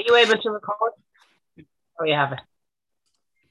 Are 0.00 0.04
you 0.08 0.16
able 0.16 0.42
to 0.42 0.50
record? 0.50 0.90
Oh, 2.00 2.04
you 2.04 2.14
have 2.14 2.32
it. 2.32 2.40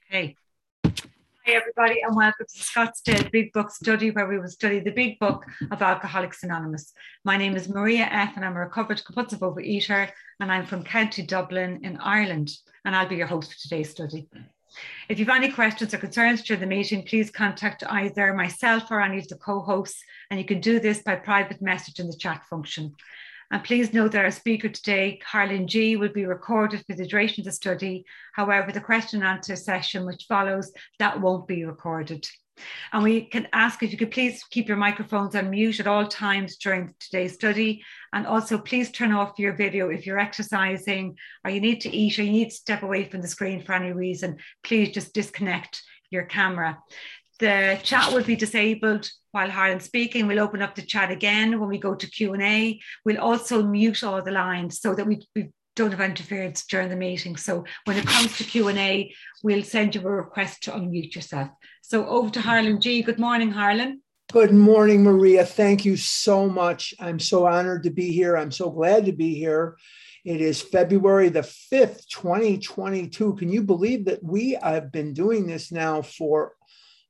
Okay. 0.09 0.35
Hi, 0.85 1.53
everybody, 1.53 2.01
and 2.01 2.13
welcome 2.17 2.45
to 2.53 2.59
Scottsdale 2.59 3.31
Big 3.31 3.53
Book 3.53 3.71
Study, 3.71 4.11
where 4.11 4.27
we 4.27 4.37
will 4.37 4.49
study 4.49 4.81
the 4.81 4.91
Big 4.91 5.19
Book 5.19 5.45
of 5.71 5.81
Alcoholics 5.81 6.43
Anonymous. 6.43 6.91
My 7.23 7.37
name 7.37 7.55
is 7.55 7.69
Maria 7.69 8.09
F., 8.11 8.33
and 8.35 8.43
I'm 8.43 8.57
a 8.57 8.59
recovered 8.59 9.05
compulsive 9.05 9.39
overeater, 9.39 10.09
and 10.41 10.51
I'm 10.51 10.65
from 10.65 10.83
County 10.83 11.21
Dublin 11.21 11.79
in 11.83 11.95
Ireland, 11.95 12.51
and 12.83 12.93
I'll 12.93 13.07
be 13.07 13.15
your 13.15 13.27
host 13.27 13.53
for 13.53 13.59
today's 13.59 13.91
study. 13.91 14.27
If 15.07 15.19
you 15.19 15.25
have 15.25 15.41
any 15.41 15.49
questions 15.49 15.93
or 15.93 15.97
concerns 15.97 16.41
during 16.41 16.59
the 16.59 16.67
meeting, 16.67 17.03
please 17.03 17.31
contact 17.31 17.85
either 17.87 18.33
myself 18.33 18.91
or 18.91 18.99
any 18.99 19.19
of 19.19 19.29
the 19.29 19.37
co-hosts, 19.37 20.03
and 20.29 20.41
you 20.41 20.45
can 20.45 20.59
do 20.59 20.81
this 20.81 21.03
by 21.03 21.15
private 21.15 21.61
message 21.61 22.01
in 22.01 22.07
the 22.07 22.17
chat 22.17 22.43
function. 22.49 22.95
And 23.53 23.63
please 23.63 23.93
note 23.93 24.13
that 24.13 24.25
our 24.25 24.31
speaker 24.31 24.67
today, 24.67 25.21
Harlan 25.23 25.67
G, 25.67 25.95
will 25.95 26.11
be 26.11 26.25
recorded 26.25 26.83
for 26.87 26.95
the 26.95 27.05
duration 27.05 27.41
of 27.41 27.45
the 27.45 27.51
study. 27.51 28.03
However, 28.33 28.71
the 28.71 28.81
question 28.81 29.21
and 29.21 29.29
answer 29.29 29.55
session 29.55 30.07
which 30.07 30.25
follows, 30.27 30.71
that 30.97 31.21
won't 31.21 31.47
be 31.47 31.63
recorded. 31.63 32.27
And 32.93 33.03
we 33.03 33.25
can 33.25 33.47
ask 33.53 33.83
if 33.83 33.91
you 33.91 33.97
could 33.99 34.09
please 34.09 34.43
keep 34.49 34.67
your 34.67 34.77
microphones 34.77 35.35
on 35.35 35.51
mute 35.51 35.79
at 35.79 35.85
all 35.85 36.07
times 36.07 36.57
during 36.57 36.95
today's 36.99 37.35
study. 37.35 37.83
And 38.11 38.25
also 38.25 38.57
please 38.57 38.89
turn 38.89 39.11
off 39.11 39.37
your 39.37 39.53
video 39.53 39.89
if 39.89 40.07
you're 40.07 40.17
exercising 40.17 41.15
or 41.45 41.51
you 41.51 41.61
need 41.61 41.81
to 41.81 41.95
eat 41.95 42.17
or 42.17 42.23
you 42.23 42.31
need 42.31 42.49
to 42.49 42.55
step 42.55 42.81
away 42.81 43.07
from 43.07 43.21
the 43.21 43.27
screen 43.27 43.63
for 43.63 43.73
any 43.73 43.91
reason. 43.91 44.37
Please 44.63 44.89
just 44.89 45.13
disconnect 45.13 45.83
your 46.09 46.23
camera. 46.23 46.79
The 47.39 47.79
chat 47.83 48.13
will 48.13 48.23
be 48.23 48.35
disabled 48.35 49.09
while 49.31 49.49
Harlan's 49.49 49.85
speaking. 49.85 50.27
We'll 50.27 50.39
open 50.39 50.61
up 50.61 50.75
the 50.75 50.81
chat 50.83 51.11
again 51.11 51.59
when 51.59 51.69
we 51.69 51.77
go 51.77 51.95
to 51.95 52.07
Q&A. 52.07 52.79
We'll 53.03 53.19
also 53.19 53.63
mute 53.63 54.03
all 54.03 54.21
the 54.21 54.31
lines 54.31 54.79
so 54.79 54.93
that 54.93 55.07
we, 55.07 55.27
we 55.35 55.49
don't 55.75 55.91
have 55.91 56.01
interference 56.01 56.65
during 56.65 56.89
the 56.89 56.95
meeting. 56.95 57.35
So 57.35 57.65
when 57.85 57.97
it 57.97 58.05
comes 58.05 58.37
to 58.37 58.43
Q&A, 58.43 59.13
we'll 59.43 59.63
send 59.63 59.95
you 59.95 60.01
a 60.01 60.11
request 60.11 60.63
to 60.63 60.71
unmute 60.71 61.15
yourself. 61.15 61.49
So 61.81 62.05
over 62.05 62.29
to 62.29 62.41
Harlan 62.41 62.79
G. 62.79 63.01
Good 63.01 63.19
morning, 63.19 63.51
Harlan. 63.51 64.01
Good 64.31 64.53
morning, 64.53 65.03
Maria. 65.03 65.45
Thank 65.45 65.85
you 65.85 65.97
so 65.97 66.47
much. 66.47 66.93
I'm 66.99 67.19
so 67.19 67.45
honored 67.45 67.83
to 67.83 67.91
be 67.91 68.11
here. 68.11 68.35
I'm 68.37 68.51
so 68.51 68.69
glad 68.69 69.05
to 69.05 69.11
be 69.11 69.35
here. 69.35 69.75
It 70.25 70.39
is 70.39 70.61
February 70.61 71.29
the 71.29 71.41
5th, 71.41 72.07
2022. 72.07 73.35
Can 73.35 73.49
you 73.49 73.61
believe 73.61 74.05
that 74.05 74.23
we 74.23 74.57
have 74.61 74.91
been 74.91 75.13
doing 75.13 75.45
this 75.45 75.71
now 75.71 76.01
for 76.01 76.53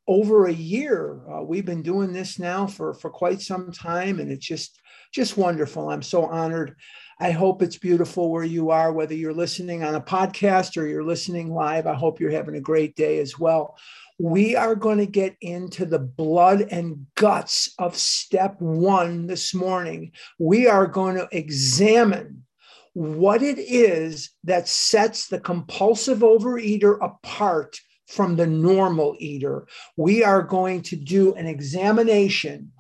over 0.08 0.46
a 0.46 0.54
year. 0.54 1.22
Uh, 1.32 1.44
we've 1.44 1.66
been 1.66 1.82
doing 1.82 2.12
this 2.12 2.40
now 2.40 2.68
for, 2.68 2.94
for 2.94 3.10
quite 3.10 3.42
some 3.42 3.72
time, 3.72 4.20
and 4.20 4.32
it's 4.32 4.46
just 4.46 4.80
just 5.14 5.38
wonderful. 5.38 5.90
I'm 5.90 6.02
so 6.02 6.26
honored. 6.26 6.76
I 7.20 7.32
hope 7.32 7.62
it's 7.62 7.78
beautiful 7.78 8.32
where 8.32 8.44
you 8.44 8.72
are, 8.72 8.92
whether 8.92 9.14
you're 9.14 9.34
listening 9.34 9.84
on 9.84 9.96
a 9.96 10.02
podcast 10.02 10.76
or 10.76 10.88
you're 10.88 11.04
listening 11.04 11.54
live. 11.54 11.86
I 11.86 11.94
hope 11.94 12.20
you're 12.20 12.32
having 12.32 12.56
a 12.56 12.62
great 12.62 12.96
day 12.96 13.20
as 13.20 13.38
well. 13.38 13.78
We 14.20 14.56
are 14.56 14.76
going 14.76 14.98
to 14.98 15.06
get 15.06 15.36
into 15.40 15.86
the 15.86 16.00
blood 16.00 16.62
and 16.72 17.06
guts 17.16 17.74
of 17.78 17.96
step 17.96 18.60
one 18.60 19.28
this 19.28 19.54
morning. 19.54 20.14
We 20.40 20.68
are 20.68 20.88
going 20.88 21.16
to 21.16 21.28
examine 21.32 22.44
what 22.94 23.42
it 23.42 23.60
is 23.60 24.32
that 24.44 24.68
sets 24.68 25.28
the 25.28 25.40
compulsive 25.40 26.20
overeater 26.20 26.98
apart 27.02 27.80
from 28.08 28.36
the 28.36 28.48
normal 28.48 29.16
eater. 29.20 29.68
We 29.98 30.24
are 30.24 30.44
going 30.44 30.82
to 30.84 30.96
do 30.96 31.34
an 31.36 31.48
examination 31.48 32.72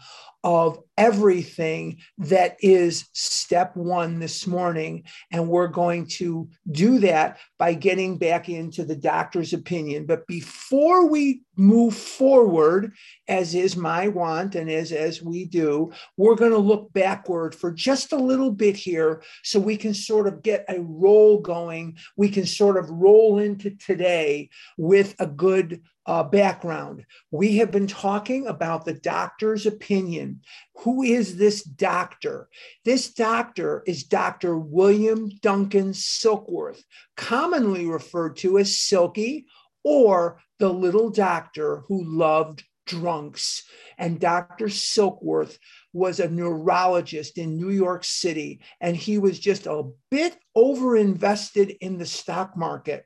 of 0.44 0.78
everything 0.98 1.98
that 2.18 2.58
is 2.60 3.06
step 3.14 3.76
one 3.76 4.20
this 4.20 4.46
morning. 4.46 5.04
And 5.32 5.50
we're 5.50 5.68
going 5.68 6.08
to 6.08 6.50
do 6.72 7.00
that 7.00 7.40
by 7.58 7.74
getting 7.74 8.18
back 8.18 8.50
into 8.50 8.86
the 8.86 8.96
doctor's 8.96 9.54
opinion. 9.54 10.06
But 10.06 10.28
before 10.28 11.08
we 11.10 11.42
move 11.56 11.96
forward, 11.96 12.94
as 13.28 13.56
is 13.56 13.76
my 13.76 14.08
want 14.08 14.56
and 14.56 14.70
as, 14.70 14.92
as 14.92 15.22
we 15.22 15.46
do, 15.46 15.92
we're 16.18 16.36
going 16.36 16.52
to 16.52 16.58
look 16.58 16.92
backward 16.94 17.56
for 17.56 17.72
just 17.72 18.12
a 18.12 18.18
little 18.18 18.52
bit 18.52 18.76
here 18.76 19.24
so 19.44 19.59
we 19.59 19.78
can 19.78 19.94
sort 19.94 20.28
of 20.28 20.44
get 20.44 20.66
a 20.70 20.80
roll 20.82 21.40
going. 21.40 21.98
We 22.18 22.30
can 22.30 22.46
sort 22.46 22.78
of 22.78 22.90
roll 22.90 23.40
into 23.40 23.72
today 23.72 24.50
with 24.78 25.16
a 25.20 25.28
good 25.28 25.82
uh, 26.06 26.24
background. 26.24 27.06
We 27.32 27.58
have 27.58 27.72
been 27.72 27.88
talking 27.88 28.48
about 28.48 28.86
the 28.86 28.94
doctor's 28.94 29.66
opinion. 29.66 30.42
Who 30.79 31.03
is 31.03 31.38
this 31.38 31.63
doctor? 31.63 32.50
This 32.84 33.13
doctor 33.13 33.84
is 33.85 34.03
Dr. 34.03 34.57
William 34.57 35.29
Duncan 35.41 35.94
Silkworth, 35.94 36.84
commonly 37.16 37.85
referred 37.85 38.38
to 38.38 38.57
as 38.57 38.79
Silky 38.79 39.45
or 39.84 40.41
the 40.59 40.69
little 40.69 41.09
doctor 41.09 41.84
who 41.88 42.03
loved 42.03 42.63
drunks. 42.85 43.63
And 43.97 44.19
Dr. 44.19 44.66
Silkworth 44.66 45.57
was 45.94 46.19
a 46.19 46.29
neurologist 46.29 47.38
in 47.38 47.55
New 47.55 47.69
York 47.69 48.03
City, 48.03 48.61
and 48.81 48.97
he 48.97 49.17
was 49.19 49.40
just 49.40 49.67
a 49.67 49.90
bit 50.09 50.38
overinvested 50.57 51.78
in 51.81 51.97
the 51.97 52.05
stock 52.05 52.57
market 52.57 53.05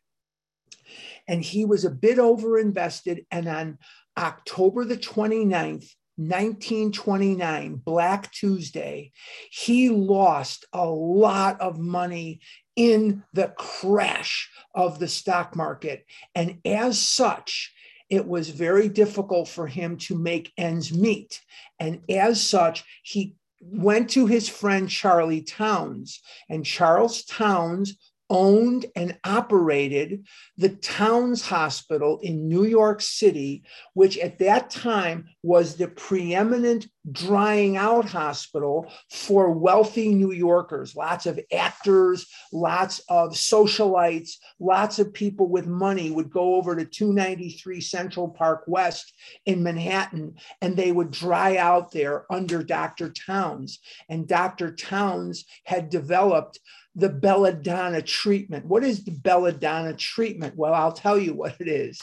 and 1.27 1.43
he 1.43 1.65
was 1.65 1.85
a 1.85 1.89
bit 1.89 2.17
overinvested. 2.17 3.25
And 3.31 3.47
on 3.47 3.77
October 4.17 4.85
the 4.85 4.97
29th, 4.97 5.89
1929, 6.17 7.75
Black 7.75 8.31
Tuesday, 8.31 9.11
he 9.49 9.89
lost 9.89 10.65
a 10.73 10.85
lot 10.85 11.61
of 11.61 11.79
money 11.79 12.41
in 12.75 13.23
the 13.33 13.49
crash 13.57 14.49
of 14.75 14.99
the 14.99 15.07
stock 15.07 15.55
market. 15.55 16.05
And 16.35 16.59
as 16.65 16.99
such, 16.99 17.73
it 18.09 18.27
was 18.27 18.49
very 18.49 18.89
difficult 18.89 19.47
for 19.47 19.67
him 19.67 19.97
to 19.97 20.17
make 20.17 20.53
ends 20.57 20.93
meet. 20.93 21.41
And 21.79 22.01
as 22.09 22.41
such, 22.41 22.83
he 23.03 23.35
went 23.59 24.09
to 24.11 24.25
his 24.27 24.47
friend 24.47 24.89
Charlie 24.89 25.41
Towns, 25.41 26.21
and 26.49 26.65
Charles 26.65 27.23
Towns 27.25 27.97
owned 28.29 28.85
and 28.95 29.17
operated 29.23 30.25
the 30.57 30.69
Towns 30.69 31.41
Hospital 31.41 32.19
in 32.21 32.47
New 32.47 32.65
York 32.65 33.01
City, 33.01 33.63
which 33.93 34.17
at 34.17 34.39
that 34.39 34.69
time 34.69 35.29
was 35.43 35.75
the 35.75 35.87
preeminent 35.87 36.87
drying 37.11 37.77
out 37.77 38.05
hospital 38.05 38.91
for 39.09 39.51
wealthy 39.51 40.13
New 40.13 40.31
Yorkers. 40.31 40.95
Lots 40.95 41.25
of 41.25 41.39
actors, 41.53 42.27
lots 42.51 42.99
of 43.09 43.31
socialites, 43.31 44.31
lots 44.59 44.99
of 44.99 45.13
people 45.13 45.47
with 45.47 45.67
money 45.67 46.11
would 46.11 46.29
go 46.29 46.55
over 46.55 46.75
to 46.75 46.85
293 46.85 47.79
Central 47.79 48.27
Park 48.29 48.63
West 48.67 49.13
in 49.45 49.63
Manhattan 49.63 50.35
and 50.61 50.75
they 50.75 50.91
would 50.91 51.11
dry 51.11 51.57
out 51.57 51.91
there 51.91 52.25
under 52.31 52.63
Dr. 52.63 53.09
Towns. 53.09 53.79
And 54.09 54.27
Dr. 54.27 54.75
Towns 54.75 55.45
had 55.63 55.89
developed 55.89 56.59
the 56.97 57.09
belladonna 57.09 58.01
treatment. 58.01 58.65
What 58.65 58.83
is 58.83 59.03
the 59.03 59.11
belladonna 59.11 59.93
treatment? 59.93 60.55
Well, 60.57 60.73
I'll 60.73 60.91
tell 60.91 61.17
you 61.19 61.35
what 61.35 61.55
it 61.59 61.67
is. 61.67 62.01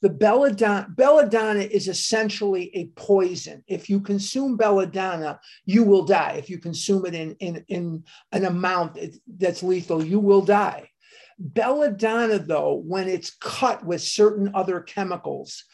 The 0.00 0.10
belladonna, 0.10 0.88
belladonna 0.90 1.60
is 1.60 1.86
essentially 1.86 2.74
a 2.74 2.86
poison. 3.00 3.62
If 3.68 3.88
you 3.88 4.00
consume 4.00 4.56
belladonna, 4.56 5.38
you 5.64 5.84
will 5.84 6.04
die. 6.04 6.32
If 6.38 6.50
you 6.50 6.58
consume 6.58 7.06
it 7.06 7.14
in, 7.14 7.36
in, 7.36 7.64
in 7.68 8.04
an 8.32 8.44
amount 8.44 8.98
that's 9.38 9.62
lethal, 9.62 10.04
you 10.04 10.18
will 10.18 10.42
die. 10.42 10.90
Belladonna, 11.38 12.40
though, 12.40 12.82
when 12.84 13.08
it's 13.08 13.36
cut 13.40 13.86
with 13.86 14.02
certain 14.02 14.50
other 14.54 14.80
chemicals, 14.80 15.64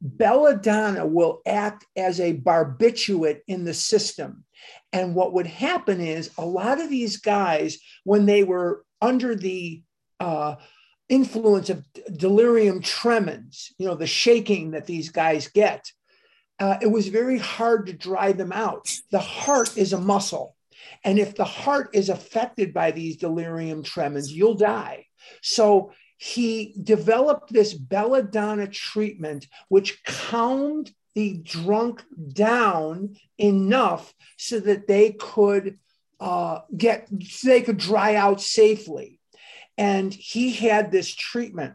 belladonna 0.00 1.06
will 1.06 1.42
act 1.46 1.84
as 1.94 2.20
a 2.20 2.34
barbiturate 2.34 3.40
in 3.48 3.64
the 3.64 3.74
system. 3.74 4.44
And 4.94 5.16
what 5.16 5.32
would 5.32 5.48
happen 5.48 6.00
is 6.00 6.30
a 6.38 6.46
lot 6.46 6.80
of 6.80 6.88
these 6.88 7.16
guys, 7.16 7.78
when 8.04 8.26
they 8.26 8.44
were 8.44 8.84
under 9.02 9.34
the 9.34 9.82
uh, 10.20 10.54
influence 11.08 11.68
of 11.68 11.84
delirium 12.16 12.80
tremens, 12.80 13.72
you 13.76 13.86
know, 13.86 13.96
the 13.96 14.06
shaking 14.06 14.70
that 14.70 14.86
these 14.86 15.10
guys 15.10 15.48
get, 15.48 15.90
uh, 16.60 16.76
it 16.80 16.86
was 16.86 17.08
very 17.08 17.38
hard 17.38 17.86
to 17.86 17.92
drive 17.92 18.38
them 18.38 18.52
out. 18.52 18.88
The 19.10 19.18
heart 19.18 19.76
is 19.76 19.92
a 19.92 20.00
muscle. 20.00 20.54
And 21.02 21.18
if 21.18 21.34
the 21.34 21.44
heart 21.44 21.90
is 21.92 22.08
affected 22.08 22.72
by 22.72 22.92
these 22.92 23.16
delirium 23.16 23.82
tremens, 23.82 24.32
you'll 24.32 24.54
die. 24.54 25.06
So 25.42 25.90
he 26.18 26.72
developed 26.80 27.52
this 27.52 27.74
belladonna 27.74 28.68
treatment, 28.68 29.48
which 29.68 30.04
calmed 30.04 30.92
the 31.14 31.38
drunk 31.38 32.04
down 32.32 33.16
enough 33.38 34.12
so 34.36 34.60
that 34.60 34.86
they 34.86 35.12
could 35.12 35.78
uh, 36.20 36.60
get 36.76 37.08
so 37.22 37.48
they 37.48 37.62
could 37.62 37.78
dry 37.78 38.14
out 38.14 38.40
safely. 38.40 39.20
And 39.76 40.12
he 40.12 40.52
had 40.52 40.90
this 40.90 41.12
treatment. 41.12 41.74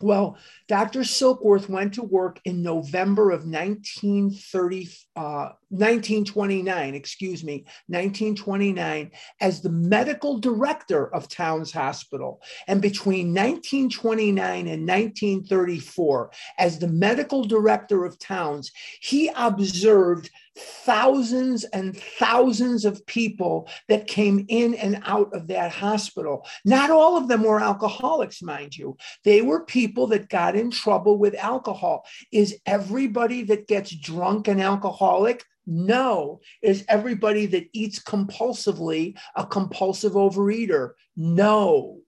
Well, 0.00 0.38
Dr. 0.68 1.00
Silkworth 1.00 1.68
went 1.68 1.94
to 1.94 2.04
work 2.04 2.40
in 2.44 2.62
November 2.62 3.32
of 3.32 3.40
1930, 3.46 4.90
uh, 5.16 5.50
1929, 5.70 6.94
excuse 6.94 7.42
me, 7.42 7.64
1929, 7.88 9.10
as 9.40 9.60
the 9.60 9.70
medical 9.70 10.38
director 10.38 11.12
of 11.12 11.28
Towns 11.28 11.72
Hospital. 11.72 12.40
And 12.68 12.80
between 12.80 13.34
1929 13.34 14.68
and 14.68 14.86
1934, 14.86 16.30
as 16.58 16.78
the 16.78 16.88
medical 16.88 17.42
director 17.42 18.04
of 18.04 18.20
Towns, 18.20 18.70
he 19.00 19.30
observed 19.34 20.30
thousands 20.58 21.64
and 21.64 21.96
thousands 21.96 22.84
of 22.84 23.04
people 23.06 23.68
that 23.88 24.06
came 24.06 24.44
in 24.48 24.74
and 24.74 25.02
out 25.04 25.34
of 25.34 25.46
that 25.48 25.72
hospital. 25.72 26.46
Not 26.64 26.90
all 26.90 27.16
of 27.16 27.28
them 27.28 27.42
were 27.42 27.60
alcoholics, 27.60 28.42
mind 28.42 28.76
you. 28.76 28.96
They 29.24 29.42
were 29.42 29.64
people 29.64 30.08
that 30.08 30.28
got 30.28 30.56
in 30.56 30.70
trouble 30.70 31.18
with 31.18 31.34
alcohol. 31.34 32.06
Is 32.32 32.58
everybody 32.66 33.42
that 33.44 33.68
gets 33.68 33.94
drunk 33.94 34.48
an 34.48 34.60
alcoholic? 34.60 35.44
No. 35.66 36.40
Is 36.62 36.84
everybody 36.88 37.46
that 37.46 37.68
eats 37.72 38.02
compulsively 38.02 39.16
a 39.36 39.46
compulsive 39.46 40.12
overeater? 40.12 40.92
No. 41.16 42.00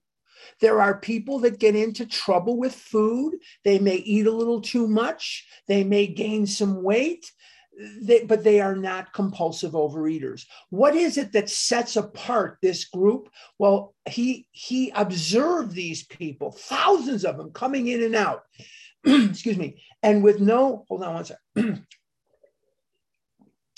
There 0.59 0.81
are 0.81 0.99
people 0.99 1.39
that 1.39 1.59
get 1.59 1.75
into 1.75 2.05
trouble 2.05 2.57
with 2.57 2.73
food. 2.73 3.35
They 3.63 3.79
may 3.79 3.95
eat 3.95 4.27
a 4.27 4.31
little 4.31 4.61
too 4.61 4.87
much. 4.87 5.47
They 5.67 5.83
may 5.83 6.07
gain 6.07 6.45
some 6.45 6.83
weight 6.83 7.31
they, 8.01 8.23
but 8.25 8.43
they 8.43 8.59
are 8.59 8.75
not 8.75 9.13
compulsive 9.13 9.71
overeaters. 9.71 10.45
What 10.69 10.95
is 10.95 11.17
it 11.17 11.31
that 11.33 11.49
sets 11.49 11.95
apart 11.95 12.57
this 12.61 12.85
group? 12.85 13.29
Well, 13.57 13.95
he 14.09 14.47
he 14.51 14.91
observed 14.91 15.73
these 15.73 16.05
people, 16.05 16.51
thousands 16.51 17.25
of 17.25 17.37
them 17.37 17.51
coming 17.51 17.87
in 17.87 18.03
and 18.03 18.15
out. 18.15 18.43
Excuse 19.05 19.57
me, 19.57 19.81
and 20.03 20.23
with 20.23 20.39
no 20.39 20.85
hold 20.87 21.03
on 21.03 21.13
one 21.13 21.25
second. 21.25 21.85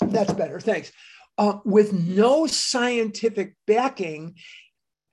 That's 0.00 0.32
better, 0.32 0.60
thanks. 0.60 0.92
Uh, 1.38 1.58
with 1.64 1.92
no 1.92 2.46
scientific 2.46 3.56
backing, 3.66 4.34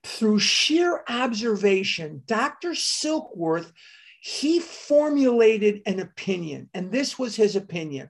through 0.04 0.40
sheer 0.40 1.04
observation, 1.08 2.24
Dr. 2.26 2.72
Silkworth 2.72 3.72
he 4.24 4.60
formulated 4.60 5.82
an 5.88 6.00
opinion, 6.00 6.70
and 6.76 6.92
this 6.92 7.18
was 7.18 7.36
his 7.36 7.56
opinion 7.56 8.08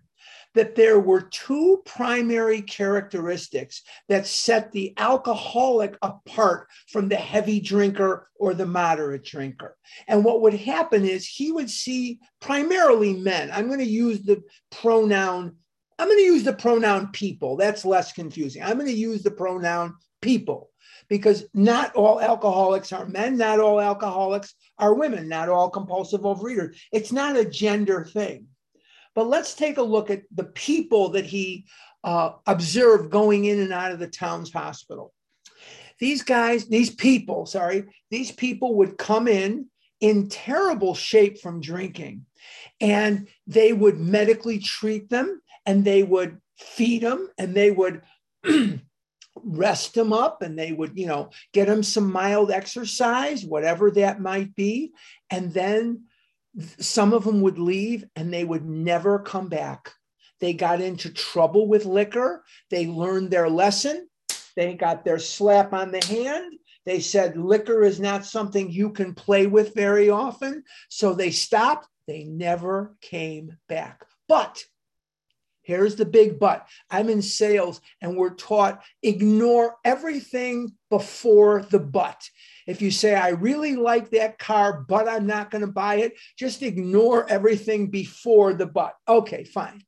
that 0.53 0.75
there 0.75 0.99
were 0.99 1.21
two 1.21 1.81
primary 1.85 2.61
characteristics 2.61 3.83
that 4.09 4.27
set 4.27 4.71
the 4.71 4.93
alcoholic 4.97 5.97
apart 6.01 6.67
from 6.89 7.07
the 7.07 7.15
heavy 7.15 7.59
drinker 7.59 8.29
or 8.37 8.53
the 8.53 8.65
moderate 8.65 9.23
drinker. 9.23 9.77
And 10.07 10.23
what 10.23 10.41
would 10.41 10.53
happen 10.53 11.05
is 11.05 11.25
he 11.25 11.51
would 11.51 11.69
see 11.69 12.19
primarily 12.39 13.13
men. 13.13 13.49
I'm 13.51 13.67
going 13.67 13.79
to 13.79 13.85
use 13.85 14.21
the 14.21 14.41
pronoun, 14.71 15.55
I'm 15.97 16.07
going 16.07 16.19
to 16.19 16.23
use 16.23 16.43
the 16.43 16.53
pronoun 16.53 17.09
people. 17.11 17.55
That's 17.55 17.85
less 17.85 18.11
confusing. 18.11 18.63
I'm 18.63 18.75
going 18.75 18.87
to 18.87 18.93
use 18.93 19.23
the 19.23 19.31
pronoun 19.31 19.95
people 20.21 20.69
because 21.07 21.45
not 21.53 21.93
all 21.95 22.21
alcoholics 22.21 22.93
are 22.93 23.05
men, 23.05 23.37
not 23.37 23.59
all 23.59 23.81
alcoholics 23.81 24.55
are 24.77 24.93
women, 24.93 25.27
not 25.27 25.49
all 25.49 25.69
compulsive 25.69 26.21
overeaters. 26.21 26.75
It's 26.91 27.11
not 27.11 27.35
a 27.35 27.45
gender 27.45 28.05
thing. 28.05 28.47
But 29.15 29.27
let's 29.27 29.53
take 29.53 29.77
a 29.77 29.83
look 29.83 30.09
at 30.09 30.23
the 30.33 30.45
people 30.45 31.09
that 31.09 31.25
he 31.25 31.65
uh, 32.03 32.31
observed 32.47 33.11
going 33.11 33.45
in 33.45 33.59
and 33.59 33.73
out 33.73 33.91
of 33.91 33.99
the 33.99 34.07
Towns 34.07 34.51
hospital. 34.51 35.13
These 35.99 36.23
guys, 36.23 36.67
these 36.67 36.89
people, 36.89 37.45
sorry, 37.45 37.85
these 38.09 38.31
people 38.31 38.75
would 38.75 38.97
come 38.97 39.27
in 39.27 39.67
in 39.99 40.29
terrible 40.29 40.95
shape 40.95 41.39
from 41.39 41.61
drinking, 41.61 42.25
and 42.79 43.27
they 43.45 43.71
would 43.71 43.99
medically 43.99 44.57
treat 44.57 45.09
them, 45.09 45.41
and 45.65 45.85
they 45.85 46.01
would 46.01 46.41
feed 46.57 47.03
them, 47.03 47.29
and 47.37 47.53
they 47.53 47.69
would 47.69 48.01
rest 49.43 49.93
them 49.93 50.11
up 50.11 50.41
and 50.41 50.59
they 50.59 50.71
would 50.71 50.97
you 50.97 51.07
know 51.07 51.29
get 51.53 51.67
them 51.67 51.81
some 51.81 52.11
mild 52.11 52.51
exercise 52.51 53.45
whatever 53.45 53.89
that 53.89 54.19
might 54.19 54.53
be 54.55 54.91
and 55.29 55.53
then 55.53 56.03
some 56.79 57.13
of 57.13 57.23
them 57.23 57.41
would 57.41 57.59
leave 57.59 58.05
and 58.15 58.33
they 58.33 58.43
would 58.43 58.65
never 58.65 59.19
come 59.19 59.47
back. 59.47 59.93
They 60.39 60.53
got 60.53 60.81
into 60.81 61.11
trouble 61.11 61.67
with 61.67 61.85
liquor. 61.85 62.43
They 62.69 62.87
learned 62.87 63.31
their 63.31 63.49
lesson. 63.49 64.09
They 64.55 64.73
got 64.73 65.05
their 65.05 65.19
slap 65.19 65.71
on 65.73 65.91
the 65.91 66.03
hand. 66.03 66.53
They 66.85 66.99
said 66.99 67.37
liquor 67.37 67.83
is 67.83 67.99
not 67.99 68.25
something 68.25 68.71
you 68.71 68.89
can 68.89 69.13
play 69.13 69.45
with 69.45 69.75
very 69.75 70.09
often. 70.09 70.63
So 70.89 71.13
they 71.13 71.31
stopped. 71.31 71.87
They 72.07 72.23
never 72.23 72.95
came 73.01 73.57
back. 73.69 74.03
But 74.27 74.63
here's 75.61 75.95
the 75.95 76.05
big 76.05 76.39
but 76.39 76.67
I'm 76.89 77.09
in 77.09 77.21
sales 77.21 77.79
and 78.01 78.17
we're 78.17 78.33
taught 78.33 78.83
ignore 79.03 79.75
everything 79.85 80.73
before 80.89 81.61
the 81.69 81.79
but. 81.79 82.27
If 82.67 82.81
you 82.81 82.91
say, 82.91 83.15
I 83.15 83.29
really 83.29 83.75
like 83.75 84.11
that 84.11 84.39
car, 84.39 84.85
but 84.87 85.07
I'm 85.07 85.25
not 85.27 85.51
going 85.51 85.65
to 85.65 85.71
buy 85.71 85.95
it, 85.95 86.13
just 86.37 86.61
ignore 86.61 87.29
everything 87.29 87.87
before 87.87 88.53
the 88.53 88.65
but. 88.65 88.95
Okay, 89.07 89.43
fine. 89.43 89.83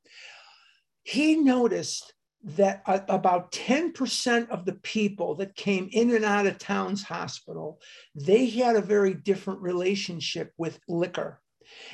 He 1.03 1.35
noticed 1.35 2.13
that 2.43 2.83
about 2.85 3.51
10% 3.53 4.49
of 4.49 4.65
the 4.65 4.73
people 4.73 5.35
that 5.35 5.55
came 5.55 5.87
in 5.91 6.13
and 6.13 6.25
out 6.25 6.45
of 6.45 6.57
Towns 6.57 7.03
Hospital, 7.03 7.79
they 8.15 8.47
had 8.47 8.75
a 8.75 8.81
very 8.81 9.13
different 9.13 9.61
relationship 9.61 10.51
with 10.57 10.79
liquor. 10.89 11.39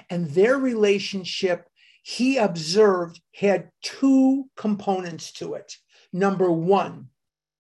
And 0.10 0.28
their 0.32 0.58
relationship, 0.58 1.68
he 2.02 2.38
observed, 2.38 3.22
had 3.36 3.70
two 3.84 4.46
components 4.58 5.32
to 5.34 5.54
it. 5.54 5.76
Number 6.12 6.52
one, 6.52 7.10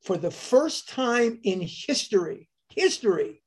for 0.03 0.17
the 0.17 0.31
first 0.31 0.89
time 0.89 1.39
in 1.43 1.61
history, 1.61 2.48
history, 2.75 3.41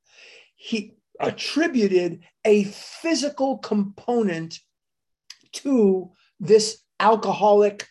he 0.57 0.97
attributed 1.21 2.21
a 2.45 2.65
physical 2.65 3.59
component 3.59 4.59
to 5.53 6.11
this 6.41 6.83
alcoholic 6.99 7.87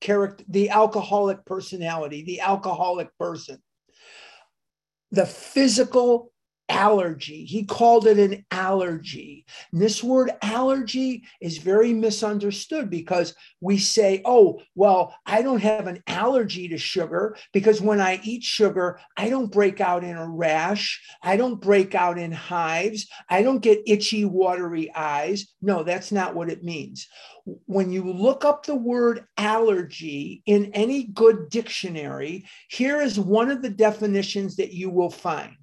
character, 0.00 0.44
the 0.48 0.70
alcoholic 0.70 1.44
personality, 1.44 2.22
the 2.24 2.40
alcoholic 2.40 3.16
person. 3.18 3.62
The 5.12 5.26
physical 5.26 6.33
allergy. 6.68 7.44
He 7.44 7.64
called 7.64 8.06
it 8.06 8.18
an 8.18 8.44
allergy. 8.50 9.44
And 9.72 9.80
this 9.80 10.02
word 10.02 10.30
allergy 10.42 11.24
is 11.40 11.58
very 11.58 11.92
misunderstood 11.92 12.90
because 12.90 13.34
we 13.60 13.78
say, 13.78 14.22
oh, 14.24 14.60
well, 14.74 15.14
I 15.26 15.42
don't 15.42 15.62
have 15.62 15.86
an 15.86 16.02
allergy 16.06 16.68
to 16.68 16.78
sugar 16.78 17.36
because 17.52 17.80
when 17.80 18.00
I 18.00 18.20
eat 18.22 18.42
sugar, 18.42 18.98
I 19.16 19.28
don't 19.28 19.52
break 19.52 19.80
out 19.80 20.04
in 20.04 20.16
a 20.16 20.28
rash. 20.28 21.02
I 21.22 21.36
don't 21.36 21.60
break 21.60 21.94
out 21.94 22.18
in 22.18 22.32
hives. 22.32 23.08
I 23.28 23.42
don't 23.42 23.60
get 23.60 23.82
itchy, 23.86 24.24
watery 24.24 24.92
eyes. 24.94 25.46
No, 25.60 25.82
that's 25.82 26.12
not 26.12 26.34
what 26.34 26.50
it 26.50 26.64
means. 26.64 27.06
When 27.66 27.92
you 27.92 28.10
look 28.10 28.44
up 28.44 28.64
the 28.64 28.74
word 28.74 29.26
allergy 29.36 30.42
in 30.46 30.72
any 30.72 31.04
good 31.04 31.50
dictionary, 31.50 32.46
here 32.68 33.02
is 33.02 33.20
one 33.20 33.50
of 33.50 33.60
the 33.60 33.70
definitions 33.70 34.56
that 34.56 34.72
you 34.72 34.88
will 34.88 35.10
find 35.10 35.54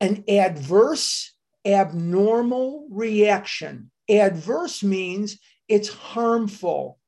an 0.00 0.24
adverse, 0.28 1.32
abnormal 1.64 2.86
reaction. 2.90 3.90
Adverse 4.08 4.82
means 4.82 5.38
it's 5.68 5.88
harmful. 5.88 6.98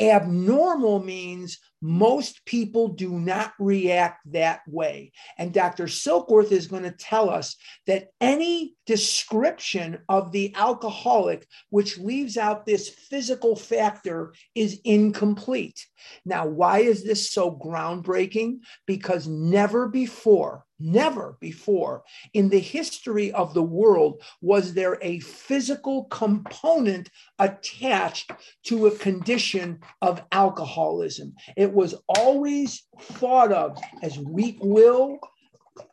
Abnormal 0.00 1.04
means 1.04 1.58
most 1.82 2.44
people 2.46 2.88
do 2.88 3.10
not 3.10 3.52
react 3.58 4.20
that 4.32 4.60
way. 4.66 5.12
And 5.36 5.52
Dr. 5.52 5.84
Silkworth 5.84 6.52
is 6.52 6.68
going 6.68 6.84
to 6.84 6.92
tell 6.92 7.28
us 7.28 7.56
that 7.86 8.08
any 8.20 8.74
description 8.86 9.98
of 10.08 10.32
the 10.32 10.54
alcoholic, 10.54 11.46
which 11.70 11.98
leaves 11.98 12.36
out 12.36 12.64
this 12.64 12.88
physical 12.88 13.56
factor, 13.56 14.32
is 14.54 14.80
incomplete. 14.84 15.86
Now, 16.24 16.46
why 16.46 16.78
is 16.78 17.04
this 17.04 17.30
so 17.30 17.50
groundbreaking? 17.50 18.60
Because 18.86 19.26
never 19.26 19.88
before 19.88 20.64
Never 20.84 21.36
before 21.40 22.02
in 22.34 22.48
the 22.48 22.58
history 22.58 23.30
of 23.30 23.54
the 23.54 23.62
world 23.62 24.20
was 24.40 24.74
there 24.74 24.98
a 25.00 25.20
physical 25.20 26.06
component 26.06 27.08
attached 27.38 28.32
to 28.64 28.86
a 28.86 28.96
condition 28.96 29.78
of 30.00 30.24
alcoholism. 30.32 31.34
It 31.56 31.72
was 31.72 31.94
always 32.08 32.82
thought 33.00 33.52
of 33.52 33.78
as 34.02 34.18
weak 34.18 34.58
will, 34.60 35.20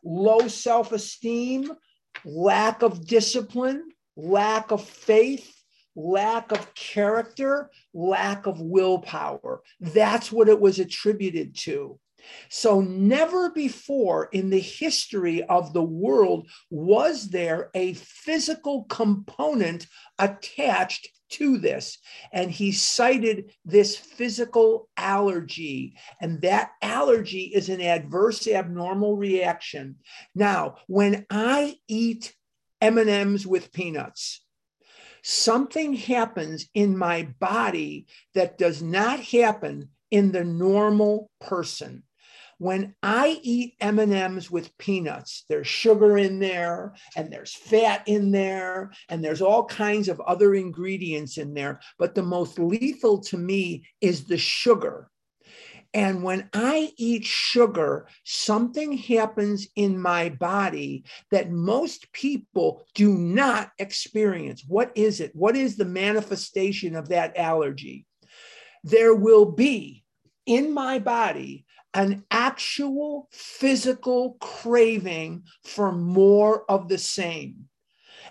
low 0.02 0.48
self 0.48 0.90
esteem, 0.90 1.70
lack 2.24 2.82
of 2.82 3.06
discipline, 3.06 3.90
lack 4.16 4.72
of 4.72 4.84
faith, 4.84 5.54
lack 5.94 6.50
of 6.50 6.74
character, 6.74 7.70
lack 7.94 8.46
of 8.46 8.60
willpower. 8.60 9.62
That's 9.78 10.32
what 10.32 10.48
it 10.48 10.60
was 10.60 10.80
attributed 10.80 11.56
to. 11.58 12.00
So, 12.48 12.80
never 12.80 13.50
before 13.50 14.28
in 14.32 14.50
the 14.50 14.60
history 14.60 15.42
of 15.42 15.72
the 15.72 15.82
world 15.82 16.48
was 16.70 17.30
there 17.30 17.70
a 17.74 17.94
physical 17.94 18.84
component 18.84 19.86
attached 20.18 21.08
to 21.30 21.58
this. 21.58 21.98
And 22.32 22.50
he 22.50 22.72
cited 22.72 23.52
this 23.64 23.96
physical 23.96 24.88
allergy. 24.96 25.96
And 26.20 26.40
that 26.42 26.72
allergy 26.82 27.52
is 27.54 27.68
an 27.68 27.80
adverse 27.80 28.46
abnormal 28.46 29.16
reaction. 29.16 29.96
Now, 30.34 30.76
when 30.86 31.26
I 31.30 31.76
eat 31.88 32.34
M&Ms 32.80 33.46
with 33.46 33.72
peanuts, 33.72 34.44
something 35.22 35.94
happens 35.94 36.66
in 36.74 36.96
my 36.96 37.28
body 37.38 38.06
that 38.34 38.58
does 38.58 38.82
not 38.82 39.20
happen 39.20 39.90
in 40.10 40.32
the 40.32 40.44
normal 40.44 41.30
person 41.40 42.02
when 42.60 42.94
i 43.02 43.40
eat 43.42 43.74
m&ms 43.80 44.50
with 44.50 44.76
peanuts 44.76 45.44
there's 45.48 45.66
sugar 45.66 46.18
in 46.18 46.38
there 46.38 46.94
and 47.16 47.32
there's 47.32 47.54
fat 47.54 48.02
in 48.06 48.30
there 48.30 48.92
and 49.08 49.24
there's 49.24 49.40
all 49.40 49.64
kinds 49.64 50.08
of 50.08 50.20
other 50.20 50.54
ingredients 50.54 51.38
in 51.38 51.54
there 51.54 51.80
but 51.98 52.14
the 52.14 52.22
most 52.22 52.58
lethal 52.58 53.18
to 53.18 53.38
me 53.38 53.82
is 54.02 54.24
the 54.24 54.36
sugar 54.36 55.10
and 55.92 56.22
when 56.22 56.48
I 56.52 56.92
eat 56.98 57.24
sugar, 57.24 58.06
something 58.22 58.92
happens 58.96 59.66
in 59.74 60.00
my 60.00 60.28
body 60.28 61.04
that 61.32 61.50
most 61.50 62.12
people 62.12 62.86
do 62.94 63.14
not 63.14 63.72
experience. 63.78 64.64
What 64.66 64.92
is 64.94 65.20
it? 65.20 65.34
What 65.34 65.56
is 65.56 65.76
the 65.76 65.84
manifestation 65.84 66.94
of 66.94 67.08
that 67.08 67.36
allergy? 67.36 68.06
There 68.84 69.14
will 69.14 69.46
be 69.46 70.04
in 70.46 70.72
my 70.72 71.00
body 71.00 71.66
an 71.94 72.24
actual 72.30 73.28
physical 73.32 74.36
craving 74.40 75.44
for 75.64 75.92
more 75.92 76.64
of 76.70 76.88
the 76.88 76.98
same. 76.98 77.68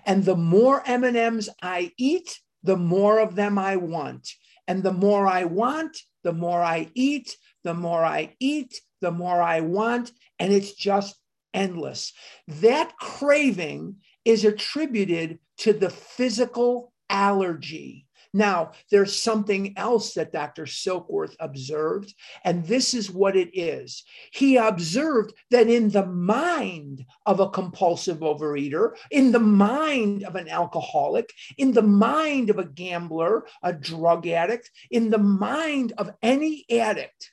And 0.05 0.23
the 0.23 0.35
more 0.35 0.81
M&Ms 0.85 1.49
I 1.61 1.91
eat, 1.97 2.39
the 2.63 2.77
more 2.77 3.19
of 3.19 3.35
them 3.35 3.57
I 3.57 3.75
want. 3.75 4.29
And 4.67 4.83
the 4.83 4.93
more 4.93 5.27
I 5.27 5.45
want, 5.45 5.97
the 6.23 6.33
more 6.33 6.61
I 6.61 6.89
eat, 6.93 7.35
the 7.63 7.73
more 7.73 8.05
I 8.05 8.35
eat, 8.39 8.79
the 9.01 9.11
more 9.11 9.41
I 9.41 9.61
want. 9.61 10.11
And 10.37 10.53
it's 10.53 10.73
just 10.73 11.15
endless. 11.53 12.13
That 12.47 12.95
craving 12.97 13.97
is 14.25 14.45
attributed 14.45 15.39
to 15.57 15.73
the 15.73 15.89
physical 15.89 16.93
allergy. 17.09 18.05
Now, 18.33 18.71
there's 18.91 19.19
something 19.19 19.74
else 19.75 20.13
that 20.13 20.31
Dr. 20.31 20.65
Silkworth 20.65 21.36
observed, 21.39 22.13
and 22.43 22.63
this 22.65 22.93
is 22.93 23.09
what 23.09 23.36
it 23.36 23.50
is. 23.57 24.03
He 24.31 24.55
observed 24.57 25.33
that 25.50 25.67
in 25.67 25.89
the 25.89 26.05
mind 26.05 27.05
of 27.25 27.39
a 27.39 27.50
compulsive 27.50 28.19
overeater, 28.19 28.95
in 29.09 29.31
the 29.31 29.39
mind 29.39 30.24
of 30.24 30.36
an 30.36 30.48
alcoholic, 30.48 31.33
in 31.57 31.74
the 31.74 31.81
mind 31.81 32.51
of 32.51 32.59
a 32.59 32.65
gambler, 32.65 33.45
a 33.63 33.74
drug 33.74 34.27
addict, 34.27 34.69
in 34.91 35.09
the 35.09 35.17
mind 35.17 35.93
of 35.98 36.12
any 36.21 36.65
addict, 36.69 37.31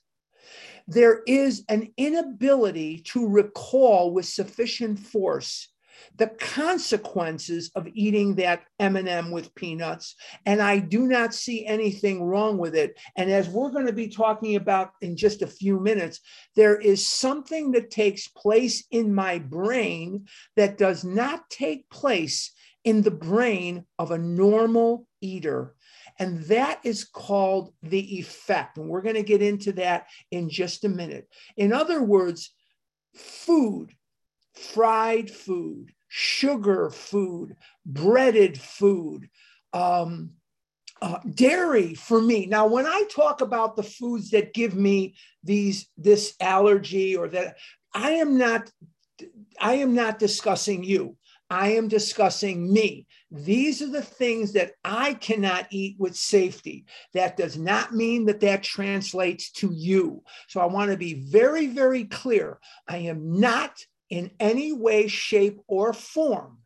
there 0.88 1.22
is 1.26 1.64
an 1.68 1.92
inability 1.96 3.00
to 3.00 3.28
recall 3.28 4.12
with 4.12 4.24
sufficient 4.24 4.98
force 4.98 5.68
the 6.16 6.28
consequences 6.28 7.70
of 7.74 7.88
eating 7.94 8.34
that 8.34 8.62
m&m 8.78 9.30
with 9.30 9.54
peanuts 9.54 10.14
and 10.44 10.60
i 10.60 10.78
do 10.78 11.06
not 11.06 11.34
see 11.34 11.66
anything 11.66 12.22
wrong 12.22 12.58
with 12.58 12.74
it 12.74 12.98
and 13.16 13.30
as 13.30 13.48
we're 13.48 13.70
going 13.70 13.86
to 13.86 13.92
be 13.92 14.08
talking 14.08 14.56
about 14.56 14.92
in 15.02 15.16
just 15.16 15.42
a 15.42 15.46
few 15.46 15.80
minutes 15.80 16.20
there 16.54 16.76
is 16.76 17.08
something 17.08 17.72
that 17.72 17.90
takes 17.90 18.28
place 18.28 18.84
in 18.90 19.14
my 19.14 19.38
brain 19.38 20.24
that 20.56 20.78
does 20.78 21.04
not 21.04 21.48
take 21.50 21.88
place 21.90 22.52
in 22.84 23.02
the 23.02 23.10
brain 23.10 23.84
of 23.98 24.10
a 24.10 24.18
normal 24.18 25.06
eater 25.20 25.74
and 26.18 26.42
that 26.44 26.80
is 26.84 27.04
called 27.04 27.72
the 27.82 28.18
effect. 28.18 28.78
And 28.78 28.88
we're 28.88 29.02
going 29.02 29.16
to 29.16 29.22
get 29.22 29.42
into 29.42 29.72
that 29.72 30.06
in 30.30 30.48
just 30.48 30.84
a 30.84 30.88
minute. 30.88 31.28
In 31.56 31.72
other 31.72 32.02
words, 32.02 32.54
food, 33.14 33.92
fried 34.58 35.30
food, 35.30 35.92
sugar 36.08 36.90
food, 36.90 37.56
breaded 37.84 38.60
food, 38.60 39.28
um, 39.72 40.30
uh, 41.02 41.18
dairy 41.34 41.94
for 41.94 42.20
me. 42.20 42.46
Now, 42.46 42.66
when 42.66 42.86
I 42.86 43.04
talk 43.10 43.40
about 43.40 43.76
the 43.76 43.82
foods 43.82 44.30
that 44.30 44.54
give 44.54 44.74
me 44.74 45.14
these 45.44 45.88
this 45.96 46.34
allergy 46.40 47.16
or 47.16 47.28
that 47.28 47.56
I 47.94 48.12
am 48.12 48.38
not, 48.38 48.70
I 49.60 49.74
am 49.74 49.94
not 49.94 50.18
discussing 50.18 50.82
you. 50.84 51.16
I 51.48 51.72
am 51.72 51.86
discussing 51.86 52.72
me. 52.72 53.06
These 53.30 53.80
are 53.80 53.90
the 53.90 54.02
things 54.02 54.52
that 54.54 54.72
I 54.84 55.14
cannot 55.14 55.66
eat 55.70 55.96
with 55.98 56.16
safety. 56.16 56.86
That 57.14 57.36
does 57.36 57.56
not 57.56 57.94
mean 57.94 58.26
that 58.26 58.40
that 58.40 58.64
translates 58.64 59.52
to 59.52 59.70
you. 59.72 60.22
So 60.48 60.60
I 60.60 60.66
want 60.66 60.90
to 60.90 60.96
be 60.96 61.14
very, 61.14 61.68
very 61.68 62.04
clear. 62.04 62.58
I 62.88 62.98
am 62.98 63.38
not 63.38 63.78
in 64.10 64.30
any 64.38 64.72
way, 64.72 65.08
shape, 65.08 65.60
or 65.66 65.92
form 65.92 66.58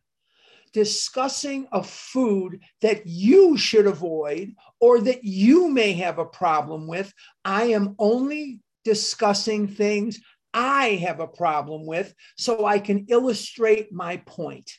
discussing 0.73 1.67
a 1.73 1.83
food 1.83 2.61
that 2.81 3.07
you 3.07 3.57
should 3.57 3.87
avoid 3.87 4.55
or 4.81 5.01
that 5.01 5.25
you 5.25 5.69
may 5.69 5.93
have 5.93 6.19
a 6.19 6.25
problem 6.25 6.87
with. 6.87 7.13
I 7.45 7.65
am 7.65 7.97
only 7.99 8.61
discussing 8.85 9.69
things 9.69 10.21
I 10.53 11.01
have 11.03 11.21
a 11.21 11.27
problem 11.27 11.87
with 11.87 12.15
so 12.37 12.65
I 12.65 12.79
can 12.79 13.07
illustrate 13.09 13.93
my 13.93 14.19
point. 14.19 14.71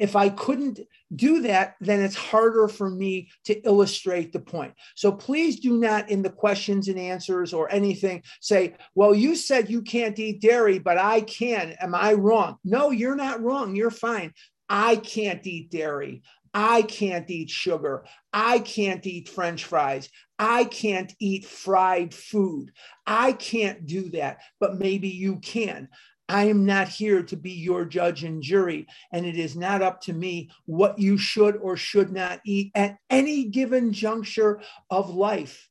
If 0.00 0.16
I 0.16 0.30
couldn't 0.30 0.80
do 1.14 1.42
that, 1.42 1.76
then 1.80 2.00
it's 2.00 2.16
harder 2.16 2.68
for 2.68 2.88
me 2.88 3.28
to 3.44 3.54
illustrate 3.60 4.32
the 4.32 4.40
point. 4.40 4.72
So 4.96 5.12
please 5.12 5.60
do 5.60 5.78
not, 5.78 6.08
in 6.08 6.22
the 6.22 6.30
questions 6.30 6.88
and 6.88 6.98
answers 6.98 7.52
or 7.52 7.70
anything, 7.70 8.22
say, 8.40 8.76
Well, 8.94 9.14
you 9.14 9.36
said 9.36 9.68
you 9.68 9.82
can't 9.82 10.18
eat 10.18 10.40
dairy, 10.40 10.78
but 10.78 10.96
I 10.96 11.20
can. 11.20 11.76
Am 11.80 11.94
I 11.94 12.14
wrong? 12.14 12.56
No, 12.64 12.90
you're 12.90 13.14
not 13.14 13.42
wrong. 13.42 13.76
You're 13.76 13.90
fine. 13.90 14.32
I 14.70 14.96
can't 14.96 15.46
eat 15.46 15.70
dairy. 15.70 16.22
I 16.54 16.82
can't 16.82 17.30
eat 17.30 17.50
sugar. 17.50 18.04
I 18.32 18.58
can't 18.58 19.06
eat 19.06 19.28
french 19.28 19.64
fries. 19.64 20.08
I 20.38 20.64
can't 20.64 21.12
eat 21.20 21.44
fried 21.44 22.14
food. 22.14 22.72
I 23.06 23.32
can't 23.32 23.86
do 23.86 24.08
that, 24.10 24.38
but 24.58 24.78
maybe 24.78 25.08
you 25.08 25.36
can. 25.36 25.88
I 26.30 26.44
am 26.44 26.64
not 26.64 26.86
here 26.86 27.24
to 27.24 27.36
be 27.36 27.50
your 27.50 27.84
judge 27.84 28.22
and 28.22 28.40
jury, 28.40 28.86
and 29.12 29.26
it 29.26 29.36
is 29.36 29.56
not 29.56 29.82
up 29.82 30.00
to 30.02 30.12
me 30.12 30.50
what 30.64 30.96
you 30.96 31.18
should 31.18 31.56
or 31.56 31.76
should 31.76 32.12
not 32.12 32.40
eat 32.46 32.70
at 32.76 32.98
any 33.10 33.46
given 33.46 33.92
juncture 33.92 34.60
of 34.88 35.10
life. 35.10 35.68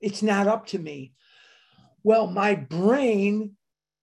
It's 0.00 0.22
not 0.22 0.48
up 0.48 0.66
to 0.68 0.78
me. 0.78 1.12
Well, 2.02 2.26
my 2.26 2.54
brain 2.54 3.56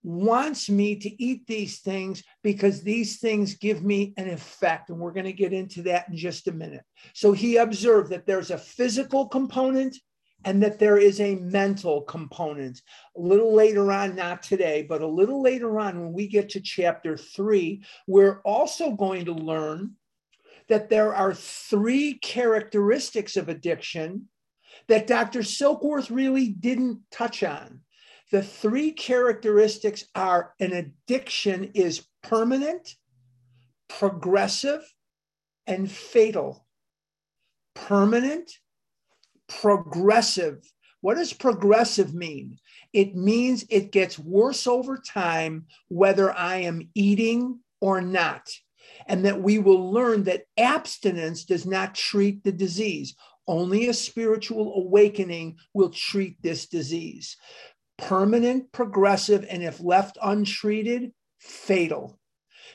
wants 0.04 0.70
me 0.70 0.94
to 0.94 1.22
eat 1.22 1.48
these 1.48 1.80
things 1.80 2.22
because 2.44 2.82
these 2.82 3.18
things 3.18 3.54
give 3.54 3.82
me 3.82 4.14
an 4.16 4.30
effect. 4.30 4.90
And 4.90 5.00
we're 5.00 5.12
going 5.12 5.26
to 5.26 5.32
get 5.32 5.52
into 5.52 5.82
that 5.82 6.08
in 6.08 6.16
just 6.16 6.46
a 6.46 6.52
minute. 6.52 6.84
So 7.14 7.32
he 7.32 7.56
observed 7.56 8.10
that 8.10 8.26
there's 8.26 8.52
a 8.52 8.58
physical 8.58 9.26
component 9.26 9.98
and 10.44 10.62
that 10.62 10.78
there 10.78 10.98
is 10.98 11.20
a 11.20 11.36
mental 11.36 12.02
component. 12.02 12.82
A 13.16 13.20
little 13.20 13.54
later 13.54 13.90
on, 13.92 14.14
not 14.14 14.42
today, 14.42 14.86
but 14.88 15.02
a 15.02 15.06
little 15.06 15.42
later 15.42 15.78
on, 15.80 16.00
when 16.00 16.12
we 16.12 16.28
get 16.28 16.50
to 16.50 16.60
chapter 16.60 17.16
three, 17.16 17.82
we're 18.06 18.40
also 18.44 18.92
going 18.92 19.24
to 19.24 19.32
learn 19.32 19.94
that 20.68 20.88
there 20.88 21.14
are 21.14 21.34
three 21.34 22.14
characteristics 22.14 23.36
of 23.36 23.48
addiction 23.48 24.28
that 24.86 25.06
Dr. 25.06 25.40
Silkworth 25.40 26.10
really 26.10 26.48
didn't 26.48 27.00
touch 27.10 27.42
on. 27.42 27.80
The 28.30 28.42
three 28.42 28.92
characteristics 28.92 30.04
are 30.14 30.54
an 30.60 30.72
addiction 30.72 31.70
is 31.74 32.06
permanent, 32.22 32.96
progressive, 33.88 34.82
and 35.66 35.90
fatal. 35.90 36.66
Permanent, 37.74 38.50
progressive. 39.48 40.62
What 41.00 41.16
does 41.16 41.32
progressive 41.32 42.14
mean? 42.14 42.58
It 42.92 43.14
means 43.14 43.64
it 43.68 43.92
gets 43.92 44.18
worse 44.18 44.66
over 44.66 44.96
time, 44.98 45.66
whether 45.88 46.32
I 46.32 46.56
am 46.56 46.88
eating 46.94 47.60
or 47.80 48.00
not. 48.00 48.48
And 49.06 49.24
that 49.24 49.40
we 49.40 49.58
will 49.58 49.92
learn 49.92 50.24
that 50.24 50.44
abstinence 50.56 51.44
does 51.44 51.66
not 51.66 51.94
treat 51.94 52.42
the 52.42 52.52
disease. 52.52 53.14
Only 53.46 53.88
a 53.88 53.94
spiritual 53.94 54.74
awakening 54.74 55.58
will 55.72 55.90
treat 55.90 56.42
this 56.42 56.66
disease. 56.66 57.36
Permanent, 57.96 58.72
progressive, 58.72 59.46
and 59.48 59.62
if 59.62 59.80
left 59.80 60.18
untreated, 60.22 61.12
fatal. 61.38 62.17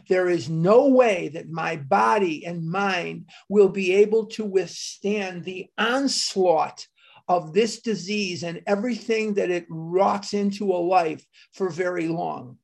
There 0.09 0.29
is 0.29 0.50
no 0.50 0.88
way 0.88 1.29
that 1.29 1.50
my 1.50 1.77
body 1.77 2.45
and 2.45 2.69
mind 2.69 3.29
will 3.50 3.69
be 3.69 3.93
able 3.93 4.25
to 4.27 4.45
withstand 4.45 5.43
the 5.43 5.67
onslaught 5.77 6.88
of 7.27 7.53
this 7.53 7.81
disease 7.81 8.43
and 8.43 8.62
everything 8.67 9.35
that 9.35 9.50
it 9.50 9.65
rots 9.69 10.33
into 10.33 10.71
a 10.71 10.77
life 10.77 11.25
for 11.53 11.69
very 11.69 12.07
long. 12.07 12.57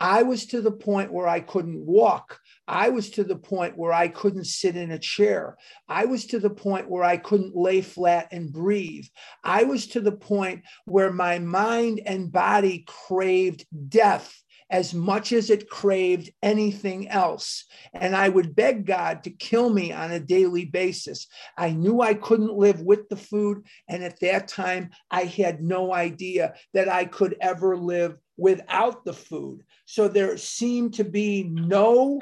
I 0.00 0.22
was 0.22 0.46
to 0.46 0.60
the 0.60 0.72
point 0.72 1.12
where 1.12 1.28
I 1.28 1.40
couldn't 1.40 1.78
walk. 1.78 2.40
I 2.66 2.88
was 2.88 3.10
to 3.10 3.24
the 3.24 3.36
point 3.36 3.76
where 3.76 3.92
I 3.92 4.08
couldn't 4.08 4.46
sit 4.46 4.76
in 4.76 4.90
a 4.90 4.98
chair. 4.98 5.56
I 5.88 6.06
was 6.06 6.26
to 6.26 6.38
the 6.38 6.50
point 6.50 6.90
where 6.90 7.04
I 7.04 7.16
couldn't 7.16 7.56
lay 7.56 7.80
flat 7.80 8.28
and 8.32 8.52
breathe. 8.52 9.06
I 9.42 9.64
was 9.64 9.86
to 9.88 10.00
the 10.00 10.12
point 10.12 10.62
where 10.84 11.12
my 11.12 11.38
mind 11.38 12.00
and 12.04 12.32
body 12.32 12.84
craved 12.86 13.66
death 13.88 14.34
as 14.70 14.94
much 14.94 15.32
as 15.32 15.50
it 15.50 15.68
craved 15.68 16.30
anything 16.42 17.08
else. 17.08 17.64
And 17.92 18.16
I 18.16 18.28
would 18.28 18.56
beg 18.56 18.86
God 18.86 19.22
to 19.24 19.30
kill 19.30 19.70
me 19.70 19.92
on 19.92 20.12
a 20.12 20.20
daily 20.20 20.64
basis. 20.64 21.26
I 21.56 21.70
knew 21.70 22.00
I 22.00 22.14
couldn't 22.14 22.54
live 22.54 22.80
with 22.80 23.08
the 23.08 23.16
food. 23.16 23.66
And 23.88 24.02
at 24.02 24.20
that 24.20 24.48
time, 24.48 24.90
I 25.10 25.24
had 25.24 25.62
no 25.62 25.92
idea 25.92 26.54
that 26.72 26.88
I 26.88 27.04
could 27.04 27.36
ever 27.40 27.76
live 27.76 28.16
without 28.36 29.04
the 29.04 29.12
food. 29.12 29.62
So 29.84 30.08
there 30.08 30.36
seemed 30.36 30.94
to 30.94 31.04
be 31.04 31.44
no 31.44 32.18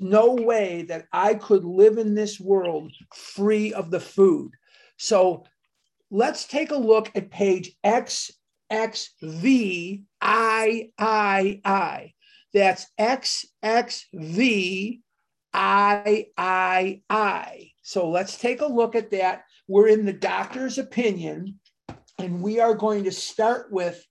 no 0.00 0.34
way 0.34 0.82
that 0.88 1.06
I 1.12 1.34
could 1.34 1.64
live 1.64 1.98
in 1.98 2.14
this 2.14 2.40
world 2.40 2.92
free 3.14 3.72
of 3.72 3.92
the 3.92 4.00
food. 4.00 4.50
So 4.96 5.44
let's 6.10 6.46
take 6.46 6.70
a 6.70 6.76
look 6.76 7.10
at 7.14 7.30
page 7.30 7.72
XXV 8.72 10.02
I 10.20 10.90
I 10.98 11.60
I. 11.64 12.12
That's 12.52 12.86
XXV 12.98 15.00
I 15.52 16.26
I 16.36 17.00
I. 17.08 17.70
So 17.82 18.10
let's 18.10 18.38
take 18.38 18.60
a 18.60 18.66
look 18.66 18.94
at 18.94 19.10
that. 19.12 19.44
We're 19.66 19.88
in 19.88 20.04
the 20.04 20.12
doctor's 20.12 20.78
opinion, 20.78 21.58
and 22.18 22.42
we 22.42 22.60
are 22.60 22.74
going 22.74 23.04
to 23.04 23.12
start 23.12 23.72
with 23.72 24.04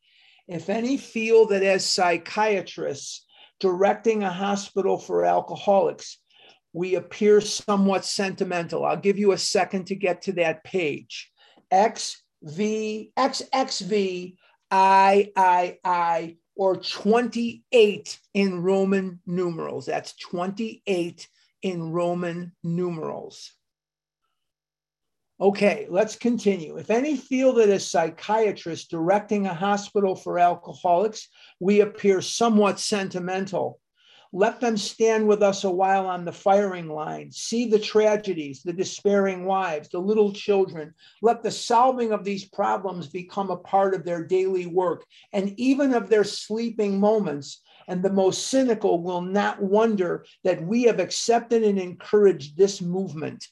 if 0.47 0.69
any 0.69 0.97
feel 0.97 1.47
that 1.47 1.63
as 1.63 1.85
psychiatrists 1.85 3.25
directing 3.59 4.23
a 4.23 4.31
hospital 4.31 4.97
for 4.97 5.25
alcoholics, 5.25 6.19
we 6.73 6.95
appear 6.95 7.41
somewhat 7.41 8.05
sentimental. 8.05 8.85
I'll 8.85 8.97
give 8.97 9.17
you 9.17 9.31
a 9.31 9.37
second 9.37 9.87
to 9.87 9.95
get 9.95 10.21
to 10.23 10.33
that 10.33 10.63
page. 10.63 11.31
XV, 11.73 13.09
XXV, 13.17 14.35
I, 14.71 15.31
I, 15.35 15.77
I, 15.83 16.37
or 16.55 16.77
28 16.77 18.19
in 18.33 18.63
Roman 18.63 19.19
numerals. 19.25 19.85
That's 19.85 20.15
28 20.17 21.27
in 21.61 21.91
Roman 21.91 22.53
numerals. 22.63 23.53
Okay, 25.39 25.85
let's 25.89 26.15
continue. 26.15 26.77
If 26.77 26.89
any 26.89 27.15
feel 27.15 27.53
that 27.53 27.69
as 27.69 27.89
psychiatrists 27.89 28.87
directing 28.87 29.45
a 29.45 29.53
hospital 29.53 30.15
for 30.15 30.39
alcoholics, 30.39 31.29
we 31.59 31.81
appear 31.81 32.21
somewhat 32.21 32.79
sentimental, 32.79 33.79
let 34.33 34.59
them 34.59 34.77
stand 34.77 35.27
with 35.27 35.41
us 35.41 35.63
a 35.63 35.69
while 35.69 36.07
on 36.07 36.25
the 36.25 36.31
firing 36.31 36.89
line, 36.89 37.31
see 37.31 37.69
the 37.69 37.79
tragedies, 37.79 38.61
the 38.63 38.73
despairing 38.73 39.45
wives, 39.45 39.89
the 39.89 39.99
little 39.99 40.33
children. 40.33 40.93
Let 41.21 41.43
the 41.43 41.51
solving 41.51 42.11
of 42.11 42.23
these 42.23 42.45
problems 42.45 43.07
become 43.07 43.49
a 43.49 43.57
part 43.57 43.93
of 43.93 44.03
their 44.03 44.23
daily 44.23 44.65
work 44.65 45.05
and 45.33 45.53
even 45.57 45.93
of 45.93 46.09
their 46.09 46.23
sleeping 46.23 46.99
moments. 46.99 47.61
And 47.87 48.03
the 48.03 48.11
most 48.11 48.47
cynical 48.47 49.01
will 49.01 49.21
not 49.21 49.61
wonder 49.61 50.25
that 50.43 50.61
we 50.61 50.83
have 50.83 50.99
accepted 50.99 51.63
and 51.63 51.79
encouraged 51.79 52.57
this 52.57 52.81
movement. 52.81 53.47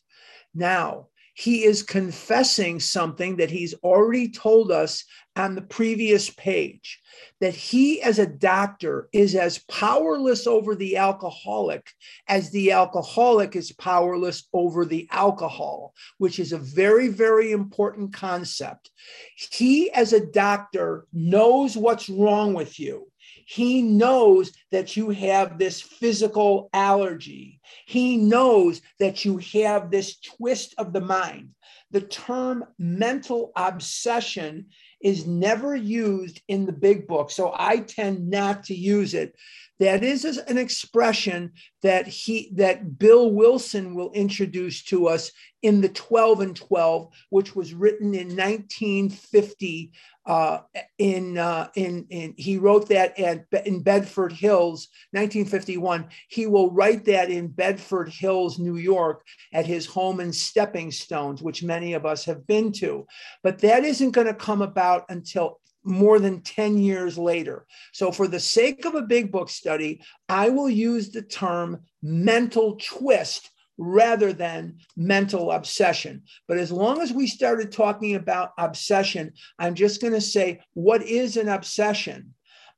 Now, 0.54 1.08
he 1.36 1.66
is 1.66 1.84
confessing 1.84 2.80
something 2.80 3.36
that 3.36 3.52
he's 3.52 3.74
already 3.84 4.30
told 4.30 4.72
us 4.72 5.04
on 5.36 5.54
the 5.54 5.62
previous 5.62 6.30
page 6.30 7.02
that 7.42 7.54
he, 7.54 8.02
as 8.02 8.20
a 8.20 8.26
doctor, 8.26 9.10
is 9.12 9.36
as 9.36 9.60
powerless 9.70 10.48
over 10.48 10.76
the 10.76 10.96
alcoholic 10.96 11.92
as 12.30 12.52
the 12.52 12.72
alcoholic 12.72 13.54
is 13.58 13.74
powerless 13.74 14.48
over 14.54 14.86
the 14.86 15.10
alcohol, 15.12 15.94
which 16.20 16.40
is 16.40 16.54
a 16.54 16.58
very, 16.58 17.10
very 17.10 17.52
important 17.52 18.14
concept. 18.14 18.90
He, 19.36 19.92
as 19.92 20.14
a 20.14 20.26
doctor, 20.26 21.06
knows 21.12 21.76
what's 21.76 22.08
wrong 22.08 22.54
with 22.54 22.80
you. 22.80 23.12
He 23.46 23.82
knows 23.82 24.54
that 24.72 24.96
you 24.96 25.10
have 25.10 25.60
this 25.60 25.82
physical 25.82 26.70
allergy. 26.74 27.60
He 27.86 28.18
knows 28.18 28.82
that 29.00 29.26
you 29.26 29.38
have 29.54 29.92
this 29.92 30.20
twist 30.20 30.74
of 30.78 30.92
the 30.92 31.02
mind. 31.02 31.52
The 31.92 32.02
term 32.02 32.66
mental 32.80 33.52
obsession 33.56 34.68
is 35.02 35.28
never 35.28 35.76
used 35.76 36.42
in 36.48 36.66
the 36.66 36.74
big 36.74 37.08
book, 37.08 37.30
so 37.30 37.54
I 37.56 37.78
tend 37.78 38.30
not 38.30 38.66
to 38.66 38.76
use 38.76 39.14
it. 39.14 39.36
That 39.80 40.04
is 40.04 40.24
an 40.24 40.58
expression 40.58 41.52
that 41.82 42.08
he 42.08 42.52
that 42.56 42.98
Bill 42.98 43.32
Wilson 43.32 43.94
will 43.94 44.12
introduce 44.14 44.84
to 44.86 45.08
us 45.08 45.32
in 45.62 45.82
the 45.82 45.90
12 45.90 46.42
and 46.42 46.56
12, 46.56 47.10
which 47.30 47.56
was 47.56 47.74
written 47.74 48.14
in 48.14 48.28
1950 48.36 49.92
uh, 50.26 50.60
in, 50.98 51.38
uh, 51.38 51.68
in, 51.76 52.06
in, 52.10 52.34
he 52.38 52.58
wrote 52.58 52.90
that 52.90 53.20
at, 53.20 53.46
in 53.66 53.82
Bedford 53.82 54.32
Hills, 54.32 54.88
1951. 55.12 56.08
He 56.30 56.48
will 56.48 56.72
write 56.72 57.06
that 57.06 57.30
in 57.30 57.48
Bedford 57.48 58.10
Hills, 58.10 58.58
New 58.58 58.78
York, 58.78 59.24
at 59.54 59.66
his 59.66 59.86
home 59.86 60.20
in 60.20 60.34
Stepping 60.34 60.92
Stones, 60.92 61.42
which 61.44 61.64
many 61.64 61.94
of 61.94 62.06
us 62.06 62.26
have 62.26 62.48
been 62.48 62.72
to. 62.74 63.06
But 63.44 63.60
that 63.60 63.84
isn't 63.84 64.12
going 64.12 64.28
to 64.28 64.34
come 64.34 64.62
about 64.62 65.06
until 65.10 65.60
more 65.86 66.20
than 66.20 66.42
10 66.42 66.78
years 66.78 67.18
later. 67.18 67.66
So, 67.94 68.12
for 68.12 68.28
the 68.28 68.40
sake 68.40 68.86
of 68.86 68.96
a 68.96 69.02
big 69.02 69.32
book 69.32 69.50
study, 69.50 70.02
I 70.28 70.50
will 70.50 70.70
use 70.70 71.12
the 71.12 71.22
term 71.22 71.82
mental 72.02 72.78
twist 72.82 73.50
rather 73.78 74.32
than 74.34 74.78
mental 74.96 75.52
obsession. 75.52 76.24
But 76.48 76.58
as 76.58 76.72
long 76.72 77.02
as 77.02 77.12
we 77.12 77.28
started 77.28 77.72
talking 77.72 78.16
about 78.16 78.52
obsession, 78.58 79.34
I'm 79.60 79.76
just 79.76 80.02
going 80.02 80.14
to 80.14 80.22
say, 80.22 80.62
what 80.74 81.04
is 81.04 81.38
an 81.38 81.50
obsession? 81.50 82.34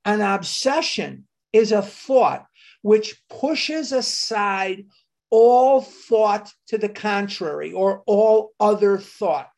An 0.06 0.22
obsession 0.22 1.26
is 1.54 1.72
a 1.72 1.82
thought 1.82 2.46
which 2.82 3.22
pushes 3.30 3.91
aside 3.91 4.86
all 5.30 5.82
thought 5.82 6.52
to 6.67 6.78
the 6.78 6.89
contrary 6.89 7.74
or 7.74 8.02
all 8.06 8.54
other 8.60 8.98
thought. 8.98 9.50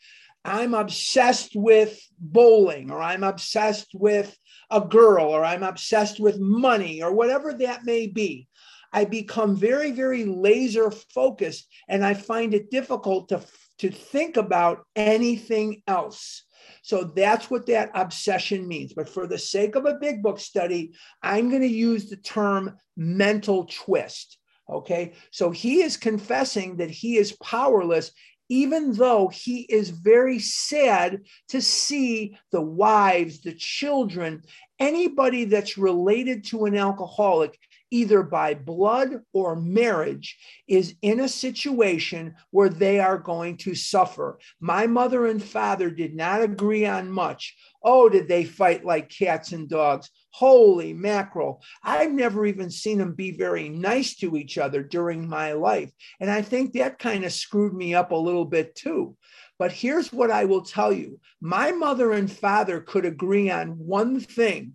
I'm 0.45 0.73
obsessed 0.73 1.51
with 1.55 1.99
bowling, 2.17 2.91
or 2.91 3.01
I'm 3.01 3.23
obsessed 3.23 3.89
with 3.93 4.35
a 4.71 4.81
girl, 4.81 5.27
or 5.27 5.43
I'm 5.43 5.63
obsessed 5.63 6.19
with 6.19 6.39
money, 6.39 7.01
or 7.01 7.13
whatever 7.13 7.53
that 7.53 7.85
may 7.85 8.07
be. 8.07 8.47
I 8.91 9.05
become 9.05 9.55
very, 9.55 9.91
very 9.91 10.25
laser 10.25 10.91
focused 10.91 11.67
and 11.87 12.03
I 12.03 12.13
find 12.13 12.53
it 12.53 12.71
difficult 12.71 13.29
to, 13.29 13.41
to 13.79 13.91
think 13.91 14.37
about 14.37 14.85
anything 14.95 15.81
else. 15.87 16.43
So 16.81 17.03
that's 17.03 17.51
what 17.51 17.67
that 17.67 17.91
obsession 17.93 18.67
means. 18.67 18.93
But 18.93 19.09
for 19.09 19.27
the 19.27 19.37
sake 19.37 19.75
of 19.75 19.85
a 19.85 19.99
big 19.99 20.23
book 20.23 20.39
study, 20.39 20.93
I'm 21.21 21.49
going 21.49 21.61
to 21.61 21.67
use 21.67 22.09
the 22.09 22.17
term 22.17 22.77
mental 22.97 23.65
twist. 23.65 24.37
Okay. 24.69 25.13
So 25.31 25.51
he 25.51 25.81
is 25.81 25.97
confessing 25.97 26.77
that 26.77 26.91
he 26.91 27.17
is 27.17 27.37
powerless, 27.43 28.11
even 28.49 28.93
though 28.93 29.27
he 29.27 29.61
is 29.61 29.89
very 29.89 30.39
sad 30.39 31.21
to 31.49 31.61
see 31.61 32.37
the 32.51 32.61
wives, 32.61 33.41
the 33.41 33.53
children, 33.53 34.41
anybody 34.79 35.45
that's 35.45 35.77
related 35.77 36.43
to 36.45 36.65
an 36.65 36.75
alcoholic 36.75 37.57
either 37.91 38.23
by 38.23 38.53
blood 38.53 39.21
or 39.33 39.55
marriage, 39.55 40.37
is 40.67 40.95
in 41.01 41.19
a 41.19 41.29
situation 41.29 42.35
where 42.51 42.69
they 42.69 42.99
are 42.99 43.17
going 43.17 43.57
to 43.57 43.75
suffer. 43.75 44.39
My 44.59 44.87
mother 44.87 45.27
and 45.27 45.41
father 45.41 45.89
did 45.89 46.15
not 46.15 46.41
agree 46.41 46.85
on 46.85 47.11
much. 47.11 47.55
Oh, 47.83 48.09
did 48.09 48.27
they 48.27 48.43
fight 48.43 48.85
like 48.85 49.09
cats 49.09 49.51
and 49.51 49.69
dogs? 49.69 50.09
Holy 50.31 50.93
mackerel. 50.93 51.61
I've 51.83 52.11
never 52.11 52.45
even 52.45 52.69
seen 52.69 52.99
them 52.99 53.13
be 53.13 53.31
very 53.31 53.69
nice 53.69 54.15
to 54.17 54.37
each 54.37 54.57
other 54.57 54.83
during 54.83 55.27
my 55.27 55.53
life. 55.53 55.91
And 56.19 56.29
I 56.29 56.41
think 56.41 56.73
that 56.73 56.99
kind 56.99 57.23
of 57.25 57.33
screwed 57.33 57.73
me 57.73 57.95
up 57.95 58.11
a 58.11 58.15
little 58.15 58.45
bit 58.45 58.75
too. 58.75 59.15
But 59.57 59.73
here's 59.73 60.13
what 60.13 60.31
I 60.31 60.45
will 60.45 60.61
tell 60.61 60.93
you 60.93 61.19
my 61.41 61.71
mother 61.71 62.13
and 62.13 62.31
father 62.31 62.79
could 62.79 63.05
agree 63.05 63.49
on 63.49 63.71
one 63.71 64.19
thing 64.19 64.73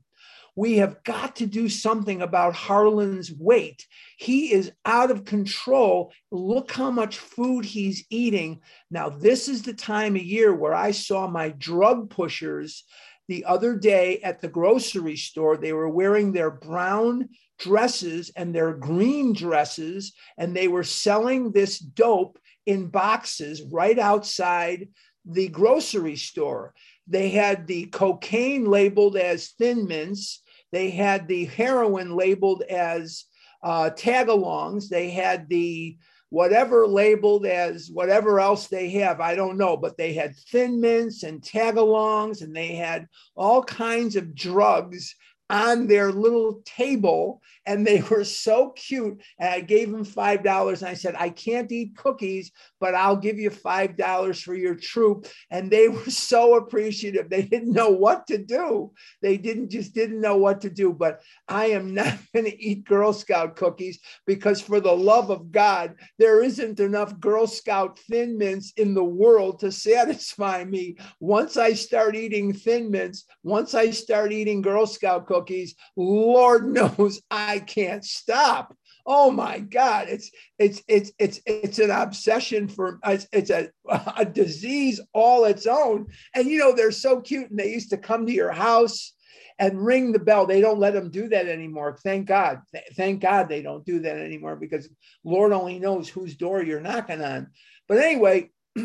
we 0.56 0.76
have 0.78 1.02
got 1.04 1.36
to 1.36 1.46
do 1.46 1.68
something 1.68 2.22
about 2.22 2.54
Harlan's 2.54 3.32
weight. 3.32 3.86
He 4.16 4.52
is 4.52 4.72
out 4.84 5.10
of 5.10 5.24
control. 5.24 6.12
Look 6.30 6.70
how 6.72 6.90
much 6.90 7.18
food 7.18 7.64
he's 7.64 8.04
eating. 8.10 8.60
Now, 8.90 9.08
this 9.08 9.48
is 9.48 9.62
the 9.62 9.74
time 9.74 10.16
of 10.16 10.22
year 10.22 10.54
where 10.54 10.74
I 10.74 10.92
saw 10.92 11.26
my 11.26 11.50
drug 11.50 12.10
pushers 12.10 12.84
the 13.26 13.44
other 13.46 13.74
day 13.74 14.20
at 14.20 14.40
the 14.40 14.48
grocery 14.48 15.16
store. 15.16 15.56
They 15.56 15.72
were 15.72 15.88
wearing 15.88 16.32
their 16.32 16.50
brown 16.50 17.30
dresses 17.58 18.30
and 18.36 18.54
their 18.54 18.74
green 18.74 19.32
dresses, 19.32 20.12
and 20.36 20.54
they 20.54 20.68
were 20.68 20.84
selling 20.84 21.50
this 21.50 21.78
dope 21.78 22.38
in 22.66 22.88
boxes 22.88 23.62
right 23.62 23.98
outside 23.98 24.88
the 25.24 25.48
grocery 25.48 26.16
store. 26.16 26.74
They 27.06 27.30
had 27.30 27.66
the 27.66 27.86
cocaine 27.86 28.66
labeled 28.66 29.16
as 29.16 29.50
thin 29.50 29.86
mints. 29.86 30.42
They 30.74 30.90
had 30.90 31.28
the 31.28 31.44
heroin 31.44 32.16
labeled 32.16 32.62
as 32.62 33.26
uh, 33.62 33.90
tagalongs. 33.90 34.88
They 34.88 35.08
had 35.10 35.48
the 35.48 35.96
whatever 36.30 36.88
labeled 36.88 37.46
as 37.46 37.92
whatever 37.92 38.40
else 38.40 38.66
they 38.66 38.90
have, 38.90 39.20
I 39.20 39.36
don't 39.36 39.56
know, 39.56 39.76
but 39.76 39.96
they 39.96 40.14
had 40.14 40.34
thin 40.34 40.80
mints 40.80 41.22
and 41.22 41.40
tagalongs 41.40 42.42
and 42.42 42.56
they 42.56 42.74
had 42.74 43.06
all 43.36 43.62
kinds 43.62 44.16
of 44.16 44.34
drugs 44.34 45.14
on 45.48 45.86
their 45.86 46.10
little 46.10 46.60
table 46.64 47.40
and 47.66 47.86
they 47.86 48.00
were 48.02 48.24
so 48.24 48.70
cute. 48.70 49.22
And 49.38 49.48
I 49.48 49.60
gave 49.60 49.90
them 49.90 50.04
$5 50.04 50.78
and 50.78 50.88
I 50.88 50.94
said, 50.94 51.14
I 51.18 51.30
can't 51.30 51.70
eat 51.72 51.96
cookies, 51.96 52.52
but 52.80 52.94
I'll 52.94 53.16
give 53.16 53.38
you 53.38 53.50
$5 53.50 54.42
for 54.42 54.54
your 54.54 54.74
troop. 54.74 55.26
And 55.50 55.70
they 55.70 55.88
were 55.94 56.10
so 56.10 56.56
appreciative. 56.56 57.30
They 57.30 57.42
didn't 57.42 57.72
know 57.72 57.90
what 57.90 58.26
to 58.28 58.38
do. 58.38 58.92
They 59.22 59.36
didn't 59.36 59.70
just 59.70 59.94
didn't 59.94 60.20
know 60.20 60.36
what 60.36 60.60
to 60.62 60.70
do. 60.70 60.92
But 60.92 61.20
I 61.48 61.66
am 61.66 61.94
not 61.94 62.18
going 62.34 62.46
to 62.46 62.62
eat 62.62 62.84
Girl 62.84 63.12
Scout 63.12 63.56
cookies 63.56 63.98
because 64.26 64.60
for 64.60 64.80
the 64.80 64.94
love 64.94 65.30
of 65.30 65.50
God, 65.50 65.94
there 66.18 66.42
isn't 66.42 66.80
enough 66.80 67.18
Girl 67.20 67.46
Scout 67.46 67.98
thin 68.10 68.36
mints 68.38 68.72
in 68.76 68.94
the 68.94 69.04
world 69.04 69.60
to 69.60 69.72
satisfy 69.72 70.64
me. 70.64 70.96
Once 71.20 71.56
I 71.56 71.72
start 71.72 72.14
eating 72.16 72.52
thin 72.52 72.90
mints, 72.90 73.24
once 73.42 73.74
I 73.74 73.90
start 73.90 74.32
eating 74.32 74.62
Girl 74.62 74.86
Scout 74.86 75.26
cookies, 75.26 75.74
Lord 75.96 76.66
knows 76.74 77.20
I 77.30 77.53
can't 77.58 78.04
stop. 78.04 78.76
Oh 79.06 79.30
my 79.30 79.58
god 79.58 80.08
it's 80.08 80.30
it's 80.58 80.82
it's 80.88 81.12
it's 81.18 81.40
it's 81.44 81.78
an 81.78 81.90
obsession 81.90 82.68
for 82.68 82.98
it's, 83.04 83.26
it's 83.32 83.50
a, 83.50 83.68
a 84.16 84.24
disease 84.24 85.00
all 85.12 85.44
its 85.44 85.66
own. 85.66 86.06
And 86.34 86.48
you 86.48 86.58
know 86.58 86.72
they're 86.74 86.90
so 86.90 87.20
cute 87.20 87.50
and 87.50 87.58
they 87.58 87.72
used 87.72 87.90
to 87.90 87.98
come 87.98 88.26
to 88.26 88.32
your 88.32 88.52
house 88.52 89.12
and 89.58 89.84
ring 89.84 90.10
the 90.10 90.18
bell. 90.18 90.46
They 90.46 90.60
don't 90.60 90.80
let 90.80 90.94
them 90.94 91.10
do 91.10 91.28
that 91.28 91.46
anymore. 91.46 91.98
Thank 92.02 92.26
god 92.26 92.60
thank 92.96 93.20
god 93.20 93.48
they 93.48 93.62
don't 93.62 93.84
do 93.84 94.00
that 94.00 94.18
anymore 94.18 94.56
because 94.56 94.88
lord 95.22 95.52
only 95.52 95.78
knows 95.78 96.08
whose 96.08 96.36
door 96.36 96.62
you're 96.62 96.80
knocking 96.80 97.22
on. 97.22 97.48
But 97.88 97.98
anyway 97.98 98.50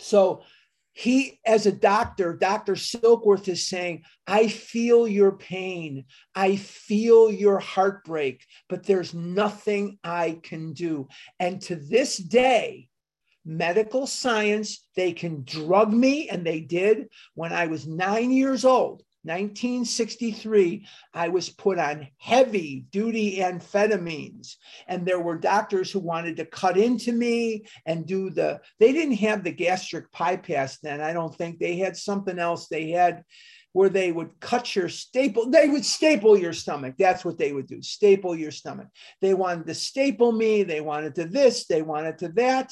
so 0.00 0.42
he 0.92 1.40
as 1.46 1.66
a 1.66 1.72
doctor 1.72 2.34
dr 2.34 2.72
silkworth 2.74 3.48
is 3.48 3.66
saying 3.66 4.02
i 4.26 4.46
feel 4.46 5.08
your 5.08 5.32
pain. 5.32 6.04
I 6.34 6.56
feel 6.56 7.30
your 7.30 7.58
heartbreak 7.58 8.44
but 8.68 8.84
there's 8.84 9.14
nothing 9.14 9.98
i 10.04 10.38
can 10.42 10.72
do. 10.72 11.08
And 11.40 11.60
to 11.62 11.76
this 11.76 12.16
day 12.16 12.88
medical 13.44 14.06
science 14.06 14.86
they 14.94 15.12
can 15.12 15.42
drug 15.44 15.92
me 15.92 16.28
and 16.28 16.46
they 16.46 16.60
did 16.60 17.08
when 17.34 17.52
i 17.52 17.66
was 17.66 17.86
nine 17.86 18.30
years 18.30 18.64
old 18.64 19.02
1963, 19.24 20.86
I 21.14 21.28
was 21.28 21.48
put 21.48 21.78
on 21.78 22.08
heavy 22.18 22.86
duty 22.90 23.38
amphetamines. 23.38 24.56
And 24.88 25.06
there 25.06 25.20
were 25.20 25.38
doctors 25.38 25.90
who 25.90 26.00
wanted 26.00 26.36
to 26.36 26.46
cut 26.46 26.76
into 26.76 27.12
me 27.12 27.64
and 27.86 28.06
do 28.06 28.30
the, 28.30 28.60
they 28.80 28.92
didn't 28.92 29.16
have 29.16 29.44
the 29.44 29.52
gastric 29.52 30.10
bypass 30.12 30.78
then. 30.78 31.00
I 31.00 31.12
don't 31.12 31.34
think 31.36 31.58
they 31.58 31.76
had 31.76 31.96
something 31.96 32.38
else. 32.38 32.68
They 32.68 32.90
had 32.90 33.24
where 33.72 33.88
they 33.88 34.12
would 34.12 34.38
cut 34.40 34.76
your 34.76 34.88
staple, 34.88 35.48
they 35.48 35.68
would 35.68 35.84
staple 35.84 36.38
your 36.38 36.52
stomach. 36.52 36.94
That's 36.98 37.24
what 37.24 37.38
they 37.38 37.52
would 37.52 37.66
do, 37.66 37.80
staple 37.82 38.36
your 38.36 38.50
stomach. 38.50 38.88
They 39.20 39.34
wanted 39.34 39.66
to 39.66 39.74
staple 39.74 40.32
me, 40.32 40.62
they 40.62 40.80
wanted 40.80 41.14
to 41.16 41.24
this, 41.24 41.66
they 41.66 41.82
wanted 41.82 42.18
to 42.18 42.28
that. 42.30 42.70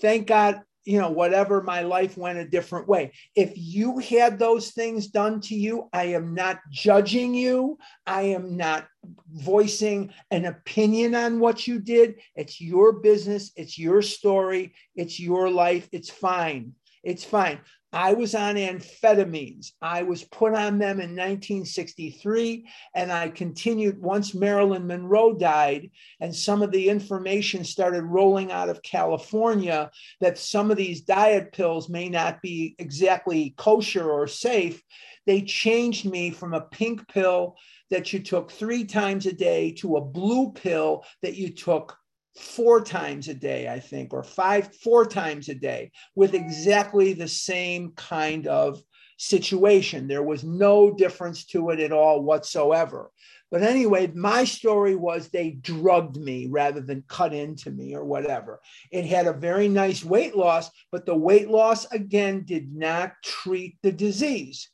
Thank 0.00 0.26
God 0.26 0.62
you 0.88 0.98
know, 0.98 1.10
whatever 1.10 1.62
my 1.62 1.82
life 1.82 2.16
went 2.16 2.38
a 2.38 2.48
different 2.48 2.88
way. 2.88 3.12
If 3.36 3.52
you 3.56 3.98
had 3.98 4.38
those 4.38 4.70
things 4.70 5.08
done 5.08 5.42
to 5.42 5.54
you, 5.54 5.90
I 5.92 6.04
am 6.04 6.32
not 6.32 6.60
judging 6.70 7.34
you. 7.34 7.76
I 8.06 8.22
am 8.22 8.56
not 8.56 8.88
voicing 9.30 10.14
an 10.30 10.46
opinion 10.46 11.14
on 11.14 11.40
what 11.40 11.66
you 11.66 11.78
did. 11.78 12.14
It's 12.36 12.58
your 12.58 13.00
business. 13.00 13.52
It's 13.54 13.78
your 13.78 14.00
story. 14.00 14.72
It's 14.96 15.20
your 15.20 15.50
life. 15.50 15.86
It's 15.92 16.08
fine. 16.08 16.72
It's 17.04 17.22
fine. 17.22 17.60
I 17.92 18.12
was 18.12 18.34
on 18.34 18.56
amphetamines. 18.56 19.72
I 19.80 20.02
was 20.02 20.24
put 20.24 20.54
on 20.54 20.78
them 20.78 21.00
in 21.00 21.16
1963, 21.16 22.66
and 22.94 23.10
I 23.10 23.30
continued 23.30 24.02
once 24.02 24.34
Marilyn 24.34 24.86
Monroe 24.86 25.32
died, 25.32 25.90
and 26.20 26.34
some 26.34 26.60
of 26.60 26.70
the 26.70 26.90
information 26.90 27.64
started 27.64 28.02
rolling 28.02 28.52
out 28.52 28.68
of 28.68 28.82
California 28.82 29.90
that 30.20 30.36
some 30.36 30.70
of 30.70 30.76
these 30.76 31.00
diet 31.00 31.52
pills 31.52 31.88
may 31.88 32.10
not 32.10 32.42
be 32.42 32.74
exactly 32.78 33.54
kosher 33.56 34.10
or 34.10 34.26
safe. 34.26 34.82
They 35.26 35.42
changed 35.42 36.04
me 36.04 36.30
from 36.30 36.52
a 36.52 36.60
pink 36.60 37.08
pill 37.08 37.56
that 37.90 38.12
you 38.12 38.20
took 38.20 38.50
three 38.50 38.84
times 38.84 39.24
a 39.24 39.32
day 39.32 39.72
to 39.78 39.96
a 39.96 40.04
blue 40.04 40.52
pill 40.52 41.04
that 41.22 41.36
you 41.36 41.50
took 41.54 41.96
four 42.38 42.82
times 42.82 43.28
a 43.28 43.34
day, 43.34 43.68
I 43.68 43.80
think, 43.80 44.12
or 44.12 44.22
five, 44.22 44.74
four 44.76 45.04
times 45.04 45.48
a 45.48 45.54
day 45.54 45.90
with 46.14 46.34
exactly 46.34 47.12
the 47.12 47.28
same 47.28 47.92
kind 47.92 48.46
of 48.46 48.82
situation. 49.18 50.06
There 50.06 50.22
was 50.22 50.44
no 50.44 50.94
difference 50.94 51.44
to 51.46 51.70
it 51.70 51.80
at 51.80 51.92
all 51.92 52.22
whatsoever. 52.22 53.10
But 53.50 53.62
anyway, 53.62 54.12
my 54.14 54.44
story 54.44 54.94
was 54.94 55.28
they 55.28 55.52
drugged 55.52 56.16
me 56.16 56.46
rather 56.46 56.80
than 56.80 57.04
cut 57.08 57.32
into 57.32 57.70
me 57.70 57.94
or 57.94 58.04
whatever. 58.04 58.60
It 58.92 59.06
had 59.06 59.26
a 59.26 59.32
very 59.32 59.68
nice 59.68 60.04
weight 60.04 60.36
loss, 60.36 60.70
but 60.92 61.06
the 61.06 61.16
weight 61.16 61.48
loss 61.48 61.90
again 61.90 62.44
did 62.44 62.74
not 62.74 63.12
treat 63.24 63.78
the 63.82 63.92
disease. 63.92 64.68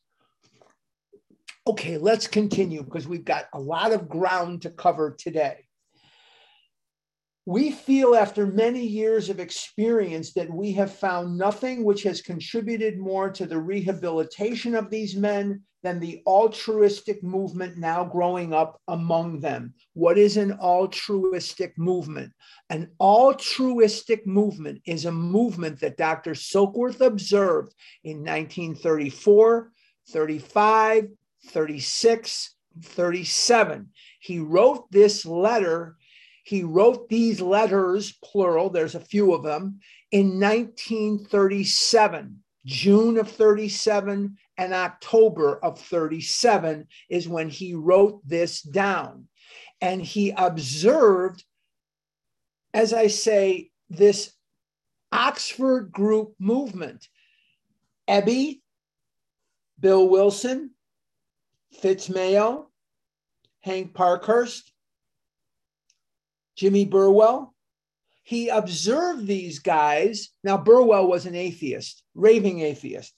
Okay, 1.67 1.97
let's 1.97 2.27
continue 2.27 2.83
because 2.83 3.09
we've 3.09 3.25
got 3.25 3.47
a 3.55 3.61
lot 3.61 3.93
of 3.93 4.09
ground 4.09 4.63
to 4.63 4.71
cover 4.71 5.15
today 5.19 5.64
we 7.47 7.71
feel 7.71 8.15
after 8.15 8.47
many 8.47 8.87
years 8.87 9.29
of 9.29 9.39
experience 9.39 10.33
that 10.33 10.51
we 10.51 10.73
have 10.73 10.95
found 10.95 11.37
nothing 11.37 11.85
which 11.85 12.03
has 12.03 12.23
contributed 12.23 12.99
more 12.99 13.31
to 13.31 13.45
the 13.45 13.59
rehabilitation 13.59 14.75
of 14.75 14.89
these 14.89 15.15
men 15.15 15.61
than 15.83 16.01
the 16.01 16.23
altruistic 16.27 17.23
movement 17.23 17.77
now 17.77 18.03
growing 18.03 18.55
up 18.55 18.81
among 18.89 19.41
them. 19.41 19.75
What 19.93 20.17
is 20.17 20.39
an 20.39 20.53
altruistic 20.53 21.77
movement? 21.77 22.33
An 22.71 22.91
altruistic 22.99 24.27
movement 24.27 24.81
is 24.87 25.05
a 25.05 25.13
movement 25.13 25.81
that 25.81 25.99
Dr. 25.99 26.33
Silkworth 26.33 27.03
observed 27.03 27.75
in 28.03 28.21
1934, 28.21 29.71
35, 30.09 31.09
36, 31.49 32.55
37. 32.83 33.89
He 34.21 34.39
wrote 34.39 34.91
this 34.91 35.27
letter 35.27 35.97
he 36.45 36.63
wrote 36.63 37.09
these 37.09 37.41
letters, 37.41 38.17
plural, 38.23 38.71
there's 38.71 38.95
a 38.95 39.01
few 39.01 39.33
of 39.33 39.43
them, 39.43 39.81
in 40.13 40.39
1937. 40.39 42.45
June 42.67 43.19
of 43.19 43.31
37 43.31 44.37
and 44.57 44.73
October 44.73 45.59
of 45.63 45.81
37 45.81 46.87
is 47.11 47.29
when 47.29 47.49
he 47.49 47.75
wrote 47.75 48.27
this 48.27 48.63
down. 48.63 49.29
And 49.81 50.01
he 50.01 50.31
observed, 50.31 51.45
as 52.73 52.95
I 52.95 53.09
say, 53.09 53.71
this 53.91 54.33
Oxford 55.13 55.93
group 55.93 56.35
movement. 56.39 57.09
Ebby, 58.09 58.61
Bill 59.81 60.09
Wilson, 60.09 60.71
Fitz 61.81 62.09
Mayo, 62.09 62.71
Hank 63.61 63.95
Parkhurst, 63.95 64.73
Jimmy 66.57 66.85
Burwell. 66.85 67.55
He 68.23 68.49
observed 68.49 69.27
these 69.27 69.59
guys. 69.59 70.31
Now, 70.43 70.57
Burwell 70.57 71.09
was 71.09 71.27
an 71.27 71.35
atheist, 71.35 72.03
raving 72.15 72.61
atheist, 72.61 73.13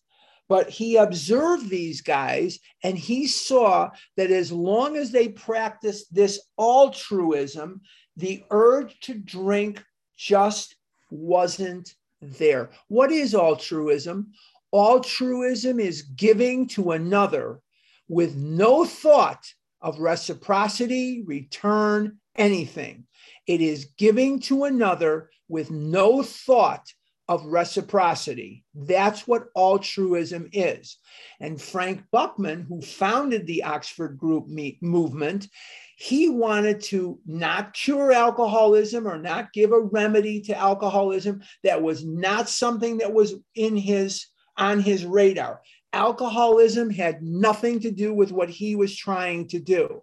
but 0.49 0.68
he 0.68 0.96
observed 0.96 1.68
these 1.68 2.01
guys 2.01 2.59
and 2.83 2.99
he 2.99 3.27
saw 3.27 3.90
that 4.16 4.31
as 4.31 4.51
long 4.51 4.96
as 4.96 5.11
they 5.11 5.29
practiced 5.29 6.12
this 6.12 6.40
altruism, 6.59 7.83
the 8.16 8.44
urge 8.51 8.99
to 9.01 9.14
drink 9.14 9.83
just 10.16 10.75
wasn't 11.11 11.94
there. 12.20 12.70
What 12.88 13.12
is 13.12 13.35
altruism? 13.35 14.33
Altruism 14.72 15.79
is 15.79 16.03
giving 16.03 16.66
to 16.68 16.92
another 16.92 17.61
with 18.09 18.37
no 18.37 18.85
thought 18.85 19.44
of 19.81 20.01
reciprocity, 20.01 21.22
return, 21.22 22.18
anything. 22.37 23.07
It 23.46 23.61
is 23.61 23.90
giving 23.96 24.40
to 24.40 24.64
another 24.64 25.30
with 25.48 25.70
no 25.70 26.22
thought 26.22 26.87
of 27.28 27.44
reciprocity. 27.46 28.64
That's 28.74 29.26
what 29.26 29.48
altruism 29.56 30.48
is. 30.52 30.98
And 31.40 31.61
Frank 31.61 32.04
Buchman, 32.12 32.66
who 32.66 32.80
founded 32.80 33.46
the 33.46 33.64
Oxford 33.64 34.16
Group 34.16 34.46
movement, 34.80 35.48
he 35.96 36.28
wanted 36.28 36.80
to 36.82 37.18
not 37.26 37.72
cure 37.72 38.12
alcoholism 38.12 39.09
or 39.09 39.18
not 39.18 39.52
give 39.52 39.72
a 39.72 39.80
remedy 39.80 40.40
to 40.42 40.56
alcoholism. 40.56 41.42
That 41.64 41.82
was 41.82 42.04
not 42.04 42.48
something 42.48 42.98
that 42.98 43.12
was 43.12 43.35
in 43.54 43.76
his 43.76 44.26
on 44.56 44.80
his 44.80 45.04
radar. 45.04 45.62
Alcoholism 45.92 46.90
had 46.90 47.22
nothing 47.22 47.80
to 47.80 47.90
do 47.90 48.12
with 48.12 48.30
what 48.30 48.50
he 48.50 48.76
was 48.76 48.96
trying 48.96 49.48
to 49.48 49.59
do. 49.59 50.02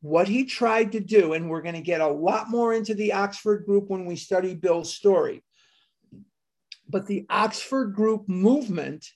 What 0.00 0.28
he 0.28 0.44
tried 0.44 0.92
to 0.92 1.00
do, 1.00 1.34
and 1.34 1.50
we're 1.50 1.62
going 1.62 1.74
to 1.74 1.80
get 1.80 2.00
a 2.00 2.08
lot 2.08 2.48
more 2.48 2.72
into 2.72 2.94
the 2.94 3.12
Oxford 3.12 3.66
group 3.66 3.88
when 3.88 4.06
we 4.06 4.16
study 4.16 4.54
Bill's 4.54 4.94
story. 4.94 5.42
But 6.88 7.06
the 7.06 7.26
Oxford 7.28 7.94
group 7.94 8.28
movement 8.28 9.06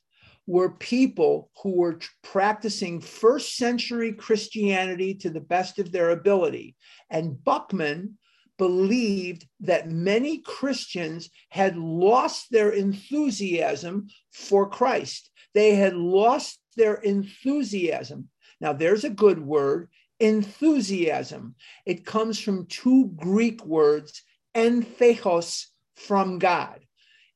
were 0.46 0.70
people 0.70 1.50
who 1.62 1.76
were 1.76 1.98
practicing 2.22 3.00
first 3.00 3.56
century 3.56 4.12
Christianity 4.12 5.14
to 5.14 5.30
the 5.30 5.40
best 5.40 5.78
of 5.78 5.90
their 5.90 6.10
ability. 6.10 6.76
And 7.08 7.36
Buchman 7.36 8.14
believed 8.58 9.46
that 9.60 9.90
many 9.90 10.38
Christians 10.38 11.30
had 11.48 11.76
lost 11.76 12.50
their 12.50 12.70
enthusiasm 12.70 14.08
for 14.32 14.68
Christ. 14.68 15.30
They 15.54 15.74
had 15.74 15.94
lost 15.94 16.60
their 16.76 16.94
enthusiasm. 16.94 18.28
Now, 18.60 18.72
there's 18.72 19.04
a 19.04 19.10
good 19.10 19.40
word 19.40 19.88
enthusiasm. 20.20 21.54
It 21.86 22.04
comes 22.04 22.38
from 22.38 22.66
two 22.66 23.12
Greek 23.16 23.64
words, 23.64 24.22
entheos, 24.54 25.66
from 25.96 26.38
God. 26.38 26.80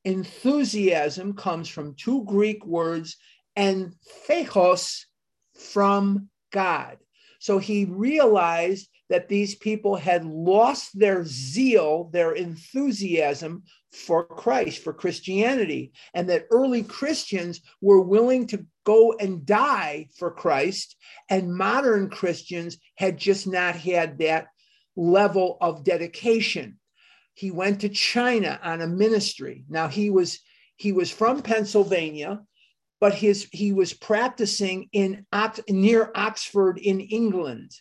Enthusiasm 0.05 1.33
comes 1.33 1.67
from 1.67 1.95
two 1.95 2.23
Greek 2.25 2.65
words, 2.65 3.17
entheos, 3.57 5.05
from 5.53 6.29
God. 6.51 6.97
So 7.39 7.57
he 7.57 7.85
realized 7.85 8.89
that 9.09 9.27
these 9.27 9.55
people 9.55 9.95
had 9.95 10.25
lost 10.25 10.97
their 10.97 11.25
zeal, 11.25 12.09
their 12.13 12.33
enthusiasm 12.33 13.63
for 13.91 14.23
Christ, 14.23 14.83
for 14.83 14.93
Christianity, 14.93 15.91
and 16.13 16.29
that 16.29 16.47
early 16.51 16.83
Christians 16.83 17.61
were 17.81 18.01
willing 18.01 18.47
to 18.47 18.65
go 18.85 19.13
and 19.19 19.45
die 19.45 20.07
for 20.17 20.31
Christ, 20.31 20.95
and 21.29 21.53
modern 21.55 22.09
Christians 22.09 22.77
had 22.95 23.17
just 23.17 23.47
not 23.47 23.75
had 23.75 24.19
that 24.19 24.47
level 24.95 25.57
of 25.61 25.83
dedication. 25.83 26.79
He 27.33 27.51
went 27.51 27.81
to 27.81 27.89
China 27.89 28.59
on 28.63 28.81
a 28.81 28.87
ministry. 28.87 29.65
Now 29.69 29.87
he 29.87 30.09
was 30.09 30.39
he 30.75 30.91
was 30.91 31.11
from 31.11 31.41
Pennsylvania, 31.41 32.41
but 32.99 33.13
his 33.13 33.47
he 33.51 33.73
was 33.73 33.93
practicing 33.93 34.89
in 34.91 35.25
near 35.69 36.11
Oxford 36.15 36.77
in 36.77 36.99
England 36.99 37.71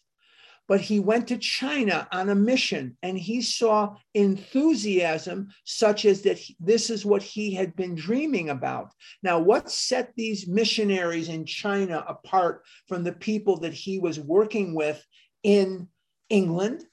but 0.68 0.82
he 0.82 1.00
went 1.00 1.26
to 1.28 1.38
China 1.38 2.06
on 2.12 2.28
a 2.28 2.34
mission 2.34 2.96
and 3.02 3.18
he 3.18 3.40
saw 3.40 3.96
enthusiasm 4.14 5.48
such 5.64 6.04
as 6.04 6.20
that 6.22 6.38
he, 6.38 6.54
this 6.60 6.90
is 6.90 7.06
what 7.06 7.22
he 7.22 7.54
had 7.54 7.74
been 7.74 7.94
dreaming 7.94 8.50
about. 8.50 8.92
Now, 9.22 9.38
what 9.38 9.70
set 9.70 10.12
these 10.14 10.46
missionaries 10.46 11.30
in 11.30 11.46
China 11.46 12.04
apart 12.06 12.64
from 12.86 13.02
the 13.02 13.14
people 13.14 13.56
that 13.60 13.72
he 13.72 13.98
was 13.98 14.20
working 14.20 14.74
with 14.74 15.02
in 15.42 15.88
England? 16.28 16.84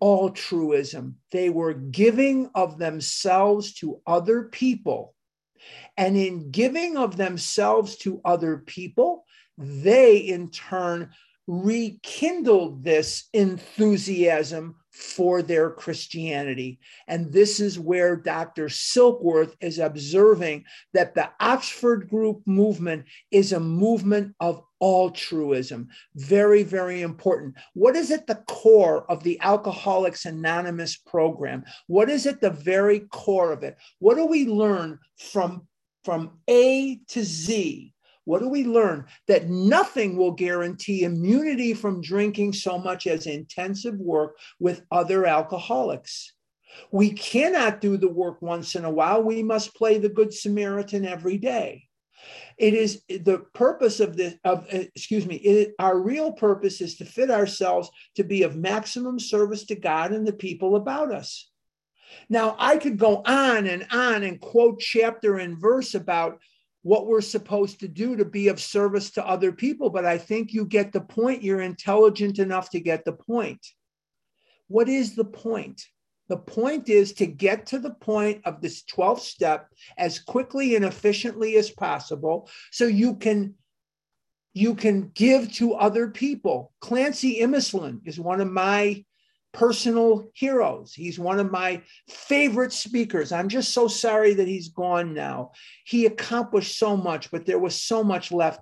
Altruism. 0.00 1.16
They 1.32 1.50
were 1.50 1.74
giving 1.74 2.50
of 2.54 2.78
themselves 2.78 3.74
to 3.74 4.00
other 4.06 4.44
people. 4.44 5.16
And 5.96 6.16
in 6.16 6.52
giving 6.52 6.96
of 6.96 7.16
themselves 7.16 7.96
to 7.98 8.20
other 8.24 8.58
people, 8.58 9.24
they 9.58 10.18
in 10.18 10.50
turn 10.50 11.10
rekindled 11.48 12.84
this 12.84 13.24
enthusiasm 13.32 14.76
for 14.92 15.42
their 15.42 15.70
Christianity. 15.70 16.78
And 17.06 17.32
this 17.32 17.58
is 17.58 17.78
where 17.78 18.16
Dr. 18.16 18.66
Silkworth 18.66 19.54
is 19.60 19.78
observing 19.78 20.64
that 20.92 21.14
the 21.14 21.30
Oxford 21.40 22.08
Group 22.10 22.42
movement 22.46 23.06
is 23.30 23.52
a 23.52 23.60
movement 23.60 24.34
of 24.40 24.62
altruism. 24.82 25.88
Very, 26.16 26.64
very 26.64 27.00
important. 27.00 27.54
What 27.74 27.96
is 27.96 28.10
at 28.10 28.26
the 28.26 28.42
core 28.46 29.10
of 29.10 29.22
the 29.22 29.40
Alcoholics 29.40 30.26
Anonymous 30.26 30.96
program? 30.96 31.64
What 31.86 32.10
is 32.10 32.26
at 32.26 32.40
the 32.40 32.50
very 32.50 33.00
core 33.00 33.52
of 33.52 33.62
it? 33.62 33.76
What 34.00 34.16
do 34.16 34.26
we 34.26 34.46
learn 34.46 34.98
from, 35.16 35.66
from 36.04 36.40
A 36.48 36.96
to 37.08 37.24
Z? 37.24 37.94
What 38.28 38.42
do 38.42 38.48
we 38.50 38.64
learn? 38.64 39.06
That 39.26 39.48
nothing 39.48 40.14
will 40.14 40.32
guarantee 40.32 41.04
immunity 41.04 41.72
from 41.72 42.02
drinking 42.02 42.52
so 42.52 42.76
much 42.76 43.06
as 43.06 43.26
intensive 43.26 43.94
work 43.98 44.36
with 44.60 44.82
other 44.90 45.24
alcoholics. 45.24 46.34
We 46.92 47.12
cannot 47.12 47.80
do 47.80 47.96
the 47.96 48.10
work 48.10 48.42
once 48.42 48.74
in 48.74 48.84
a 48.84 48.90
while. 48.90 49.22
We 49.22 49.42
must 49.42 49.74
play 49.74 49.96
the 49.96 50.10
Good 50.10 50.34
Samaritan 50.34 51.06
every 51.06 51.38
day. 51.38 51.84
It 52.58 52.74
is 52.74 53.02
the 53.08 53.46
purpose 53.54 53.98
of 53.98 54.18
this, 54.18 54.34
of, 54.44 54.66
uh, 54.70 54.84
excuse 54.94 55.24
me, 55.24 55.36
it, 55.36 55.74
our 55.78 55.98
real 55.98 56.32
purpose 56.32 56.82
is 56.82 56.96
to 56.96 57.06
fit 57.06 57.30
ourselves 57.30 57.88
to 58.16 58.24
be 58.24 58.42
of 58.42 58.56
maximum 58.56 59.18
service 59.18 59.64
to 59.66 59.74
God 59.74 60.12
and 60.12 60.26
the 60.26 60.34
people 60.34 60.76
about 60.76 61.14
us. 61.14 61.48
Now, 62.28 62.56
I 62.58 62.76
could 62.76 62.98
go 62.98 63.22
on 63.24 63.66
and 63.66 63.86
on 63.90 64.22
and 64.22 64.38
quote 64.38 64.80
chapter 64.80 65.38
and 65.38 65.58
verse 65.58 65.94
about 65.94 66.40
what 66.82 67.06
we're 67.06 67.20
supposed 67.20 67.80
to 67.80 67.88
do 67.88 68.16
to 68.16 68.24
be 68.24 68.48
of 68.48 68.60
service 68.60 69.10
to 69.10 69.26
other 69.26 69.52
people. 69.52 69.90
But 69.90 70.04
I 70.04 70.18
think 70.18 70.52
you 70.52 70.64
get 70.64 70.92
the 70.92 71.00
point. 71.00 71.42
You're 71.42 71.60
intelligent 71.60 72.38
enough 72.38 72.70
to 72.70 72.80
get 72.80 73.04
the 73.04 73.12
point. 73.12 73.64
What 74.68 74.88
is 74.88 75.14
the 75.14 75.24
point? 75.24 75.82
The 76.28 76.36
point 76.36 76.88
is 76.88 77.14
to 77.14 77.26
get 77.26 77.66
to 77.66 77.78
the 77.78 77.94
point 77.94 78.42
of 78.44 78.60
this 78.60 78.82
12th 78.84 79.20
step 79.20 79.68
as 79.96 80.18
quickly 80.18 80.76
and 80.76 80.84
efficiently 80.84 81.56
as 81.56 81.70
possible 81.70 82.50
so 82.70 82.86
you 82.86 83.16
can 83.16 83.54
you 84.54 84.74
can 84.74 85.10
give 85.14 85.52
to 85.52 85.74
other 85.74 86.08
people. 86.08 86.72
Clancy 86.80 87.40
Imislund 87.40 88.00
is 88.06 88.18
one 88.18 88.40
of 88.40 88.50
my 88.50 89.04
personal 89.52 90.30
heroes. 90.34 90.92
He's 90.94 91.18
one 91.18 91.38
of 91.38 91.50
my 91.50 91.82
favorite 92.08 92.72
speakers. 92.72 93.32
I'm 93.32 93.48
just 93.48 93.72
so 93.72 93.88
sorry 93.88 94.34
that 94.34 94.48
he's 94.48 94.68
gone 94.68 95.14
now. 95.14 95.52
He 95.84 96.06
accomplished 96.06 96.78
so 96.78 96.96
much, 96.96 97.30
but 97.30 97.46
there 97.46 97.58
was 97.58 97.74
so 97.74 98.04
much 98.04 98.30
left 98.30 98.60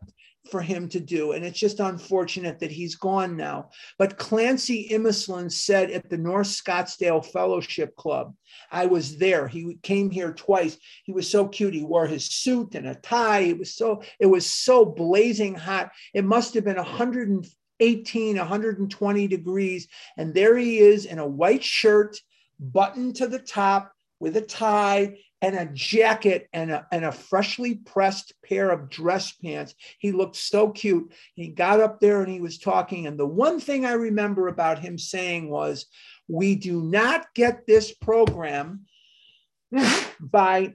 for 0.51 0.63
him 0.63 0.89
to 0.91 1.01
do. 1.01 1.33
And 1.33 1.45
it's 1.45 1.59
just 1.59 1.81
unfortunate 1.81 2.61
that 2.61 2.71
he's 2.71 2.95
gone 2.97 3.37
now. 3.37 3.71
But 3.99 4.17
Clancy 4.17 4.89
Imislund 4.91 5.53
said 5.53 5.91
at 5.91 6.09
the 6.09 6.19
North 6.19 6.47
Scottsdale 6.47 7.25
Fellowship 7.25 7.97
Club, 7.97 8.35
I 8.71 8.87
was 8.87 9.19
there. 9.19 9.49
He 9.49 9.79
came 9.83 10.11
here 10.11 10.33
twice. 10.33 10.79
He 11.05 11.13
was 11.13 11.29
so 11.29 11.49
cute. 11.49 11.75
He 11.75 11.85
wore 11.85 12.07
his 12.07 12.27
suit 12.27 12.75
and 12.75 12.87
a 12.87 12.95
tie. 12.95 13.41
It 13.41 13.59
was 13.59 13.75
so, 13.75 14.03
it 14.19 14.27
was 14.27 14.47
so 14.47 14.85
blazing 14.85 15.55
hot. 15.55 15.91
It 16.15 16.25
must 16.25 16.55
have 16.55 16.65
been 16.65 16.77
100 16.77 17.47
18, 17.81 18.37
120 18.37 19.29
degrees. 19.29 19.89
And 20.17 20.35
there 20.35 20.57
he 20.57 20.79
is 20.79 21.05
in 21.07 21.19
a 21.19 21.27
white 21.27 21.65
shirt, 21.65 22.19
buttoned 22.59 23.17
to 23.17 23.27
the 23.27 23.39
top 23.39 23.93
with 24.19 24.37
a 24.37 24.43
tie 24.43 25.19
and 25.43 25.55
a 25.55 25.67
jacket 25.67 26.49
and 26.53 26.71
a, 26.71 26.87
and 26.91 27.05
a 27.05 27.13
freshly 27.13 27.75
pressed 27.75 28.33
pair 28.45 28.71
of 28.71 28.89
dress 28.89 29.33
pants. 29.33 29.75
He 29.99 30.13
looked 30.13 30.37
so 30.37 30.71
cute. 30.71 31.13
He 31.35 31.49
got 31.49 31.81
up 31.81 32.01
there 32.01 32.23
and 32.23 32.33
he 32.33 32.41
was 32.41 32.59
talking. 32.59 33.07
And 33.07 33.19
the 33.19 33.27
one 33.27 33.61
thing 33.61 33.85
I 33.85 33.93
remember 33.93 34.49
about 34.49 34.79
him 34.79 34.99
saying 34.99 35.51
was, 35.51 35.87
We 36.27 36.55
do 36.55 36.81
not 36.83 37.27
get 37.35 37.67
this 37.67 37.93
program 37.93 38.87
by 40.21 40.75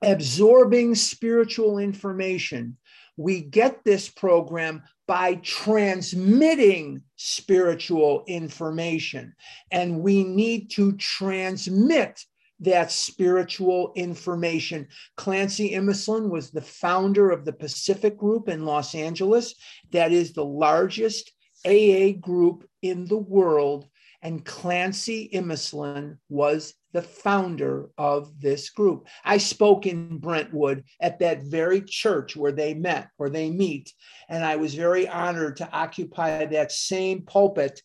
absorbing 0.00 0.94
spiritual 0.94 1.78
information. 1.78 2.76
We 3.16 3.40
get 3.40 3.84
this 3.84 4.08
program 4.08 4.82
by 5.06 5.34
transmitting 5.36 7.02
spiritual 7.16 8.24
information. 8.26 9.34
And 9.70 10.00
we 10.00 10.24
need 10.24 10.70
to 10.72 10.92
transmit 10.92 12.24
that 12.60 12.92
spiritual 12.92 13.92
information. 13.96 14.86
Clancy 15.16 15.72
Imislund 15.72 16.30
was 16.30 16.50
the 16.50 16.62
founder 16.62 17.30
of 17.30 17.44
the 17.44 17.52
Pacific 17.52 18.16
Group 18.16 18.48
in 18.48 18.64
Los 18.64 18.94
Angeles. 18.94 19.54
That 19.90 20.12
is 20.12 20.32
the 20.32 20.44
largest 20.44 21.32
AA 21.66 22.12
group 22.20 22.68
in 22.80 23.06
the 23.06 23.18
world. 23.18 23.88
And 24.22 24.44
Clancy 24.44 25.28
Imislund 25.34 26.18
was 26.28 26.74
the 26.92 27.02
founder 27.02 27.88
of 27.96 28.40
this 28.40 28.70
group. 28.70 29.06
I 29.24 29.38
spoke 29.38 29.86
in 29.86 30.18
Brentwood 30.18 30.84
at 31.00 31.18
that 31.20 31.42
very 31.44 31.80
church 31.80 32.36
where 32.36 32.52
they 32.52 32.74
met, 32.74 33.08
where 33.16 33.30
they 33.30 33.50
meet. 33.50 33.92
And 34.28 34.44
I 34.44 34.56
was 34.56 34.74
very 34.74 35.08
honored 35.08 35.56
to 35.58 35.70
occupy 35.72 36.46
that 36.46 36.72
same 36.72 37.22
pulpit 37.22 37.80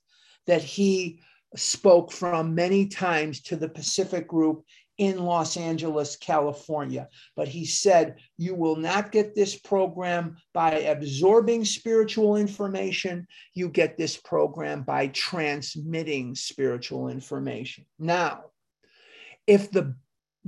that 0.46 0.64
he 0.64 1.20
spoke 1.56 2.12
from 2.12 2.56
many 2.56 2.88
times 2.88 3.42
to 3.42 3.56
the 3.56 3.70
Pacific 3.70 4.28
Group 4.28 4.64
in 4.98 5.20
Los 5.20 5.58
Angeles, 5.58 6.16
California. 6.16 7.08
But 7.36 7.48
he 7.48 7.66
said, 7.66 8.16
You 8.38 8.56
will 8.56 8.76
not 8.76 9.12
get 9.12 9.36
this 9.36 9.58
program 9.58 10.38
by 10.54 10.80
absorbing 10.80 11.66
spiritual 11.66 12.36
information. 12.36 13.28
You 13.54 13.70
get 13.70 13.98
this 13.98 14.18
program 14.18 14.84
by 14.84 15.08
transmitting 15.08 16.36
spiritual 16.36 17.10
information. 17.10 17.86
Now, 18.00 18.46
if 19.48 19.72
the 19.72 19.96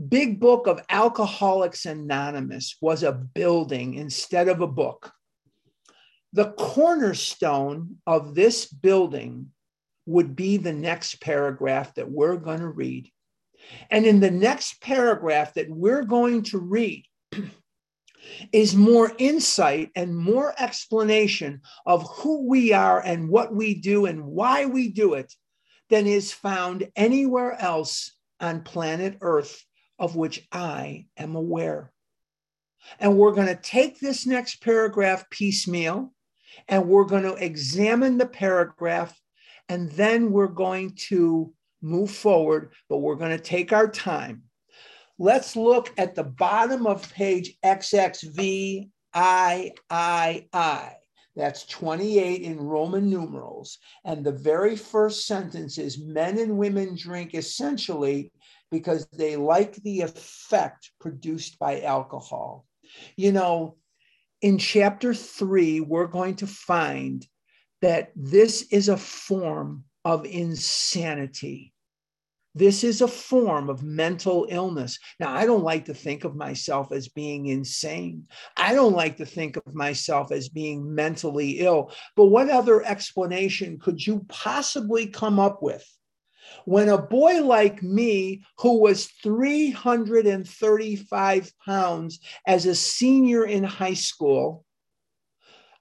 big 0.08 0.40
book 0.40 0.68
of 0.68 0.84
Alcoholics 0.90 1.86
Anonymous 1.86 2.78
was 2.82 3.04
a 3.04 3.12
building 3.12 3.96
instead 3.96 4.48
of 4.48 4.62
a 4.62 4.68
book. 4.68 5.12
The 6.32 6.52
cornerstone 6.52 7.98
of 8.06 8.36
this 8.36 8.66
building 8.66 9.48
would 10.06 10.36
be 10.36 10.58
the 10.58 10.74
next 10.74 11.22
paragraph 11.22 11.96
that 11.96 12.10
we're 12.10 12.38
going 12.38 12.60
to 12.60 12.70
read. 12.70 13.10
And 13.90 14.06
in 14.06 14.20
the 14.20 14.32
next 14.32 14.82
paragraph 14.82 15.56
that 15.56 15.70
we're 15.70 16.04
going 16.04 16.44
to 16.44 16.60
read 16.60 17.06
is 18.54 18.76
more 18.76 19.12
insight 19.18 19.90
and 19.96 20.16
more 20.16 20.54
explanation 20.58 21.62
of 21.86 22.08
who 22.10 22.48
we 22.48 22.74
are 22.74 23.02
and 23.02 23.30
what 23.30 23.54
we 23.54 23.76
do 23.76 24.06
and 24.06 24.24
why 24.24 24.66
we 24.66 24.90
do 24.90 25.16
it 25.16 25.34
than 25.90 26.06
is 26.08 26.32
found 26.32 26.88
anywhere 26.96 27.60
else 27.60 28.16
on 28.40 28.62
planet 28.62 29.18
Earth 29.22 29.64
of 30.00 30.16
which 30.16 30.48
I 30.52 31.06
am 31.18 31.36
aware. 31.36 31.92
And 33.00 33.18
we're 33.18 33.34
going 33.34 33.48
to 33.48 33.56
take 33.56 34.00
this 34.00 34.26
next 34.26 34.64
paragraph 34.64 35.30
piecemeal 35.30 36.14
and 36.68 36.88
we're 36.88 37.04
going 37.04 37.24
to 37.24 37.36
examine 37.36 38.18
the 38.18 38.26
paragraph 38.26 39.20
and 39.68 39.92
then 39.92 40.32
we're 40.32 40.48
going 40.48 40.96
to 41.10 41.54
move 41.82 42.12
forward, 42.12 42.74
but 42.88 42.98
we're 42.98 43.16
going 43.16 43.38
to 43.38 43.44
take 43.44 43.74
our 43.74 43.88
time. 43.88 44.44
Let's 45.20 45.56
look 45.56 45.94
at 45.98 46.16
the 46.16 46.24
bottom 46.24 46.88
of 46.88 47.14
page 47.14 47.58
XXVIII. 47.64 48.92
That's 51.40 51.66
28 51.68 52.42
in 52.42 52.60
Roman 52.60 53.10
numerals. 53.10 53.78
And 54.04 54.26
the 54.26 54.34
very 54.34 54.76
first 54.76 55.26
sentence 55.26 55.78
is 55.78 55.98
men 55.98 56.38
and 56.38 56.58
women 56.58 56.98
drink 56.98 57.34
essentially 57.34 58.34
because 58.72 59.08
they 59.14 59.38
like 59.38 59.76
the 59.76 60.02
effect 60.02 60.92
produced 61.00 61.58
by 61.58 61.80
alcohol. 61.80 62.66
You 63.16 63.32
know, 63.32 63.78
in 64.42 64.58
chapter 64.58 65.14
three, 65.14 65.80
we're 65.80 66.08
going 66.08 66.36
to 66.36 66.48
find 66.48 67.26
that 67.82 68.12
this 68.18 68.64
is 68.64 68.90
a 68.90 68.98
form 68.98 69.86
of 70.04 70.26
insanity. 70.26 71.74
This 72.56 72.84
is 72.84 73.02
a 73.02 73.08
form 73.08 73.70
of 73.70 73.84
mental 73.84 74.48
illness. 74.50 74.98
Now, 75.20 75.32
I 75.34 75.46
don't 75.46 75.64
like 75.64 75.86
to 75.86 75.94
think 75.94 76.24
of 76.24 76.36
myself 76.36 76.92
as 76.92 77.08
being 77.08 77.46
insane. 77.46 78.26
I 78.58 78.74
don't 78.74 78.96
like 78.96 79.18
to 79.18 79.26
think 79.26 79.58
of 79.58 79.76
myself 79.76 80.32
as 80.32 80.50
being 80.50 80.96
mentally 80.96 81.60
ill. 81.60 81.94
But 82.16 82.26
what 82.26 82.50
other 82.50 82.84
explanation 82.84 83.78
could 83.80 84.06
you 84.06 84.26
possibly 84.28 85.08
come 85.08 85.40
up 85.40 85.62
with 85.62 85.86
when 86.66 86.90
a 86.90 86.98
boy 86.98 87.44
like 87.44 87.84
me, 87.84 88.44
who 88.58 88.80
was 88.80 89.06
335 89.24 91.54
pounds 91.66 92.20
as 92.46 92.66
a 92.66 92.76
senior 92.76 93.46
in 93.46 93.64
high 93.64 93.94
school, 93.94 94.66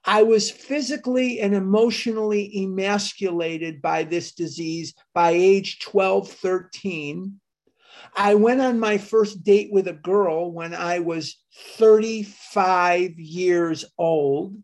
I 0.05 0.23
was 0.23 0.49
physically 0.49 1.39
and 1.39 1.53
emotionally 1.53 2.51
emasculated 2.55 3.81
by 3.81 4.03
this 4.03 4.33
disease 4.33 4.93
by 5.13 5.31
age 5.31 5.79
12, 5.79 6.31
13. 6.31 7.39
I 8.15 8.35
went 8.35 8.61
on 8.61 8.79
my 8.79 8.97
first 8.97 9.43
date 9.43 9.71
with 9.71 9.87
a 9.87 9.93
girl 9.93 10.51
when 10.51 10.73
I 10.73 10.99
was 10.99 11.37
35 11.77 13.19
years 13.19 13.85
old. 13.97 14.57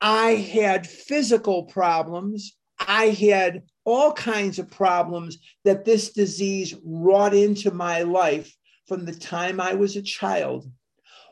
I 0.00 0.30
had 0.30 0.86
physical 0.86 1.64
problems. 1.64 2.56
I 2.78 3.08
had 3.08 3.64
all 3.84 4.12
kinds 4.12 4.58
of 4.58 4.70
problems 4.70 5.38
that 5.64 5.84
this 5.84 6.12
disease 6.12 6.74
wrought 6.84 7.34
into 7.34 7.70
my 7.70 8.02
life 8.02 8.54
from 8.86 9.04
the 9.04 9.14
time 9.14 9.60
I 9.60 9.74
was 9.74 9.96
a 9.96 10.02
child. 10.02 10.70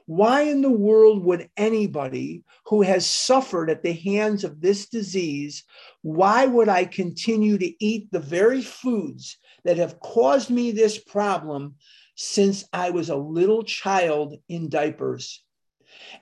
Why 0.08 0.44
in 0.44 0.62
the 0.62 0.70
world 0.70 1.22
would 1.24 1.50
anybody 1.54 2.42
who 2.64 2.80
has 2.80 3.04
suffered 3.04 3.68
at 3.68 3.82
the 3.82 3.92
hands 3.92 4.42
of 4.42 4.58
this 4.58 4.88
disease, 4.88 5.64
why 6.00 6.46
would 6.46 6.70
I 6.70 6.86
continue 6.86 7.58
to 7.58 7.84
eat 7.84 8.10
the 8.10 8.18
very 8.18 8.62
foods 8.62 9.36
that 9.66 9.76
have 9.76 10.00
caused 10.00 10.48
me 10.48 10.70
this 10.70 10.96
problem 10.96 11.74
since 12.14 12.64
I 12.72 12.88
was 12.88 13.10
a 13.10 13.16
little 13.16 13.62
child 13.62 14.36
in 14.48 14.70
diapers? 14.70 15.44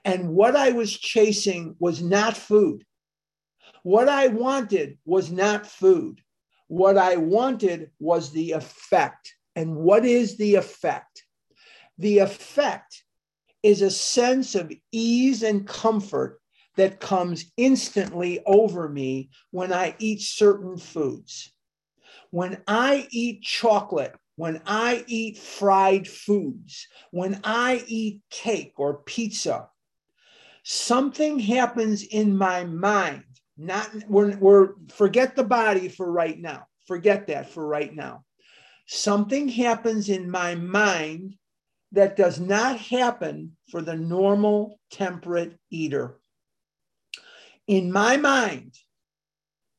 And 0.04 0.30
what 0.30 0.56
I 0.56 0.70
was 0.70 0.92
chasing 0.92 1.76
was 1.78 2.02
not 2.02 2.36
food. 2.36 2.84
What 3.84 4.08
I 4.08 4.26
wanted 4.26 4.98
was 5.04 5.30
not 5.30 5.64
food. 5.64 6.20
What 6.66 6.98
I 6.98 7.18
wanted 7.18 7.92
was 8.00 8.32
the 8.32 8.50
effect. 8.50 9.32
And 9.54 9.76
what 9.76 10.04
is 10.04 10.38
the 10.38 10.56
effect? 10.56 11.22
The 11.98 12.18
effect 12.18 13.04
is 13.66 13.82
a 13.82 13.90
sense 13.90 14.54
of 14.54 14.72
ease 14.92 15.42
and 15.42 15.66
comfort 15.66 16.40
that 16.76 17.00
comes 17.00 17.50
instantly 17.56 18.40
over 18.46 18.88
me 18.88 19.28
when 19.50 19.72
I 19.72 19.96
eat 19.98 20.20
certain 20.20 20.78
foods. 20.78 21.52
When 22.30 22.62
I 22.68 23.08
eat 23.10 23.42
chocolate, 23.42 24.14
when 24.36 24.62
I 24.66 25.02
eat 25.08 25.38
fried 25.38 26.06
foods, 26.06 26.86
when 27.10 27.40
I 27.42 27.82
eat 27.88 28.20
cake 28.30 28.74
or 28.76 29.02
pizza, 29.02 29.68
something 30.62 31.40
happens 31.40 32.04
in 32.04 32.36
my 32.36 32.62
mind. 32.62 33.24
Not 33.56 33.90
we're, 34.08 34.36
we're 34.36 34.68
forget 34.94 35.34
the 35.34 35.44
body 35.44 35.88
for 35.88 36.08
right 36.08 36.38
now. 36.38 36.66
Forget 36.86 37.26
that 37.26 37.50
for 37.50 37.66
right 37.66 37.92
now. 37.92 38.22
Something 38.86 39.48
happens 39.48 40.08
in 40.08 40.30
my 40.30 40.54
mind 40.54 41.34
that 41.96 42.14
does 42.14 42.38
not 42.38 42.78
happen 42.78 43.56
for 43.70 43.80
the 43.80 43.96
normal 43.96 44.78
temperate 44.90 45.58
eater. 45.70 46.18
In 47.66 47.90
my 47.90 48.18
mind, 48.18 48.74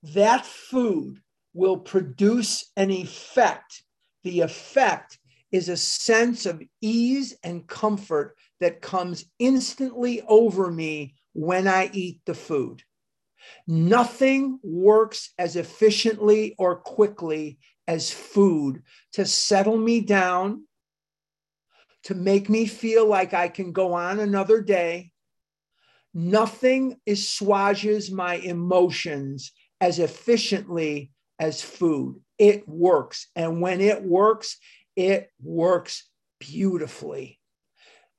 that 0.02 0.44
food 0.44 1.22
will 1.54 1.78
produce 1.78 2.72
an 2.76 2.90
effect. 2.90 3.84
The 4.24 4.42
effect 4.42 5.20
is 5.52 5.70
a 5.70 5.78
sense 5.78 6.48
of 6.48 6.62
ease 6.82 7.38
and 7.44 7.68
comfort 7.68 8.36
that 8.60 8.82
comes 8.82 9.26
instantly 9.38 10.24
over 10.28 10.72
me 10.72 11.14
when 11.34 11.68
I 11.68 11.92
eat 11.94 12.22
the 12.26 12.34
food. 12.34 12.82
Nothing 13.68 14.60
works 14.64 15.34
as 15.38 15.56
efficiently 15.56 16.56
or 16.58 16.78
quickly 16.78 17.60
as 17.88 18.12
food 18.12 18.82
to 19.14 19.24
settle 19.24 19.78
me 19.78 20.02
down, 20.02 20.64
to 22.04 22.16
make 22.16 22.50
me 22.50 22.66
feel 22.66 23.08
like 23.08 23.34
I 23.34 23.48
can 23.48 23.72
go 23.72 23.94
on 23.94 24.20
another 24.20 24.62
day. 24.62 25.12
Nothing 26.14 26.98
assuages 27.08 28.12
my 28.12 28.36
emotions 28.36 29.52
as 29.82 30.00
efficiently 30.00 31.12
as 31.40 31.62
food. 31.62 32.22
It 32.38 32.68
works. 32.68 33.28
And 33.36 33.62
when 33.62 33.82
it 33.82 34.04
works, 34.04 34.58
it 34.96 35.32
works 35.42 36.08
beautifully. 36.40 37.40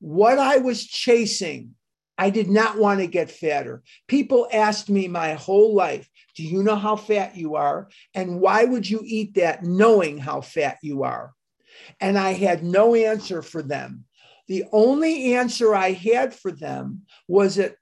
What 0.01 0.39
I 0.39 0.59
was 0.59 0.87
chasing, 0.87 1.75
I 2.17 2.31
did 2.31 2.49
not 2.49 2.79
want 2.79 3.01
to 3.01 3.07
get 3.07 3.31
fatter. 3.31 3.83
People 4.07 4.49
asked 4.53 4.89
me 4.89 5.09
my 5.09 5.35
whole 5.35 5.75
life, 5.75 6.09
Do 6.37 6.45
you 6.45 6.63
know 6.63 6.77
how 6.77 6.97
fat 6.97 7.37
you 7.37 7.57
are? 7.57 7.89
And 8.15 8.41
why 8.41 8.65
would 8.65 8.89
you 8.89 9.01
eat 9.05 9.35
that 9.35 9.65
knowing 9.65 10.19
how 10.19 10.41
fat 10.41 10.79
you 10.83 11.03
are? 11.03 11.33
And 12.01 12.19
I 12.19 12.33
had 12.33 12.63
no 12.63 12.95
answer 12.95 13.43
for 13.43 13.63
them. 13.63 14.05
The 14.47 14.65
only 14.73 15.35
answer 15.35 15.75
I 15.75 15.93
had 15.93 16.35
for 16.35 16.51
them 16.51 17.03
was 17.27 17.57
that 17.57 17.77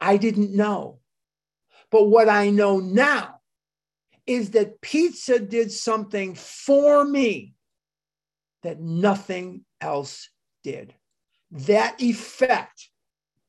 I 0.00 0.16
didn't 0.16 0.54
know. 0.54 0.98
But 1.90 2.04
what 2.04 2.28
I 2.28 2.50
know 2.50 2.78
now 2.78 3.40
is 4.26 4.50
that 4.50 4.80
pizza 4.80 5.38
did 5.38 5.72
something 5.72 6.34
for 6.34 7.04
me 7.04 7.54
that 8.62 8.80
nothing 8.80 9.64
else 9.80 10.28
did. 10.62 10.94
That 11.50 12.00
effect 12.00 12.88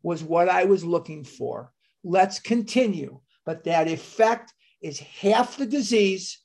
was 0.04 0.24
what 0.24 0.50
I 0.50 0.66
was 0.66 0.84
looking 0.84 1.24
for. 1.24 1.72
Let's 2.04 2.40
continue. 2.40 3.20
But 3.46 3.64
that 3.66 3.88
effect 3.88 4.54
is 4.82 5.00
half 5.00 5.58
the 5.58 5.66
disease, 5.66 6.40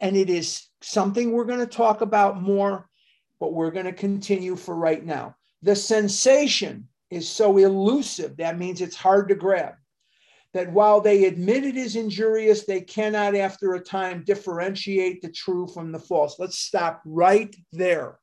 and 0.00 0.16
it 0.16 0.30
is 0.30 0.66
something 0.82 1.32
we're 1.32 1.44
going 1.44 1.60
to 1.60 1.66
talk 1.66 2.00
about 2.00 2.40
more, 2.40 2.88
but 3.40 3.52
we're 3.52 3.70
going 3.70 3.86
to 3.86 3.92
continue 3.92 4.56
for 4.56 4.74
right 4.74 5.04
now. 5.04 5.34
The 5.62 5.76
sensation 5.76 6.88
is 7.10 7.28
so 7.28 7.56
elusive, 7.56 8.36
that 8.36 8.58
means 8.58 8.80
it's 8.80 8.96
hard 8.96 9.28
to 9.28 9.34
grab. 9.34 9.74
That 10.52 10.72
while 10.72 11.00
they 11.00 11.24
admit 11.24 11.64
it 11.64 11.76
is 11.76 11.96
injurious, 11.96 12.64
they 12.64 12.80
cannot, 12.80 13.34
after 13.34 13.74
a 13.74 13.80
time, 13.80 14.24
differentiate 14.24 15.20
the 15.20 15.30
true 15.30 15.66
from 15.66 15.92
the 15.92 15.98
false. 15.98 16.38
Let's 16.38 16.58
stop 16.58 17.02
right 17.04 17.54
there. 17.72 18.18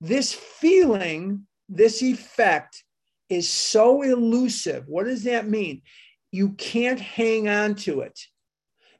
This 0.00 0.32
feeling, 0.32 1.46
this 1.68 2.02
effect 2.02 2.82
is 3.28 3.48
so 3.48 4.02
elusive. 4.02 4.84
What 4.86 5.04
does 5.04 5.24
that 5.24 5.48
mean? 5.48 5.82
You 6.30 6.50
can't 6.50 7.00
hang 7.00 7.48
on 7.48 7.74
to 7.76 8.00
it 8.00 8.18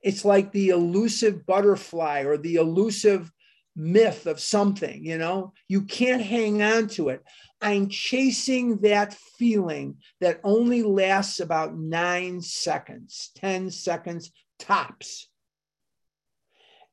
it's 0.03 0.25
like 0.25 0.53
the 0.53 0.71
elusive 0.71 1.47
butterfly 1.47 2.23
or 2.23 2.37
the 2.37 2.57
elusive 2.57 3.31
myth 3.75 4.27
of 4.27 4.39
something, 4.39 5.05
you 5.05 5.17
know, 5.17 5.53
you 5.69 5.83
can't 5.83 6.23
hang 6.23 6.63
on 6.63 6.89
to 6.89 7.09
it. 7.09 7.23
I'm 7.61 7.89
chasing 7.89 8.79
that 8.81 9.15
feeling 9.39 9.97
that 10.21 10.41
only 10.45 10.83
lasts 10.83 11.41
about 11.41 11.77
nine 11.77 12.43
seconds, 12.43 13.31
10 13.37 13.71
seconds 13.71 14.31
tops. 14.59 15.29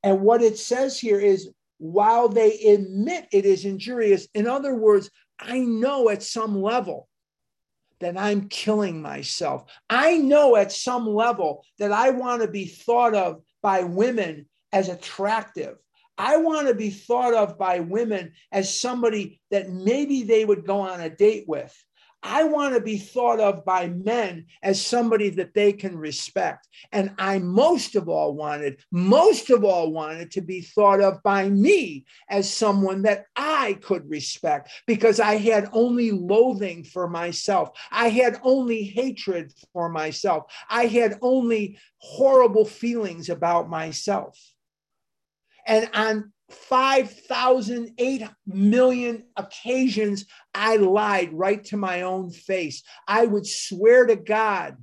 And 0.03 0.21
what 0.21 0.41
it 0.41 0.57
says 0.57 0.97
here 0.97 1.19
is 1.19 1.49
while 1.79 2.29
they 2.29 2.59
admit 2.59 3.27
it 3.31 3.45
is 3.45 3.65
injurious, 3.65 4.27
in 4.33 4.47
other 4.47 4.75
words, 4.75 5.09
I 5.39 5.59
know 5.59 6.09
at 6.09 6.23
some 6.23 6.61
level 6.61 7.08
that 7.99 8.17
I'm 8.17 8.47
killing 8.47 9.01
myself. 9.01 9.65
I 9.89 10.17
know 10.17 10.55
at 10.55 10.71
some 10.71 11.07
level 11.07 11.63
that 11.77 11.91
I 11.91 12.11
want 12.11 12.41
to 12.41 12.47
be 12.47 12.65
thought 12.65 13.13
of 13.13 13.41
by 13.61 13.83
women 13.83 14.47
as 14.71 14.89
attractive. 14.89 15.77
I 16.17 16.37
want 16.37 16.67
to 16.67 16.73
be 16.73 16.89
thought 16.89 17.33
of 17.33 17.57
by 17.57 17.79
women 17.79 18.33
as 18.51 18.77
somebody 18.77 19.41
that 19.51 19.69
maybe 19.69 20.23
they 20.23 20.43
would 20.43 20.65
go 20.65 20.81
on 20.81 20.99
a 20.99 21.09
date 21.09 21.45
with. 21.47 21.73
I 22.21 22.43
want 22.43 22.73
to 22.73 22.81
be 22.81 22.97
thought 22.97 23.39
of 23.39 23.63
by 23.63 23.87
men 23.87 24.47
as 24.61 24.85
somebody 24.85 25.29
that 25.31 25.53
they 25.53 25.71
can 25.71 25.97
respect. 25.97 26.67
And 26.91 27.13
I 27.17 27.39
most 27.39 27.95
of 27.95 28.09
all 28.09 28.33
wanted, 28.33 28.81
most 28.91 29.49
of 29.49 29.63
all 29.63 29.91
wanted 29.91 30.31
to 30.31 30.41
be 30.41 30.61
thought 30.61 31.01
of 31.01 31.23
by 31.23 31.49
me 31.49 32.05
as 32.29 32.51
someone 32.51 33.03
that 33.03 33.25
I 33.35 33.77
could 33.81 34.09
respect 34.09 34.69
because 34.85 35.19
I 35.19 35.37
had 35.37 35.69
only 35.71 36.11
loathing 36.11 36.83
for 36.83 37.07
myself. 37.07 37.69
I 37.91 38.09
had 38.09 38.39
only 38.43 38.83
hatred 38.83 39.53
for 39.71 39.89
myself. 39.89 40.51
I 40.69 40.87
had 40.87 41.17
only 41.21 41.79
horrible 41.99 42.65
feelings 42.65 43.29
about 43.29 43.69
myself. 43.69 44.37
And 45.65 45.89
on 45.93 46.33
5,000, 46.49 47.93
8 47.97 48.23
million 48.45 49.23
occasions, 49.35 50.25
I 50.53 50.77
lied 50.77 51.33
right 51.33 51.63
to 51.65 51.77
my 51.77 52.01
own 52.01 52.31
face. 52.31 52.83
I 53.07 53.25
would 53.25 53.47
swear 53.47 54.05
to 54.05 54.15
God 54.15 54.77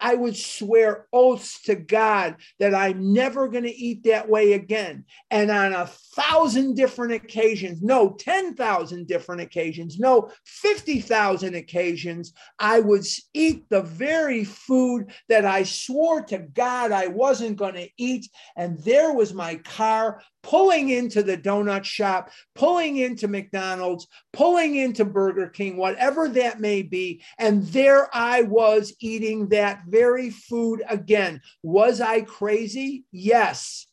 I 0.00 0.14
would 0.14 0.36
swear 0.36 1.06
oaths 1.12 1.62
to 1.62 1.74
God 1.74 2.36
that 2.58 2.74
I'm 2.74 3.12
never 3.12 3.48
going 3.48 3.64
to 3.64 3.74
eat 3.74 4.04
that 4.04 4.28
way 4.28 4.54
again. 4.54 5.04
And 5.30 5.50
on 5.50 5.74
a 5.74 5.86
thousand 5.86 6.74
different 6.74 7.12
occasions, 7.12 7.82
no, 7.82 8.14
10,000 8.18 9.06
different 9.06 9.42
occasions, 9.42 9.98
no, 9.98 10.30
50,000 10.46 11.54
occasions, 11.54 12.32
I 12.58 12.80
would 12.80 13.04
eat 13.34 13.68
the 13.68 13.82
very 13.82 14.44
food 14.44 15.12
that 15.28 15.44
I 15.44 15.64
swore 15.64 16.22
to 16.22 16.38
God 16.38 16.92
I 16.92 17.08
wasn't 17.08 17.58
going 17.58 17.74
to 17.74 17.88
eat. 17.98 18.28
And 18.56 18.78
there 18.82 19.12
was 19.12 19.34
my 19.34 19.56
car 19.56 20.22
pulling 20.42 20.88
into 20.88 21.22
the 21.22 21.36
donut 21.36 21.84
shop, 21.84 22.30
pulling 22.54 22.96
into 22.96 23.28
McDonald's, 23.28 24.06
pulling 24.32 24.76
into 24.76 25.04
Burger 25.04 25.48
King, 25.48 25.76
whatever 25.76 26.28
that 26.28 26.60
may 26.60 26.82
be. 26.82 27.22
And 27.38 27.64
there 27.68 28.08
I 28.12 28.42
was 28.42 28.94
eating 29.00 29.48
that 29.48 29.82
very 29.86 30.30
food 30.30 30.82
again. 30.88 31.40
Was 31.62 32.00
I 32.00 32.22
crazy? 32.22 33.04
Yes. 33.12 33.86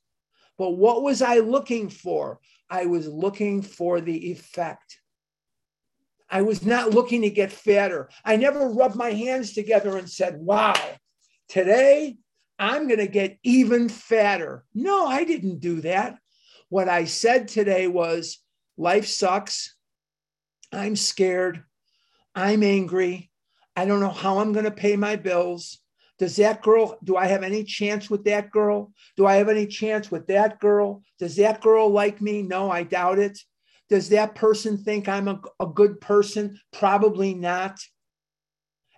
But 0.57 0.71
what 0.71 1.03
was 1.03 1.21
I 1.21 1.39
looking 1.39 1.89
for? 1.89 2.39
I 2.69 2.85
was 2.85 3.07
looking 3.07 3.61
for 3.61 4.01
the 4.01 4.31
effect. 4.31 4.99
I 6.29 6.41
was 6.41 6.65
not 6.65 6.91
looking 6.91 7.21
to 7.21 7.29
get 7.29 7.51
fatter. 7.51 8.09
I 8.25 8.35
never 8.35 8.69
rubbed 8.69 8.95
my 8.95 9.11
hands 9.11 9.53
together 9.53 9.97
and 9.97 10.09
said, 10.09 10.37
wow, 10.37 10.75
today 11.47 12.17
I'm 12.59 12.87
going 12.87 12.99
to 12.99 13.07
get 13.07 13.37
even 13.43 13.87
fatter. 13.87 14.65
No, 14.73 15.05
I 15.05 15.23
didn't 15.23 15.59
do 15.59 15.81
that. 15.81 16.17
What 16.69 16.89
I 16.89 17.05
said 17.05 17.47
today 17.47 17.87
was 17.87 18.39
life 18.77 19.07
sucks. 19.07 19.75
I'm 20.71 20.95
scared. 20.95 21.63
I'm 22.35 22.61
angry. 22.61 23.31
I 23.75 23.85
don't 23.85 23.99
know 23.99 24.09
how 24.09 24.39
I'm 24.39 24.53
going 24.53 24.65
to 24.65 24.71
pay 24.71 24.95
my 24.95 25.15
bills. 25.15 25.79
Does 26.19 26.35
that 26.37 26.63
girl, 26.63 26.97
do 27.03 27.15
I 27.15 27.27
have 27.27 27.43
any 27.43 27.63
chance 27.63 28.09
with 28.09 28.23
that 28.25 28.51
girl? 28.51 28.91
Do 29.15 29.25
I 29.25 29.35
have 29.35 29.49
any 29.49 29.67
chance 29.67 30.09
with 30.09 30.27
that 30.27 30.59
girl? 30.59 31.03
Does 31.19 31.35
that 31.35 31.61
girl 31.61 31.89
like 31.89 32.21
me? 32.21 32.41
No, 32.41 32.71
I 32.71 32.83
doubt 32.83 33.19
it. 33.19 33.39
Does 33.89 34.09
that 34.09 34.35
person 34.35 34.77
think 34.77 35.07
I'm 35.07 35.27
a, 35.27 35.39
a 35.59 35.67
good 35.67 36.01
person? 36.01 36.59
Probably 36.73 37.33
not. 37.33 37.79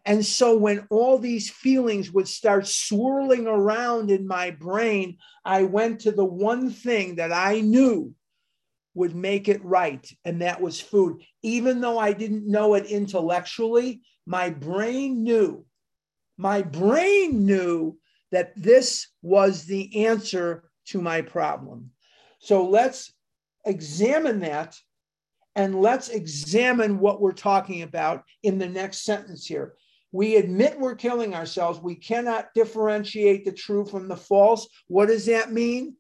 And 0.06 0.26
so 0.26 0.58
when 0.58 0.88
all 0.90 1.18
these 1.18 1.50
feelings 1.50 2.12
would 2.12 2.28
start 2.28 2.68
swirling 2.68 3.48
around 3.48 4.12
in 4.12 4.28
my 4.28 4.52
brain, 4.52 5.18
I 5.46 5.64
went 5.64 6.02
to 6.02 6.12
the 6.12 6.26
one 6.26 6.70
thing 6.70 7.16
that 7.16 7.32
I 7.32 7.62
knew 7.62 8.14
would 8.96 9.16
make 9.16 9.48
it 9.48 9.64
right, 9.64 10.06
and 10.26 10.42
that 10.42 10.62
was 10.62 10.82
food. 10.82 11.24
Even 11.42 11.80
though 11.80 12.00
I 12.00 12.14
didn't 12.14 12.48
know 12.48 12.74
it 12.74 12.86
intellectually, 12.86 14.02
my 14.26 14.50
brain 14.50 15.24
knew, 15.24 15.66
my 16.38 16.62
brain 16.62 17.46
knew 17.46 17.98
that 18.32 18.54
this 18.56 19.08
was 19.22 19.66
the 19.66 20.06
answer 20.06 20.70
to 20.88 21.02
my 21.02 21.22
problem. 21.22 21.92
So 22.40 22.66
let's 22.66 23.14
examine 23.66 24.40
that 24.42 24.76
and 25.56 25.82
let's 25.82 26.10
examine 26.10 27.00
what 27.00 27.22
we're 27.22 27.32
talking 27.32 27.82
about 27.82 28.24
in 28.44 28.58
the 28.58 28.70
next 28.70 29.04
sentence 29.04 29.46
here. 29.46 29.76
We 30.12 30.38
admit 30.38 30.80
we're 30.80 30.96
killing 30.96 31.36
ourselves. 31.36 31.80
We 31.80 31.96
cannot 31.96 32.54
differentiate 32.56 33.46
the 33.46 33.52
true 33.52 33.86
from 33.86 34.08
the 34.08 34.18
false. 34.18 34.68
What 34.88 35.08
does 35.08 35.26
that 35.28 35.52
mean? 35.52 35.96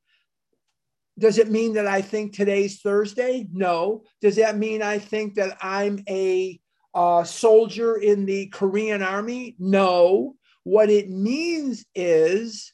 Does 1.19 1.37
it 1.37 1.51
mean 1.51 1.73
that 1.73 1.85
I 1.85 2.01
think 2.01 2.33
today's 2.33 2.81
Thursday? 2.81 3.47
No. 3.51 4.03
Does 4.21 4.37
that 4.37 4.57
mean 4.57 4.81
I 4.81 4.99
think 4.99 5.35
that 5.35 5.57
I'm 5.61 6.03
a 6.07 6.59
uh, 6.93 7.23
soldier 7.23 7.97
in 7.97 8.25
the 8.25 8.47
Korean 8.47 9.03
army? 9.03 9.55
No. 9.59 10.35
What 10.63 10.89
it 10.89 11.09
means 11.09 11.85
is 11.93 12.73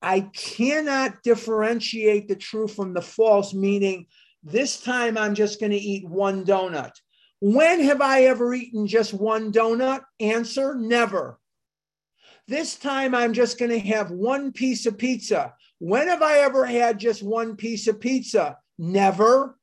I 0.00 0.20
cannot 0.20 1.22
differentiate 1.22 2.28
the 2.28 2.36
true 2.36 2.68
from 2.68 2.94
the 2.94 3.02
false, 3.02 3.52
meaning 3.52 4.06
this 4.42 4.80
time 4.80 5.18
I'm 5.18 5.34
just 5.34 5.58
going 5.58 5.72
to 5.72 5.78
eat 5.78 6.08
one 6.08 6.44
donut. 6.44 6.92
When 7.40 7.80
have 7.84 8.00
I 8.00 8.22
ever 8.22 8.52
eaten 8.52 8.86
just 8.86 9.14
one 9.14 9.52
donut? 9.52 10.02
Answer 10.18 10.74
never. 10.74 11.38
This 12.48 12.76
time 12.76 13.14
I'm 13.14 13.32
just 13.32 13.58
going 13.58 13.70
to 13.70 13.78
have 13.78 14.10
one 14.10 14.52
piece 14.52 14.86
of 14.86 14.98
pizza. 14.98 15.54
When 15.78 16.08
have 16.08 16.22
I 16.22 16.38
ever 16.38 16.64
had 16.64 16.98
just 16.98 17.22
one 17.22 17.56
piece 17.56 17.86
of 17.86 18.00
pizza? 18.00 18.56
Never. 18.78 19.56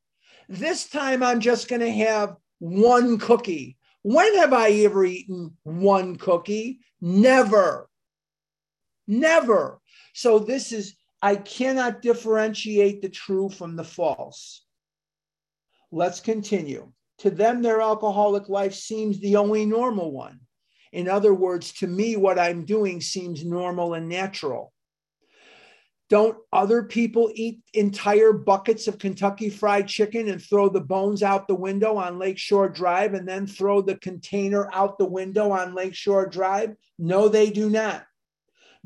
This 0.48 0.88
time 0.88 1.24
I'm 1.24 1.40
just 1.40 1.68
going 1.68 1.82
to 1.82 1.92
have 1.92 2.36
one 2.60 3.18
cookie. 3.18 3.78
When 4.04 4.38
have 4.38 4.54
I 4.54 4.70
ever 4.70 5.04
eaten 5.04 5.58
one 5.64 6.16
cookie? 6.16 6.80
Never. 7.02 7.90
Never. 9.08 9.82
So 10.14 10.40
this 10.40 10.72
is, 10.72 10.96
I 11.22 11.36
cannot 11.36 12.02
differentiate 12.02 13.02
the 13.02 13.10
true 13.10 13.50
from 13.50 13.76
the 13.76 13.84
false. 13.84 14.64
Let's 15.92 16.20
continue. 16.20 16.92
To 17.20 17.32
them, 17.32 17.62
their 17.62 17.82
alcoholic 17.82 18.50
life 18.50 18.74
seems 18.74 19.20
the 19.20 19.38
only 19.38 19.66
normal 19.66 20.12
one. 20.12 20.42
In 20.92 21.10
other 21.10 21.34
words, 21.34 21.74
to 21.74 21.88
me, 21.88 22.16
what 22.16 22.40
I'm 22.40 22.66
doing 22.66 23.02
seems 23.02 23.44
normal 23.44 23.94
and 23.94 24.08
natural. 24.08 24.74
Don't 26.10 26.38
other 26.54 26.84
people 26.84 27.32
eat 27.34 27.62
entire 27.74 28.32
buckets 28.32 28.88
of 28.88 29.00
Kentucky 29.00 29.50
fried 29.50 29.88
chicken 29.88 30.30
and 30.30 30.42
throw 30.42 30.70
the 30.70 30.82
bones 30.82 31.24
out 31.24 31.48
the 31.48 31.56
window 31.56 31.98
on 31.98 32.20
Lakeshore 32.20 32.70
Drive 32.70 33.16
and 33.16 33.28
then 33.28 33.48
throw 33.48 33.82
the 33.82 33.98
container 33.98 34.70
out 34.72 35.00
the 35.00 35.06
window 35.06 35.52
on 35.52 35.74
Lakeshore 35.74 36.28
Drive? 36.28 36.76
No, 37.00 37.28
they 37.28 37.50
do 37.50 37.70
not. 37.70 38.06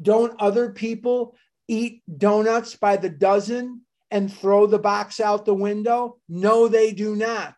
Don't 0.02 0.40
other 0.42 0.72
people 0.72 1.36
eat 1.68 2.02
donuts 2.18 2.76
by 2.78 2.96
the 2.96 3.10
dozen 3.10 3.82
and 4.10 4.34
throw 4.34 4.66
the 4.66 4.80
box 4.80 5.20
out 5.20 5.46
the 5.46 5.54
window? 5.54 6.18
No, 6.30 6.70
they 6.70 6.94
do 6.94 7.18
not. 7.18 7.56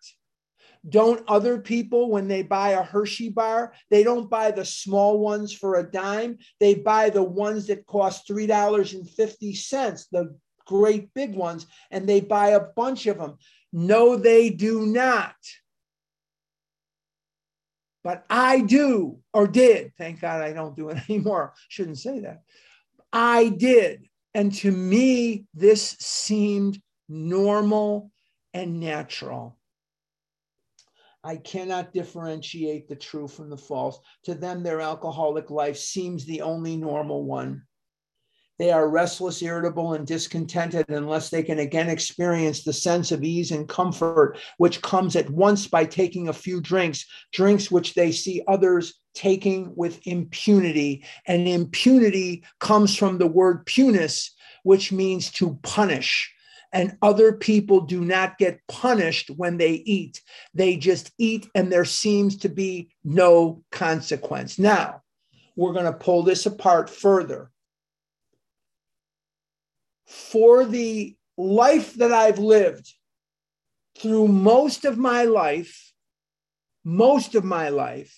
Don't 0.89 1.23
other 1.27 1.59
people, 1.59 2.09
when 2.09 2.27
they 2.27 2.41
buy 2.41 2.69
a 2.71 2.83
Hershey 2.83 3.29
bar, 3.29 3.73
they 3.91 4.03
don't 4.03 4.29
buy 4.29 4.51
the 4.51 4.65
small 4.65 5.19
ones 5.19 5.53
for 5.53 5.75
a 5.75 5.83
dime. 5.83 6.39
They 6.59 6.73
buy 6.73 7.09
the 7.11 7.23
ones 7.23 7.67
that 7.67 7.85
cost 7.85 8.27
$3.50, 8.27 10.05
the 10.11 10.35
great 10.65 11.13
big 11.13 11.35
ones, 11.35 11.67
and 11.91 12.07
they 12.09 12.19
buy 12.19 12.49
a 12.49 12.59
bunch 12.75 13.05
of 13.05 13.17
them. 13.19 13.37
No, 13.71 14.15
they 14.15 14.49
do 14.49 14.85
not. 14.85 15.35
But 18.03 18.25
I 18.29 18.61
do, 18.61 19.19
or 19.33 19.47
did. 19.47 19.93
Thank 19.97 20.21
God 20.21 20.41
I 20.41 20.53
don't 20.53 20.75
do 20.75 20.89
it 20.89 20.97
anymore. 21.09 21.53
Shouldn't 21.69 21.99
say 21.99 22.21
that. 22.21 22.41
I 23.13 23.49
did. 23.49 24.07
And 24.33 24.53
to 24.55 24.71
me, 24.71 25.45
this 25.53 25.95
seemed 25.99 26.81
normal 27.07 28.11
and 28.53 28.79
natural. 28.79 29.57
I 31.23 31.35
cannot 31.37 31.93
differentiate 31.93 32.87
the 32.87 32.95
true 32.95 33.27
from 33.27 33.49
the 33.49 33.57
false. 33.57 33.99
To 34.23 34.33
them, 34.33 34.63
their 34.63 34.81
alcoholic 34.81 35.51
life 35.51 35.77
seems 35.77 36.25
the 36.25 36.41
only 36.41 36.77
normal 36.77 37.23
one. 37.25 37.63
They 38.57 38.71
are 38.71 38.89
restless, 38.89 39.41
irritable, 39.41 39.93
and 39.93 40.05
discontented 40.05 40.85
unless 40.89 41.29
they 41.29 41.41
can 41.41 41.59
again 41.59 41.89
experience 41.89 42.63
the 42.63 42.73
sense 42.73 43.11
of 43.11 43.23
ease 43.23 43.51
and 43.51 43.67
comfort, 43.67 44.37
which 44.57 44.81
comes 44.81 45.15
at 45.15 45.29
once 45.29 45.67
by 45.67 45.85
taking 45.85 46.27
a 46.27 46.33
few 46.33 46.61
drinks, 46.61 47.05
drinks 47.33 47.71
which 47.71 47.95
they 47.95 48.11
see 48.11 48.43
others 48.47 48.99
taking 49.15 49.73
with 49.75 50.05
impunity. 50.05 51.03
And 51.27 51.47
impunity 51.47 52.43
comes 52.59 52.95
from 52.95 53.17
the 53.17 53.27
word 53.27 53.65
punis, 53.65 54.29
which 54.63 54.91
means 54.91 55.31
to 55.33 55.59
punish. 55.63 56.31
And 56.73 56.97
other 57.01 57.33
people 57.33 57.81
do 57.81 58.03
not 58.03 58.37
get 58.37 58.61
punished 58.67 59.29
when 59.29 59.57
they 59.57 59.73
eat. 59.73 60.21
They 60.53 60.77
just 60.77 61.11
eat, 61.17 61.49
and 61.53 61.71
there 61.71 61.85
seems 61.85 62.37
to 62.37 62.49
be 62.49 62.91
no 63.03 63.63
consequence. 63.71 64.57
Now, 64.57 65.01
we're 65.55 65.73
going 65.73 65.85
to 65.85 65.93
pull 65.93 66.23
this 66.23 66.45
apart 66.45 66.89
further. 66.89 67.51
For 70.05 70.65
the 70.65 71.15
life 71.37 71.95
that 71.95 72.11
I've 72.11 72.39
lived 72.39 72.93
through 73.97 74.29
most 74.29 74.85
of 74.85 74.97
my 74.97 75.23
life, 75.23 75.93
most 76.83 77.35
of 77.35 77.43
my 77.43 77.69
life, 77.69 78.17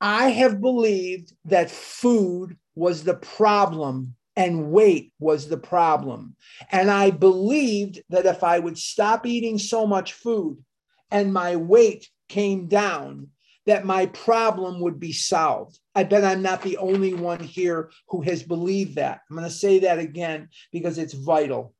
I 0.00 0.30
have 0.30 0.60
believed 0.60 1.34
that 1.44 1.70
food 1.70 2.56
was 2.74 3.04
the 3.04 3.14
problem 3.14 4.16
and 4.36 4.70
weight 4.70 5.12
was 5.18 5.48
the 5.48 5.58
problem. 5.58 6.36
And 6.70 6.90
I 6.90 7.10
believed 7.10 8.00
that 8.10 8.26
if 8.26 8.42
I 8.44 8.58
would 8.58 8.78
stop 8.78 9.26
eating 9.26 9.58
so 9.58 9.86
much 9.86 10.12
food 10.12 10.64
and 11.10 11.32
my 11.32 11.56
weight 11.56 12.08
came 12.28 12.68
down, 12.68 13.28
that 13.66 13.84
my 13.84 14.06
problem 14.06 14.80
would 14.80 14.98
be 14.98 15.12
solved. 15.12 15.78
I 15.94 16.04
bet 16.04 16.24
I'm 16.24 16.42
not 16.42 16.62
the 16.62 16.78
only 16.78 17.14
one 17.14 17.40
here 17.40 17.90
who 18.08 18.22
has 18.22 18.42
believed 18.42 18.96
that. 18.96 19.20
I'm 19.28 19.36
going 19.36 19.48
to 19.48 19.54
say 19.54 19.80
that 19.80 19.98
again 19.98 20.48
because 20.72 20.98
it's 20.98 21.12
vital. 21.12 21.74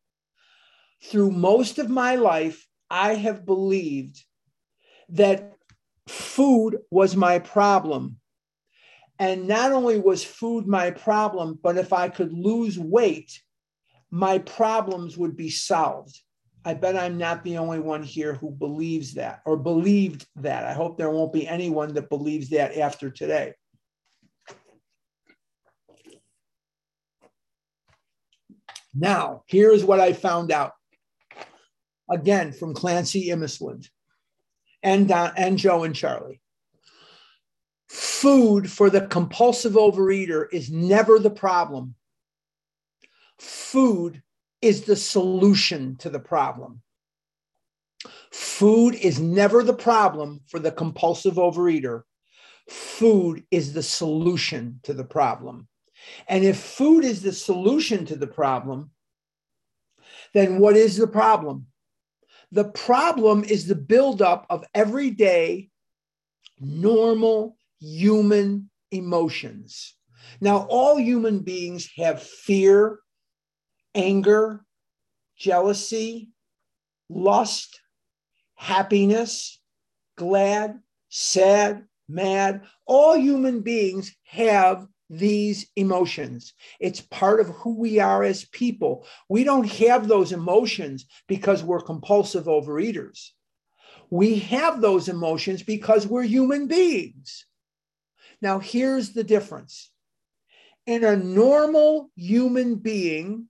Through 1.02 1.30
most 1.30 1.78
of 1.78 1.88
my 1.88 2.16
life, 2.16 2.66
I 2.90 3.14
have 3.14 3.46
believed 3.46 4.22
that 5.10 5.54
food 6.06 6.78
was 6.90 7.16
my 7.16 7.38
problem. 7.38 8.19
And 9.20 9.46
not 9.46 9.72
only 9.72 10.00
was 10.00 10.24
food 10.24 10.66
my 10.66 10.90
problem, 10.90 11.58
but 11.62 11.76
if 11.76 11.92
I 11.92 12.08
could 12.08 12.32
lose 12.32 12.78
weight, 12.78 13.30
my 14.10 14.38
problems 14.38 15.18
would 15.18 15.36
be 15.36 15.50
solved. 15.50 16.18
I 16.64 16.72
bet 16.72 16.96
I'm 16.96 17.18
not 17.18 17.44
the 17.44 17.58
only 17.58 17.80
one 17.80 18.02
here 18.02 18.32
who 18.32 18.50
believes 18.50 19.14
that 19.14 19.42
or 19.44 19.58
believed 19.58 20.26
that. 20.36 20.64
I 20.64 20.72
hope 20.72 20.96
there 20.96 21.10
won't 21.10 21.34
be 21.34 21.46
anyone 21.46 21.92
that 21.94 22.08
believes 22.08 22.48
that 22.50 22.78
after 22.78 23.10
today. 23.10 23.52
Now, 28.94 29.44
here's 29.46 29.84
what 29.84 30.00
I 30.00 30.14
found 30.14 30.50
out. 30.50 30.72
Again, 32.10 32.52
from 32.52 32.72
Clancy 32.72 33.28
Imislund 33.28 33.86
and, 34.82 35.12
and 35.12 35.58
Joe 35.58 35.84
and 35.84 35.94
Charlie. 35.94 36.40
Food 37.92 38.70
for 38.70 38.88
the 38.88 39.08
compulsive 39.08 39.72
overeater 39.72 40.46
is 40.52 40.70
never 40.70 41.18
the 41.18 41.28
problem. 41.28 41.96
Food 43.40 44.22
is 44.62 44.82
the 44.84 44.94
solution 44.94 45.96
to 45.96 46.08
the 46.08 46.20
problem. 46.20 46.82
Food 48.30 48.94
is 48.94 49.18
never 49.18 49.64
the 49.64 49.74
problem 49.74 50.40
for 50.46 50.60
the 50.60 50.70
compulsive 50.70 51.34
overeater. 51.34 52.02
Food 52.68 53.44
is 53.50 53.72
the 53.72 53.82
solution 53.82 54.78
to 54.84 54.94
the 54.94 55.02
problem. 55.02 55.66
And 56.28 56.44
if 56.44 56.60
food 56.60 57.04
is 57.04 57.22
the 57.22 57.32
solution 57.32 58.06
to 58.06 58.14
the 58.14 58.28
problem, 58.28 58.92
then 60.32 60.60
what 60.60 60.76
is 60.76 60.96
the 60.96 61.08
problem? 61.08 61.66
The 62.52 62.66
problem 62.66 63.42
is 63.42 63.66
the 63.66 63.74
buildup 63.74 64.46
of 64.48 64.64
everyday, 64.76 65.70
normal 66.60 67.56
human 67.80 68.70
emotions. 68.90 69.94
Now, 70.40 70.66
all 70.68 70.98
human 70.98 71.40
beings 71.40 71.88
have 71.96 72.22
fear, 72.22 73.00
anger, 73.94 74.64
jealousy, 75.36 76.30
lust, 77.08 77.80
happiness, 78.54 79.60
glad, 80.16 80.78
sad, 81.08 81.86
mad. 82.08 82.62
All 82.86 83.16
human 83.16 83.60
beings 83.62 84.14
have 84.24 84.86
these 85.08 85.66
emotions. 85.74 86.54
It's 86.78 87.00
part 87.00 87.40
of 87.40 87.48
who 87.48 87.76
we 87.76 87.98
are 87.98 88.22
as 88.22 88.44
people. 88.44 89.06
We 89.28 89.42
don't 89.42 89.68
have 89.72 90.06
those 90.06 90.30
emotions 90.30 91.06
because 91.26 91.64
we're 91.64 91.80
compulsive 91.80 92.44
overeaters. 92.44 93.30
We 94.08 94.38
have 94.40 94.80
those 94.80 95.08
emotions 95.08 95.62
because 95.62 96.06
we're 96.06 96.22
human 96.22 96.66
beings. 96.68 97.46
Now, 98.42 98.58
here's 98.58 99.12
the 99.12 99.24
difference. 99.24 99.90
In 100.86 101.04
a 101.04 101.16
normal 101.16 102.10
human 102.16 102.76
being, 102.76 103.48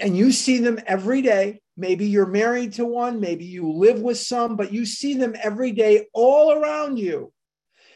and 0.00 0.16
you 0.16 0.32
see 0.32 0.58
them 0.58 0.78
every 0.86 1.22
day. 1.22 1.60
Maybe 1.76 2.06
you're 2.06 2.26
married 2.26 2.72
to 2.74 2.84
one, 2.84 3.20
maybe 3.20 3.44
you 3.44 3.72
live 3.72 4.00
with 4.00 4.18
some, 4.18 4.56
but 4.56 4.72
you 4.72 4.84
see 4.84 5.14
them 5.14 5.36
every 5.40 5.70
day 5.72 6.08
all 6.12 6.52
around 6.52 6.98
you. 6.98 7.32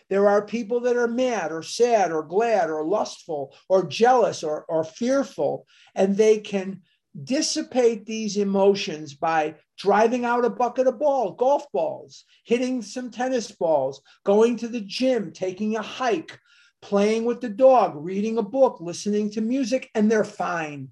There 0.08 0.28
are 0.28 0.46
people 0.46 0.80
that 0.80 0.96
are 0.96 1.08
mad 1.08 1.52
or 1.52 1.62
sad 1.62 2.12
or 2.12 2.22
glad 2.22 2.70
or 2.70 2.84
lustful 2.84 3.54
or 3.68 3.86
jealous 3.86 4.42
or, 4.44 4.64
or 4.68 4.84
fearful, 4.84 5.66
and 5.94 6.16
they 6.16 6.38
can 6.38 6.82
dissipate 7.24 8.06
these 8.06 8.36
emotions 8.36 9.14
by 9.14 9.56
driving 9.82 10.24
out 10.24 10.44
a 10.44 10.50
bucket 10.50 10.86
of 10.86 10.96
ball, 11.00 11.32
golf 11.32 11.64
balls, 11.72 12.24
hitting 12.44 12.80
some 12.82 13.10
tennis 13.10 13.50
balls, 13.50 14.00
going 14.24 14.56
to 14.56 14.68
the 14.68 14.80
gym, 14.80 15.32
taking 15.32 15.74
a 15.74 15.82
hike, 15.82 16.38
playing 16.80 17.24
with 17.24 17.40
the 17.40 17.48
dog, 17.48 17.94
reading 17.96 18.38
a 18.38 18.42
book, 18.42 18.80
listening 18.80 19.28
to 19.28 19.40
music, 19.40 19.90
and 19.96 20.08
they're 20.08 20.22
fine. 20.22 20.88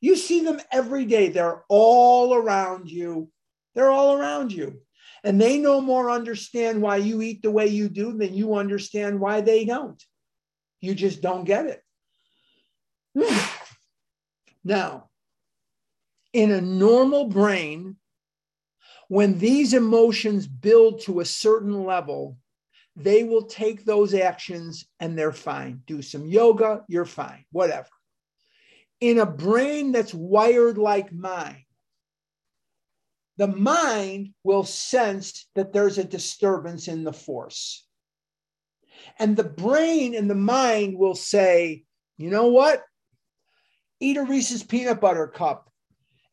You 0.00 0.16
see 0.16 0.40
them 0.40 0.58
every 0.72 1.04
day. 1.04 1.28
They're 1.28 1.64
all 1.68 2.32
around 2.34 2.90
you. 2.90 3.30
They're 3.74 3.90
all 3.90 4.16
around 4.16 4.52
you. 4.52 4.80
And 5.22 5.38
they 5.38 5.58
no 5.58 5.82
more 5.82 6.10
understand 6.10 6.80
why 6.80 6.96
you 6.96 7.20
eat 7.20 7.42
the 7.42 7.50
way 7.50 7.66
you 7.66 7.90
do 7.90 8.16
than 8.16 8.32
you 8.32 8.54
understand 8.54 9.20
why 9.20 9.42
they 9.42 9.66
don't. 9.66 10.02
You 10.80 10.94
just 10.94 11.20
don't 11.20 11.44
get 11.44 11.66
it. 11.66 11.82
now, 14.64 15.10
in 16.32 16.52
a 16.52 16.60
normal 16.62 17.26
brain, 17.28 17.96
when 19.08 19.38
these 19.38 19.74
emotions 19.74 20.46
build 20.46 21.00
to 21.02 21.20
a 21.20 21.24
certain 21.24 21.84
level, 21.84 22.36
they 22.96 23.24
will 23.24 23.42
take 23.42 23.84
those 23.84 24.14
actions 24.14 24.86
and 25.00 25.18
they're 25.18 25.32
fine. 25.32 25.82
Do 25.86 26.00
some 26.02 26.26
yoga, 26.26 26.84
you're 26.88 27.04
fine, 27.04 27.44
whatever 27.50 27.88
in 29.04 29.18
a 29.18 29.26
brain 29.26 29.92
that's 29.92 30.14
wired 30.14 30.78
like 30.78 31.12
mine, 31.12 31.64
the 33.36 33.48
mind 33.48 34.32
will 34.44 34.64
sense 34.64 35.46
that 35.54 35.74
there's 35.74 35.98
a 35.98 36.04
disturbance 36.04 36.88
in 36.88 37.04
the 37.04 37.12
force. 37.12 37.86
And 39.18 39.36
the 39.36 39.44
brain 39.44 40.14
and 40.14 40.30
the 40.30 40.34
mind 40.34 40.96
will 40.96 41.14
say, 41.14 41.84
you 42.16 42.30
know 42.30 42.46
what? 42.46 42.82
Eat 44.00 44.16
a 44.16 44.24
Reese's 44.24 44.62
peanut 44.62 45.02
butter 45.02 45.26
cup. 45.26 45.70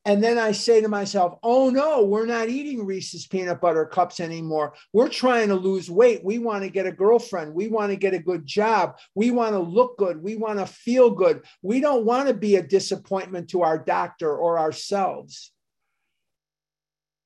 And 0.03 0.23
then 0.23 0.39
I 0.39 0.51
say 0.51 0.81
to 0.81 0.87
myself, 0.87 1.37
oh 1.43 1.69
no, 1.69 2.03
we're 2.03 2.25
not 2.25 2.49
eating 2.49 2.85
Reese's 2.85 3.27
peanut 3.27 3.61
butter 3.61 3.85
cups 3.85 4.19
anymore. 4.19 4.73
We're 4.93 5.09
trying 5.09 5.49
to 5.49 5.55
lose 5.55 5.91
weight. 5.91 6.23
We 6.23 6.39
want 6.39 6.63
to 6.63 6.71
get 6.71 6.87
a 6.87 6.91
girlfriend. 6.91 7.53
We 7.53 7.67
want 7.67 7.91
to 7.91 7.95
get 7.95 8.15
a 8.15 8.19
good 8.19 8.45
job. 8.45 8.97
We 9.13 9.29
want 9.29 9.53
to 9.53 9.59
look 9.59 9.97
good. 9.97 10.21
We 10.23 10.35
want 10.35 10.57
to 10.57 10.65
feel 10.65 11.11
good. 11.11 11.43
We 11.61 11.81
don't 11.81 12.03
want 12.03 12.29
to 12.29 12.33
be 12.33 12.55
a 12.55 12.63
disappointment 12.63 13.51
to 13.51 13.61
our 13.61 13.77
doctor 13.77 14.35
or 14.35 14.57
ourselves. 14.57 15.51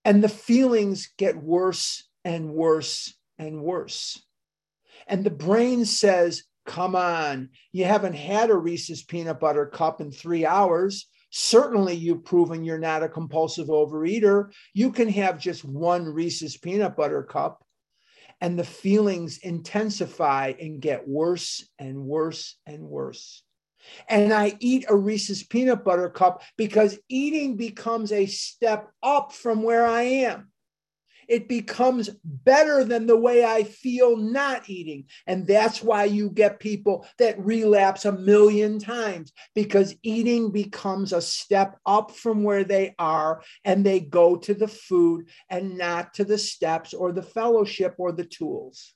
And 0.03 0.21
the 0.21 0.30
feelings 0.30 1.13
get 1.17 1.38
worse 1.38 2.03
and 2.26 2.51
worse 2.51 3.13
and 3.39 3.61
worse. 3.61 4.21
And 5.07 5.23
the 5.23 5.32
brain 5.32 5.86
says, 5.86 6.43
come 6.65 6.95
on, 6.95 7.49
you 7.71 7.86
haven't 7.86 8.15
had 8.15 8.49
a 8.49 8.55
Reese's 8.55 9.01
peanut 9.01 9.39
butter 9.39 9.65
cup 9.65 10.01
in 10.01 10.11
three 10.11 10.45
hours. 10.45 11.07
Certainly, 11.30 11.95
you've 11.95 12.23
proven 12.23 12.63
you're 12.63 12.80
not 12.80 13.03
a 13.03 13.09
compulsive 13.09 13.67
overeater. 13.67 14.51
You 14.73 14.91
can 14.91 15.09
have 15.09 15.39
just 15.39 15.65
one 15.65 16.05
Reese's 16.05 16.57
peanut 16.57 16.95
butter 16.95 17.23
cup, 17.23 17.63
and 18.41 18.57
the 18.57 18.63
feelings 18.63 19.39
intensify 19.39 20.53
and 20.59 20.82
get 20.82 21.07
worse 21.07 21.67
and 21.80 22.05
worse 22.05 22.57
and 22.65 22.84
worse. 22.84 23.43
And 24.07 24.34
I 24.34 24.55
eat 24.59 24.86
a 24.89 24.95
Reese's 24.95 25.43
peanut 25.43 25.84
butter 25.84 26.09
cup 26.09 26.41
because 26.57 26.97
eating 27.09 27.55
becomes 27.55 28.11
a 28.11 28.26
step 28.26 28.89
up 29.03 29.32
from 29.32 29.63
where 29.63 29.86
I 29.86 30.01
am. 30.01 30.51
It 31.28 31.47
becomes 31.47 32.09
better 32.23 32.84
than 32.84 33.05
the 33.05 33.17
way 33.17 33.43
I 33.43 33.63
feel 33.63 34.17
not 34.17 34.69
eating. 34.69 35.05
And 35.28 35.47
that's 35.47 35.82
why 35.82 36.05
you 36.05 36.30
get 36.30 36.59
people 36.59 37.05
that 37.19 37.39
relapse 37.39 38.05
a 38.05 38.11
million 38.11 38.80
times 38.80 39.32
because 39.53 39.95
eating 40.03 40.51
becomes 40.51 41.13
a 41.13 41.21
step 41.21 41.78
up 41.86 42.11
from 42.11 42.43
where 42.43 42.63
they 42.63 42.95
are 42.99 43.41
and 43.63 43.86
they 43.86 43.99
go 43.99 44.36
to 44.38 44.53
the 44.53 44.67
food 44.67 45.30
and 45.49 45.78
not 45.78 46.13
to 46.15 46.26
the 46.26 46.38
steps 46.38 46.93
or 46.93 47.11
the 47.11 47.23
fellowship 47.23 47.95
or 47.97 48.11
the 48.11 48.26
tools. 48.26 48.93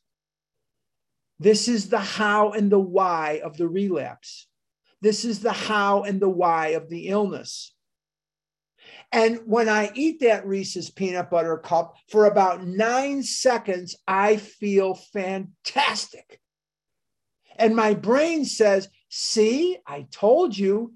This 1.40 1.68
is 1.68 1.90
the 1.90 2.00
how 2.00 2.52
and 2.52 2.72
the 2.72 2.80
why 2.80 3.42
of 3.44 3.58
the 3.58 3.68
relapse. 3.68 4.48
This 5.02 5.24
is 5.24 5.40
the 5.40 5.54
how 5.54 6.04
and 6.04 6.20
the 6.20 6.30
why 6.30 6.70
of 6.70 6.90
the 6.90 7.08
illness. 7.08 7.74
And 9.12 9.40
when 9.46 9.68
I 9.68 9.92
eat 9.96 10.20
that 10.20 10.46
Reese's 10.46 10.92
peanut 10.92 11.32
butter 11.32 11.58
cup 11.58 11.96
for 12.10 12.26
about 12.26 12.66
nine 12.66 13.24
seconds, 13.24 13.96
I 14.08 14.38
feel 14.38 14.94
fantastic. 14.94 16.40
And 17.56 17.76
my 17.76 17.94
brain 17.94 18.46
says, 18.46 18.88
See, 19.10 19.78
I 19.88 20.06
told 20.12 20.56
you, 20.56 20.94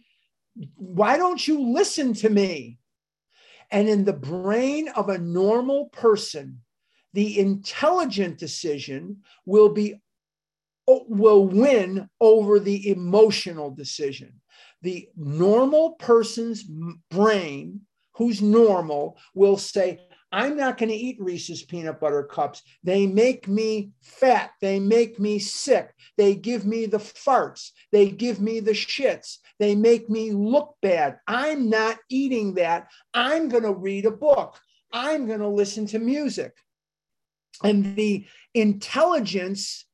why 0.76 1.18
don't 1.18 1.45
you 1.47 1.74
listen 1.74 2.14
to 2.14 2.30
me? 2.30 2.78
And 3.72 3.89
in 3.89 4.05
the 4.05 4.14
brain 4.14 4.89
of 4.89 5.09
a 5.09 5.18
normal 5.18 5.88
person, 5.88 6.59
the 7.14 7.39
intelligent 7.39 8.38
decision 8.38 9.24
will 9.45 9.70
be 9.70 9.95
will 10.86 11.47
win 11.47 12.09
over 12.20 12.59
the 12.59 12.89
emotional 12.89 13.72
decision. 13.72 14.41
The 14.82 15.07
normal 15.16 15.93
person's 15.93 16.64
brain 17.09 17.82
who's 18.16 18.41
normal 18.41 19.18
will 19.34 19.57
say, 19.57 20.01
I'm 20.32 20.57
not 20.57 20.80
going 20.80 20.89
to 20.89 20.95
eat 20.95 21.22
Reese's 21.22 21.61
peanut 21.61 21.99
butter 21.99 22.24
cups. 22.24 22.64
They 22.84 23.05
make 23.05 23.47
me 23.47 23.91
fat. 24.01 24.51
They 24.61 24.80
make 24.80 25.20
me 25.20 25.38
sick. 25.38 25.93
They 26.18 26.34
give 26.34 26.66
me 26.66 26.88
the 26.88 26.97
farts. 26.97 27.70
They 27.91 28.09
give 28.09 28.41
me 28.41 28.59
the 28.59 28.72
shits. 28.72 29.38
They 29.59 29.76
make 29.76 30.09
me 30.09 30.32
look 30.32 30.76
bad. 30.82 31.20
I'm 31.28 31.70
not 31.70 31.99
eating 32.09 32.55
that. 32.55 32.88
I'm 33.14 33.47
going 33.47 33.61
to 33.61 33.74
read 33.74 34.07
a 34.07 34.11
book. 34.11 34.59
I'm 34.91 35.28
going 35.28 35.39
to 35.39 35.47
listen 35.47 35.86
to 35.88 35.99
music. 35.99 36.53
And 37.64 37.95
the 37.95 38.26
intelligence 38.55 39.86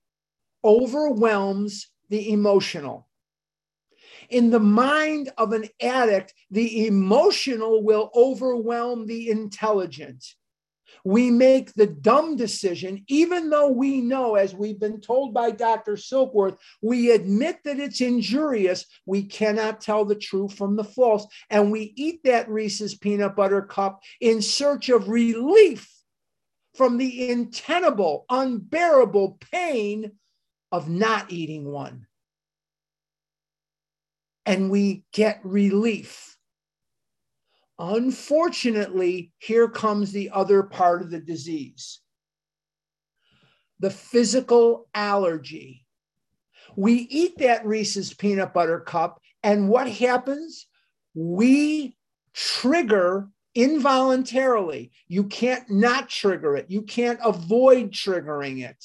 overwhelms 0.64 1.90
the 2.10 2.32
emotional 2.32 3.09
in 4.30 4.50
the 4.50 4.60
mind 4.60 5.32
of 5.38 5.54
an 5.54 5.66
addict, 5.82 6.34
the 6.52 6.88
emotional 6.88 7.84
will 7.84 8.12
overwhelm 8.16 9.06
the 9.06 9.30
intelligent. 9.30 10.24
We 11.06 11.32
make 11.32 11.74
the 11.74 11.88
dumb 11.88 12.36
decision, 12.36 13.04
even 13.08 13.50
though 13.50 13.70
we 13.70 14.02
know, 14.02 14.36
as 14.36 14.54
we've 14.54 14.80
been 14.80 15.00
told 15.00 15.34
by 15.34 15.52
Dr. 15.52 15.94
Silkworth, 15.94 16.58
we 16.82 17.12
admit 17.12 17.60
that 17.64 17.80
it's 17.80 18.02
injurious. 18.02 18.86
We 19.06 19.24
cannot 19.24 19.82
tell 19.82 20.04
the 20.04 20.16
true 20.16 20.50
from 20.50 20.76
the 20.76 20.84
false. 20.84 21.26
And 21.50 21.72
we 21.72 21.94
eat 21.96 22.22
that 22.26 22.50
Reese's 22.50 22.96
peanut 22.96 23.36
butter 23.36 23.62
cup 23.62 24.02
in 24.20 24.42
search 24.42 24.90
of 24.90 25.10
relief 25.10 25.90
from 26.76 26.98
the 26.98 27.32
untenable, 27.32 28.26
unbearable 28.30 29.38
pain 29.52 30.12
of 30.72 30.90
not 30.90 31.32
eating 31.32 31.66
one 31.66 32.06
and 34.50 34.72
we 34.72 35.04
get 35.14 35.40
relief. 35.44 36.36
Unfortunately, 37.78 39.32
here 39.38 39.70
comes 39.70 40.12
the 40.12 40.32
other 40.32 40.64
part 40.64 41.04
of 41.04 41.12
the 41.12 41.20
disease 41.20 42.02
the 43.82 43.90
physical 43.90 44.90
allergy. 44.94 45.86
We 46.76 46.94
eat 46.94 47.38
that 47.38 47.66
Reese's 47.66 48.14
peanut 48.14 48.54
butter 48.54 48.82
cup, 48.82 49.22
and 49.42 49.70
what 49.70 49.88
happens? 49.88 50.68
We 51.14 51.96
trigger 52.34 53.30
involuntarily. 53.56 54.92
You 55.08 55.26
can't 55.26 55.70
not 55.70 56.10
trigger 56.10 56.58
it, 56.58 56.70
you 56.70 56.82
can't 56.82 57.20
avoid 57.24 57.92
triggering 57.92 58.68
it. 58.68 58.84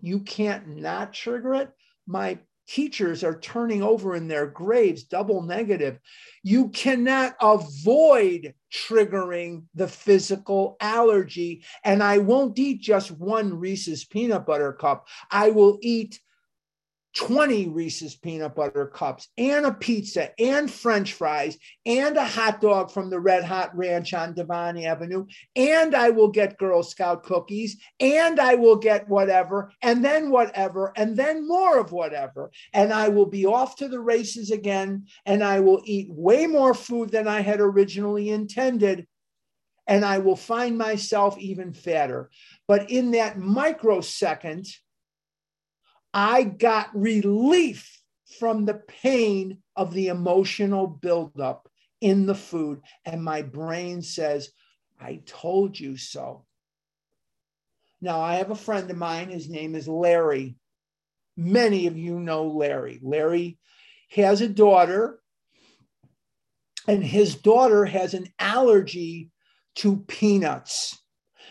You 0.00 0.20
can't 0.20 0.78
not 0.78 1.12
trigger 1.12 1.54
it. 1.56 1.72
My 2.06 2.38
teachers 2.66 3.22
are 3.24 3.38
turning 3.38 3.82
over 3.82 4.14
in 4.14 4.28
their 4.28 4.46
graves, 4.46 5.04
double 5.04 5.42
negative. 5.42 5.98
You 6.42 6.68
cannot 6.68 7.36
avoid 7.40 8.54
triggering 8.72 9.64
the 9.74 9.88
physical 9.88 10.76
allergy. 10.80 11.64
And 11.84 12.02
I 12.02 12.18
won't 12.18 12.58
eat 12.58 12.80
just 12.80 13.10
one 13.10 13.58
Reese's 13.58 14.04
peanut 14.04 14.46
butter 14.46 14.72
cup. 14.72 15.06
I 15.30 15.50
will 15.50 15.78
eat 15.80 16.20
20 17.16 17.68
Reese's 17.68 18.14
peanut 18.14 18.54
butter 18.54 18.86
cups 18.86 19.28
and 19.38 19.64
a 19.64 19.72
pizza 19.72 20.30
and 20.38 20.70
french 20.70 21.14
fries 21.14 21.56
and 21.86 22.14
a 22.18 22.24
hot 22.24 22.60
dog 22.60 22.90
from 22.90 23.08
the 23.08 23.18
Red 23.18 23.42
Hot 23.42 23.74
Ranch 23.74 24.12
on 24.12 24.34
Devon 24.34 24.76
Avenue. 24.84 25.24
And 25.56 25.94
I 25.94 26.10
will 26.10 26.28
get 26.28 26.58
Girl 26.58 26.82
Scout 26.82 27.22
cookies 27.22 27.78
and 27.98 28.38
I 28.38 28.56
will 28.56 28.76
get 28.76 29.08
whatever 29.08 29.72
and 29.80 30.04
then 30.04 30.30
whatever 30.30 30.92
and 30.94 31.16
then 31.16 31.48
more 31.48 31.78
of 31.78 31.90
whatever. 31.90 32.50
And 32.74 32.92
I 32.92 33.08
will 33.08 33.26
be 33.26 33.46
off 33.46 33.76
to 33.76 33.88
the 33.88 34.00
races 34.00 34.50
again 34.50 35.06
and 35.24 35.42
I 35.42 35.60
will 35.60 35.80
eat 35.86 36.10
way 36.10 36.46
more 36.46 36.74
food 36.74 37.10
than 37.10 37.26
I 37.26 37.40
had 37.40 37.60
originally 37.60 38.28
intended. 38.28 39.06
And 39.86 40.04
I 40.04 40.18
will 40.18 40.36
find 40.36 40.76
myself 40.76 41.38
even 41.38 41.72
fatter. 41.72 42.28
But 42.68 42.90
in 42.90 43.12
that 43.12 43.38
microsecond, 43.38 44.66
I 46.18 46.44
got 46.44 46.96
relief 46.98 48.00
from 48.38 48.64
the 48.64 48.80
pain 48.88 49.58
of 49.76 49.92
the 49.92 50.08
emotional 50.08 50.86
buildup 50.86 51.68
in 52.00 52.24
the 52.24 52.34
food. 52.34 52.80
And 53.04 53.22
my 53.22 53.42
brain 53.42 54.00
says, 54.00 54.48
I 54.98 55.20
told 55.26 55.78
you 55.78 55.98
so. 55.98 56.46
Now, 58.00 58.18
I 58.18 58.36
have 58.36 58.50
a 58.50 58.54
friend 58.54 58.90
of 58.90 58.96
mine. 58.96 59.28
His 59.28 59.50
name 59.50 59.74
is 59.74 59.86
Larry. 59.86 60.56
Many 61.36 61.86
of 61.86 61.98
you 61.98 62.18
know 62.18 62.46
Larry. 62.46 62.98
Larry 63.02 63.58
has 64.08 64.40
a 64.40 64.48
daughter, 64.48 65.20
and 66.88 67.04
his 67.04 67.34
daughter 67.34 67.84
has 67.84 68.14
an 68.14 68.28
allergy 68.38 69.32
to 69.76 69.98
peanuts. 70.08 70.98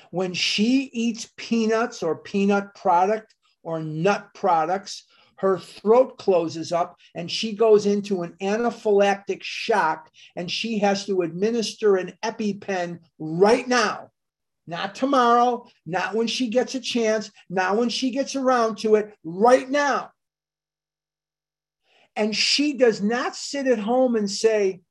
When 0.09 0.33
she 0.33 0.89
eats 0.91 1.31
peanuts 1.37 2.01
or 2.01 2.15
peanut 2.15 2.73
product, 2.73 3.34
or 3.65 3.81
nut 3.81 4.29
products, 4.33 5.03
her 5.37 5.59
throat 5.59 6.17
closes 6.17 6.71
up 6.71 6.97
and 7.13 7.29
she 7.29 7.53
goes 7.53 7.85
into 7.85 8.21
an 8.21 8.35
anaphylactic 8.41 9.43
shock 9.43 10.09
and 10.35 10.49
she 10.49 10.79
has 10.79 11.05
to 11.05 11.23
administer 11.23 11.97
an 11.97 12.13
EpiPen 12.23 12.99
right 13.19 13.67
now. 13.67 14.11
Not 14.67 14.95
tomorrow, 14.95 15.67
not 15.85 16.15
when 16.15 16.27
she 16.27 16.47
gets 16.47 16.73
a 16.73 16.79
chance, 16.79 17.29
not 17.49 17.77
when 17.77 17.89
she 17.89 18.11
gets 18.11 18.35
around 18.35 18.77
to 18.79 18.95
it, 18.95 19.13
right 19.23 19.69
now. 19.69 20.11
And 22.15 22.35
she 22.35 22.77
does 22.77 23.01
not 23.01 23.35
sit 23.35 23.67
at 23.67 23.77
home 23.77 24.15
and 24.15 24.31
say, 24.31 24.81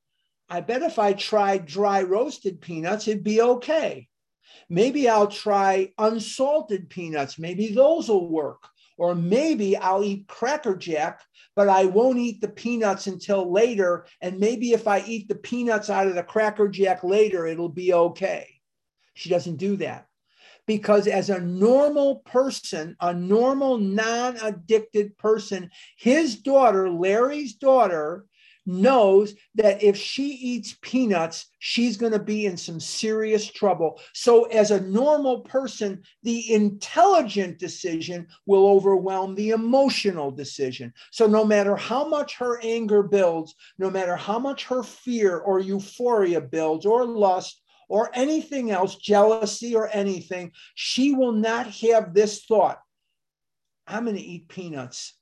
I 0.48 0.60
bet 0.60 0.82
if 0.82 0.98
I 0.98 1.14
tried 1.14 1.64
dry 1.64 2.02
roasted 2.02 2.60
peanuts, 2.60 3.08
it'd 3.08 3.24
be 3.24 3.40
okay. 3.40 4.08
Maybe 4.68 5.08
I'll 5.08 5.28
try 5.28 5.92
unsalted 5.98 6.90
peanuts. 6.90 7.38
Maybe 7.38 7.72
those 7.72 8.08
will 8.08 8.28
work. 8.28 8.68
Or 8.96 9.14
maybe 9.14 9.76
I'll 9.76 10.04
eat 10.04 10.28
Cracker 10.28 10.76
Jack, 10.76 11.20
but 11.56 11.68
I 11.68 11.86
won't 11.86 12.18
eat 12.18 12.40
the 12.40 12.48
peanuts 12.48 13.08
until 13.08 13.50
later. 13.50 14.06
And 14.20 14.38
maybe 14.38 14.72
if 14.72 14.86
I 14.86 15.02
eat 15.04 15.28
the 15.28 15.34
peanuts 15.34 15.90
out 15.90 16.06
of 16.06 16.14
the 16.14 16.22
Cracker 16.22 16.68
Jack 16.68 17.02
later, 17.02 17.46
it'll 17.46 17.68
be 17.68 17.92
okay. 17.92 18.48
She 19.14 19.30
doesn't 19.30 19.56
do 19.56 19.76
that. 19.76 20.06
Because 20.66 21.06
as 21.06 21.28
a 21.28 21.40
normal 21.40 22.16
person, 22.20 22.96
a 23.00 23.12
normal 23.12 23.78
non 23.78 24.36
addicted 24.36 25.18
person, 25.18 25.70
his 25.98 26.36
daughter, 26.36 26.88
Larry's 26.88 27.54
daughter, 27.54 28.24
knows 28.66 29.34
that 29.54 29.82
if 29.82 29.96
she 29.96 30.28
eats 30.28 30.76
peanuts, 30.80 31.46
she's 31.58 31.96
going 31.96 32.12
to 32.12 32.18
be 32.18 32.46
in 32.46 32.56
some 32.56 32.80
serious 32.80 33.46
trouble. 33.46 34.00
So, 34.12 34.44
as 34.44 34.70
a 34.70 34.80
normal 34.80 35.40
person, 35.40 36.02
the 36.22 36.52
intelligent 36.52 37.58
decision 37.58 38.26
will 38.46 38.66
overwhelm 38.66 39.34
the 39.34 39.50
emotional 39.50 40.30
decision. 40.30 40.92
So, 41.10 41.26
no 41.26 41.44
matter 41.44 41.76
how 41.76 42.08
much 42.08 42.36
her 42.36 42.60
anger 42.62 43.02
builds, 43.02 43.54
no 43.78 43.90
matter 43.90 44.16
how 44.16 44.38
much 44.38 44.64
her 44.66 44.82
fear 44.82 45.38
or 45.38 45.60
euphoria 45.60 46.40
builds, 46.40 46.86
or 46.86 47.04
lust, 47.04 47.60
or 47.88 48.10
anything 48.14 48.70
else, 48.70 48.96
jealousy 48.96 49.76
or 49.76 49.88
anything, 49.92 50.52
she 50.74 51.14
will 51.14 51.32
not 51.32 51.66
have 51.66 52.14
this 52.14 52.44
thought 52.44 52.80
I'm 53.86 54.04
going 54.04 54.16
to 54.16 54.22
eat 54.22 54.48
peanuts 54.48 55.14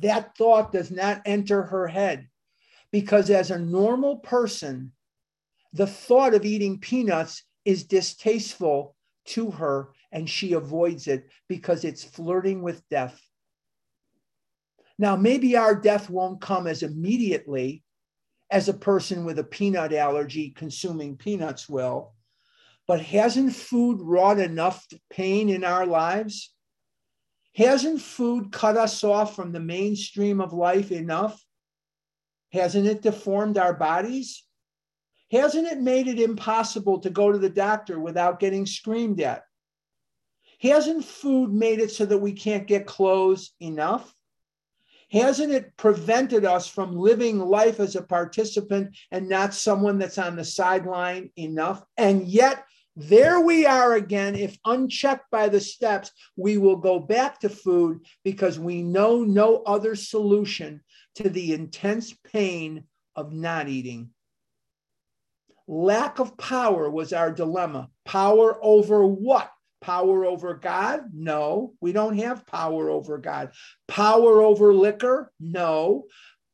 that 0.00 0.36
thought 0.36 0.72
does 0.72 0.90
not 0.90 1.22
enter 1.24 1.62
her 1.62 1.88
head 1.88 2.28
because 2.92 3.30
as 3.30 3.50
a 3.50 3.58
normal 3.58 4.16
person, 4.16 4.92
the 5.72 5.86
thought 5.86 6.34
of 6.34 6.44
eating 6.44 6.78
peanuts 6.78 7.42
is 7.64 7.84
distasteful 7.84 8.96
to 9.24 9.50
her 9.50 9.90
and 10.12 10.28
she 10.28 10.54
avoids 10.54 11.06
it 11.06 11.28
because 11.48 11.84
it's 11.84 12.02
flirting 12.02 12.62
with 12.62 12.88
death. 12.88 13.20
Now, 14.98 15.16
maybe 15.16 15.56
our 15.56 15.74
death 15.74 16.10
won't 16.10 16.40
come 16.40 16.66
as 16.66 16.82
immediately 16.82 17.82
as 18.50 18.68
a 18.68 18.74
person 18.74 19.24
with 19.24 19.38
a 19.38 19.44
peanut 19.44 19.92
allergy 19.92 20.50
consuming 20.50 21.16
peanuts 21.16 21.68
will, 21.68 22.14
but 22.88 23.00
hasn't 23.00 23.54
food 23.54 24.00
wrought 24.00 24.40
enough 24.40 24.84
pain 25.08 25.48
in 25.48 25.62
our 25.62 25.86
lives? 25.86 26.52
Hasn't 27.56 28.00
food 28.00 28.52
cut 28.52 28.76
us 28.76 29.02
off 29.02 29.34
from 29.34 29.52
the 29.52 29.60
mainstream 29.60 30.40
of 30.40 30.52
life 30.52 30.92
enough? 30.92 31.44
Hasn't 32.52 32.86
it 32.86 33.02
deformed 33.02 33.58
our 33.58 33.74
bodies? 33.74 34.44
Hasn't 35.30 35.68
it 35.68 35.78
made 35.78 36.08
it 36.08 36.20
impossible 36.20 37.00
to 37.00 37.10
go 37.10 37.30
to 37.30 37.38
the 37.38 37.50
doctor 37.50 38.00
without 38.00 38.40
getting 38.40 38.66
screamed 38.66 39.20
at? 39.20 39.44
Hasn't 40.60 41.04
food 41.04 41.52
made 41.52 41.78
it 41.78 41.90
so 41.90 42.04
that 42.04 42.18
we 42.18 42.32
can't 42.32 42.66
get 42.66 42.86
clothes 42.86 43.52
enough? 43.60 44.12
Hasn't 45.10 45.52
it 45.52 45.76
prevented 45.76 46.44
us 46.44 46.68
from 46.68 46.96
living 46.96 47.38
life 47.40 47.80
as 47.80 47.96
a 47.96 48.02
participant 48.02 48.96
and 49.10 49.28
not 49.28 49.54
someone 49.54 49.98
that's 49.98 50.18
on 50.18 50.36
the 50.36 50.44
sideline 50.44 51.30
enough? 51.36 51.82
And 51.96 52.28
yet, 52.28 52.64
there 53.00 53.40
we 53.40 53.64
are 53.64 53.94
again. 53.94 54.34
If 54.34 54.58
unchecked 54.64 55.30
by 55.30 55.48
the 55.48 55.60
steps, 55.60 56.10
we 56.36 56.58
will 56.58 56.76
go 56.76 56.98
back 56.98 57.40
to 57.40 57.48
food 57.48 58.04
because 58.24 58.58
we 58.58 58.82
know 58.82 59.22
no 59.22 59.62
other 59.62 59.94
solution 59.94 60.82
to 61.14 61.30
the 61.30 61.54
intense 61.54 62.14
pain 62.32 62.84
of 63.16 63.32
not 63.32 63.68
eating. 63.68 64.10
Lack 65.66 66.18
of 66.18 66.36
power 66.36 66.90
was 66.90 67.12
our 67.12 67.32
dilemma. 67.32 67.88
Power 68.04 68.58
over 68.62 69.06
what? 69.06 69.50
Power 69.80 70.26
over 70.26 70.54
God? 70.54 71.04
No, 71.14 71.72
we 71.80 71.92
don't 71.92 72.18
have 72.18 72.46
power 72.46 72.90
over 72.90 73.16
God. 73.16 73.52
Power 73.88 74.42
over 74.42 74.74
liquor? 74.74 75.32
No. 75.40 76.04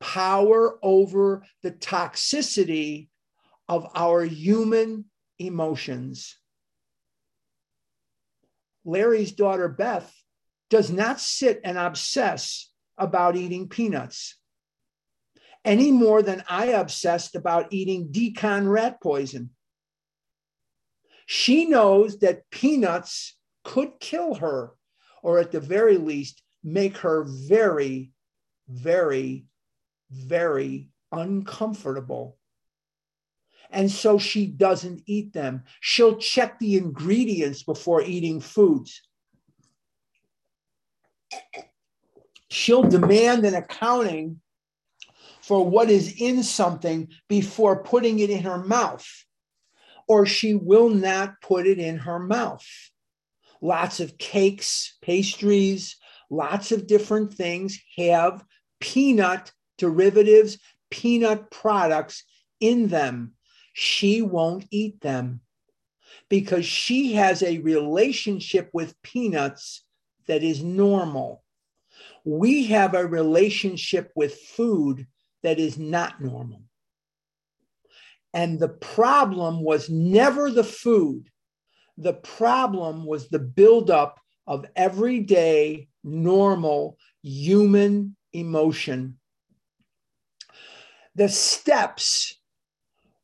Power 0.01 0.78
over 0.82 1.42
the 1.64 1.72
toxicity 1.72 3.09
of 3.68 3.90
our 3.97 4.22
human 4.22 5.07
emotions. 5.39 6.37
Larry's 8.84 9.32
daughter, 9.32 9.68
Beth, 9.68 10.12
does 10.70 10.91
not 10.91 11.20
sit 11.20 11.61
and 11.64 11.76
obsess 11.76 12.70
about 12.99 13.37
eating 13.37 13.68
peanuts 13.68 14.37
any 15.66 15.91
more 15.91 16.22
than 16.22 16.45
I 16.49 16.66
obsessed 16.66 17.34
about 17.34 17.72
eating 17.72 18.12
d-CON 18.12 18.68
rat 18.68 19.01
poison. 19.03 19.51
She 21.26 21.64
knows 21.66 22.20
that 22.20 22.49
peanuts 22.51 23.37
could 23.64 23.99
kill 23.99 24.34
her, 24.37 24.74
or 25.24 25.41
at 25.41 25.51
the 25.51 25.61
very 25.61 25.99
least, 25.99 26.41
make 26.62 26.99
her 26.99 27.24
very, 27.26 28.12
very, 28.68 29.47
very 30.09 30.91
uncomfortable. 31.11 32.39
And 33.71 33.91
so 33.91 34.19
she 34.19 34.47
doesn't 34.47 35.03
eat 35.07 35.33
them. 35.33 35.64
She'll 35.81 36.17
check 36.17 36.59
the 36.59 36.77
ingredients 36.77 37.62
before 37.62 38.03
eating 38.03 38.41
foods. 38.41 39.03
She'll 42.49 42.83
demand 42.83 43.45
an 43.45 43.55
accounting 43.55 44.41
for 45.43 45.64
what 45.64 45.91
is 45.91 46.21
in 46.21 46.43
something 46.43 47.09
before 47.29 47.83
putting 47.83 48.19
it 48.19 48.31
in 48.31 48.43
her 48.43 48.59
mouth, 48.59 49.07
or 50.09 50.27
she 50.27 50.55
will 50.55 50.89
not 50.89 51.41
put 51.41 51.67
it 51.67 51.79
in 51.79 51.99
her 51.99 52.19
mouth. 52.19 52.67
Lots 53.61 54.01
of 54.01 54.19
cakes, 54.19 54.97
pastries, 55.03 55.97
lots 56.31 56.73
of 56.73 56.87
different 56.87 57.33
things 57.33 57.81
have 57.97 58.45
peanut 58.81 59.53
derivatives, 59.79 60.59
peanut 60.91 61.51
products 61.51 62.25
in 62.61 62.89
them. 62.89 63.35
She 63.79 64.22
won't 64.22 64.64
eat 64.70 65.03
them 65.03 65.43
because 66.31 66.64
she 66.64 67.12
has 67.12 67.43
a 67.43 67.59
relationship 67.59 68.70
with 68.72 69.01
peanuts 69.03 69.83
that 70.27 70.43
is 70.43 70.62
normal. 70.62 71.45
We 72.24 72.68
have 72.68 72.95
a 72.95 73.07
relationship 73.07 74.12
with 74.16 74.35
food 74.35 75.07
that 75.43 75.59
is 75.59 75.77
not 75.77 76.22
normal. 76.22 76.62
And 78.33 78.59
the 78.59 78.70
problem 78.70 79.62
was 79.62 79.91
never 79.91 80.51
the 80.51 80.64
food. 80.64 81.29
The 81.99 82.14
problem 82.14 83.05
was 83.05 83.29
the 83.29 83.41
buildup 83.41 84.18
of 84.47 84.64
everyday, 84.74 85.89
normal 86.03 86.97
human 87.22 88.16
emotion. 88.33 89.18
The 91.14 91.29
steps 91.29 92.37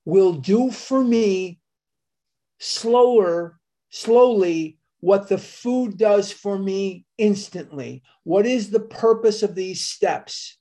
will 0.05 0.33
do 0.33 0.71
for 0.71 1.03
me 1.03 1.61
slower, 2.59 3.59
slowly, 3.91 4.79
what 5.01 5.29
the 5.29 5.39
food 5.39 5.99
does 5.99 6.31
for 6.31 6.57
me 6.57 7.05
instantly. 7.19 8.03
What 8.23 8.47
is 8.47 8.71
the 8.71 8.81
purpose 8.81 9.43
of 9.43 9.57
these 9.57 9.85
steps? 9.85 10.59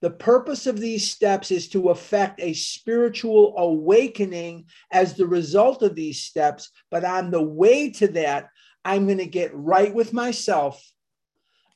The 0.00 0.10
purpose 0.10 0.66
of 0.66 0.78
these 0.78 1.08
steps 1.08 1.50
is 1.50 1.68
to 1.68 1.90
effect 1.90 2.40
a 2.40 2.52
spiritual 2.52 3.54
awakening 3.56 4.66
as 4.90 5.14
the 5.14 5.26
result 5.26 5.82
of 5.82 5.94
these 5.94 6.22
steps. 6.22 6.70
But 6.90 7.04
on 7.04 7.30
the 7.30 7.42
way 7.42 7.90
to 7.92 8.08
that, 8.08 8.48
I'm 8.84 9.06
going 9.06 9.18
to 9.18 9.26
get 9.26 9.54
right 9.54 9.94
with 9.94 10.12
myself. 10.12 10.82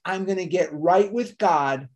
I'm 0.05 0.25
going 0.25 0.39
to 0.39 0.47
get 0.47 0.73
right 0.73 1.11
with 1.11 1.39
God. 1.39 1.89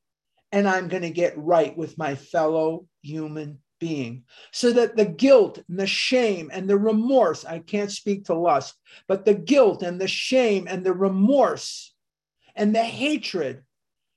And 0.53 0.69
I'm 0.69 0.87
going 0.87 1.03
to 1.03 1.11
get 1.11 1.37
right 1.37 1.77
with 1.77 1.99
my 1.99 2.15
fellow 2.15 2.87
human 3.03 3.59
being. 3.85 4.25
So 4.51 4.73
that 4.73 4.97
the 4.97 5.05
guilt 5.05 5.59
and 5.69 5.79
the 5.79 5.87
shame 5.87 6.51
and 6.51 6.67
the 6.67 6.79
remorse, 6.79 7.45
I 7.45 7.59
can't 7.59 7.93
speak 7.93 8.25
to 8.25 8.35
lust, 8.35 8.75
but 9.07 9.27
the 9.27 9.35
guilt 9.35 9.83
and 9.83 10.01
the 10.01 10.09
shame 10.09 10.67
and 10.67 10.83
the 10.83 10.95
remorse 10.95 11.95
and 12.57 12.75
the 12.75 12.83
hatred 12.83 13.63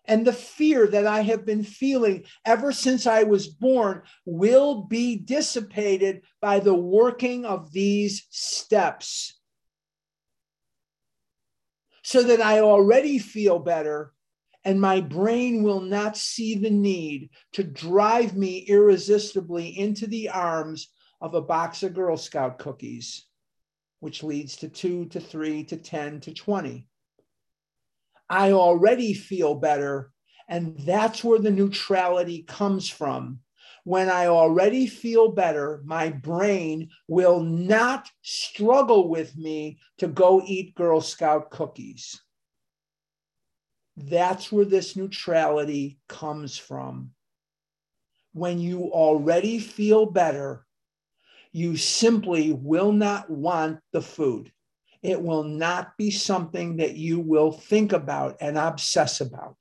and 0.05 0.26
the 0.26 0.32
fear 0.32 0.88
that 0.88 1.05
I 1.05 1.20
have 1.20 1.45
been 1.45 1.65
feeling 1.65 2.24
ever 2.45 2.72
since 2.72 3.05
I 3.05 3.24
was 3.24 3.49
born 3.49 4.03
will 4.24 4.84
be 4.84 5.18
dissipated 5.18 6.22
by 6.41 6.61
the 6.61 6.74
working 6.74 7.43
of 7.43 7.74
these 7.74 8.26
steps. 8.30 9.38
So 12.03 12.24
that 12.24 12.39
I 12.39 12.61
already 12.61 13.20
feel 13.20 13.59
better 13.59 14.13
and 14.68 14.82
my 14.82 14.99
brain 14.99 15.63
will 15.63 15.80
not 15.80 16.18
see 16.18 16.53
the 16.53 16.70
need 16.70 17.30
to 17.53 17.63
drive 17.63 18.36
me 18.36 18.57
irresistibly 18.68 19.70
into 19.80 20.05
the 20.07 20.28
arms 20.28 20.89
of 21.22 21.34
a 21.34 21.41
box 21.41 21.84
of 21.84 21.93
Girl 21.93 22.18
Scout 22.18 22.59
cookies, 22.59 23.28
which 24.01 24.24
leads 24.24 24.57
to 24.57 24.68
two 24.68 25.05
to 25.05 25.22
three 25.22 25.63
to 25.63 25.78
10 25.78 26.20
to 26.20 26.34
20. 26.34 26.86
I 28.30 28.51
already 28.51 29.13
feel 29.13 29.55
better. 29.55 30.11
And 30.49 30.78
that's 30.80 31.24
where 31.24 31.39
the 31.39 31.49
neutrality 31.49 32.43
comes 32.43 32.89
from. 32.89 33.39
When 33.86 34.09
I 34.09 34.28
already 34.28 34.86
feel 34.86 35.32
better, 35.32 35.82
my 35.86 36.09
brain 36.09 36.89
will 37.07 37.39
not 37.39 38.09
struggle 38.22 39.07
with 39.07 39.34
me 39.38 39.80
to 39.99 40.07
go 40.07 40.41
eat 40.45 40.76
Girl 40.76 40.99
Scout 40.99 41.51
cookies. 41.51 42.22
That's 43.98 44.52
where 44.52 44.66
this 44.66 44.95
neutrality 44.95 46.00
comes 46.08 46.58
from. 46.58 47.12
When 48.34 48.60
you 48.60 48.91
already 48.91 49.60
feel 49.60 50.06
better, 50.06 50.66
you 51.52 51.76
simply 51.76 52.54
will 52.54 52.91
not 52.91 53.30
want 53.30 53.80
the 53.91 54.02
food 54.02 54.52
it 55.08 55.22
will 55.22 55.43
not 55.43 55.95
be 55.98 56.12
something 56.12 56.78
that 56.78 56.95
you 56.95 57.20
will 57.20 57.52
think 57.52 57.93
about 57.93 58.38
and 58.41 58.58
obsess 58.58 59.22
about. 59.22 59.58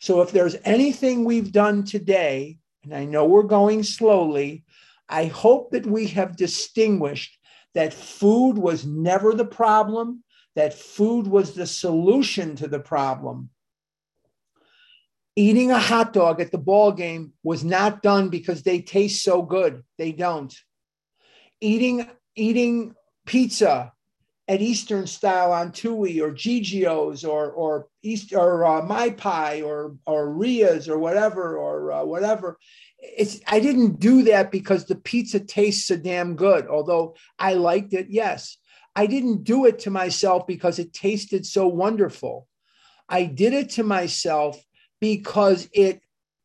So, 0.00 0.20
if 0.20 0.32
there's 0.32 0.56
anything 0.64 1.24
we've 1.24 1.52
done 1.52 1.84
today, 1.84 2.58
and 2.82 2.94
I 2.94 3.04
know 3.04 3.24
we're 3.24 3.44
going 3.44 3.82
slowly, 3.82 4.64
I 5.08 5.26
hope 5.26 5.70
that 5.70 5.86
we 5.86 6.08
have 6.08 6.36
distinguished 6.36 7.38
that 7.74 7.94
food 7.94 8.54
was 8.58 8.84
never 8.84 9.34
the 9.34 9.44
problem, 9.44 10.22
that 10.54 10.74
food 10.74 11.26
was 11.26 11.54
the 11.54 11.66
solution 11.66 12.56
to 12.56 12.68
the 12.68 12.80
problem. 12.80 13.50
Eating 15.36 15.72
a 15.72 15.78
hot 15.78 16.12
dog 16.12 16.40
at 16.40 16.52
the 16.52 16.58
ball 16.58 16.92
game 16.92 17.32
was 17.42 17.64
not 17.64 18.02
done 18.02 18.28
because 18.28 18.62
they 18.62 18.80
taste 18.80 19.24
so 19.24 19.42
good. 19.42 19.82
They 19.98 20.12
don't. 20.12 20.54
Eating 21.60 22.08
eating 22.36 22.94
pizza 23.26 23.92
at 24.46 24.60
Eastern 24.60 25.06
style 25.06 25.52
on 25.52 25.72
Tui 25.72 26.20
or 26.20 26.30
Gigio's 26.30 27.24
or 27.24 27.50
or 27.50 27.88
East 28.02 28.32
or 28.32 28.64
uh, 28.64 28.82
My 28.82 29.10
Pie 29.10 29.62
or 29.62 29.96
or 30.06 30.30
Ria's 30.32 30.88
or 30.88 30.98
whatever 30.98 31.56
or 31.56 31.92
uh, 31.92 32.04
whatever. 32.04 32.58
it's 33.00 33.40
I 33.46 33.60
didn't 33.60 33.98
do 33.98 34.22
that 34.24 34.50
because 34.50 34.84
the 34.84 34.96
pizza 34.96 35.40
tastes 35.40 35.86
so 35.86 35.96
damn 35.96 36.36
good, 36.36 36.68
although 36.68 37.16
I 37.38 37.54
liked 37.54 37.92
it, 37.94 38.06
yes. 38.08 38.58
I 38.96 39.06
didn't 39.06 39.42
do 39.42 39.64
it 39.64 39.80
to 39.80 39.90
myself 39.90 40.46
because 40.46 40.78
it 40.78 40.92
tasted 40.92 41.44
so 41.44 41.66
wonderful. 41.66 42.46
I 43.08 43.24
did 43.24 43.52
it 43.52 43.70
to 43.70 43.82
myself 43.82 44.62
because 45.04 45.68
it 45.74 46.00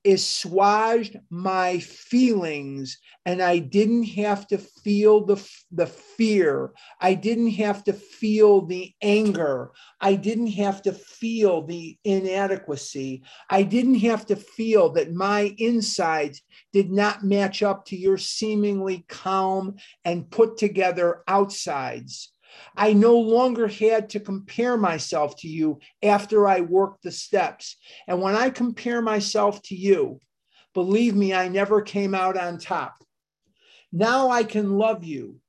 assuaged 0.06 1.18
my 1.30 1.80
feelings 1.80 2.98
and 3.26 3.42
I 3.42 3.60
didn't 3.60 4.04
have 4.04 4.48
to 4.48 4.58
feel 4.58 5.26
the, 5.26 5.42
the 5.72 5.88
fear. 5.88 6.74
I 7.00 7.14
didn't 7.14 7.52
have 7.52 7.86
to 7.86 7.94
feel 7.94 8.66
the 8.66 8.94
anger. 9.02 9.72
I 10.02 10.16
didn't 10.16 10.52
have 10.64 10.82
to 10.82 10.92
feel 10.92 11.66
the 11.66 11.98
inadequacy. 12.04 13.24
I 13.50 13.64
didn't 13.64 14.00
have 14.00 14.26
to 14.26 14.36
feel 14.36 14.90
that 14.90 15.14
my 15.14 15.56
insides 15.58 16.42
did 16.74 16.92
not 16.92 17.24
match 17.24 17.64
up 17.64 17.86
to 17.86 17.96
your 17.96 18.18
seemingly 18.18 19.06
calm 19.08 19.78
and 20.04 20.30
put 20.30 20.58
together 20.58 21.24
outsides. 21.30 22.34
I 22.76 22.94
no 22.94 23.18
longer 23.18 23.68
had 23.68 24.10
to 24.12 24.20
compare 24.20 24.78
myself 24.78 25.36
to 25.38 25.48
you 25.48 25.80
after 26.04 26.48
I 26.48 26.62
worked 26.62 27.04
the 27.04 27.12
steps. 27.12 27.78
And 28.08 28.22
when 28.22 28.36
I 28.36 28.50
compare 28.50 29.02
myself 29.02 29.62
to 29.64 29.76
you, 29.76 30.20
believe 30.74 31.16
me, 31.16 31.34
I 31.34 31.48
never 31.48 31.82
came 31.82 32.16
out 32.16 32.38
on 32.38 32.58
top. 32.58 32.96
Now 33.92 34.30
I 34.30 34.44
can 34.44 34.78
love 34.78 35.04
you. 35.04 35.40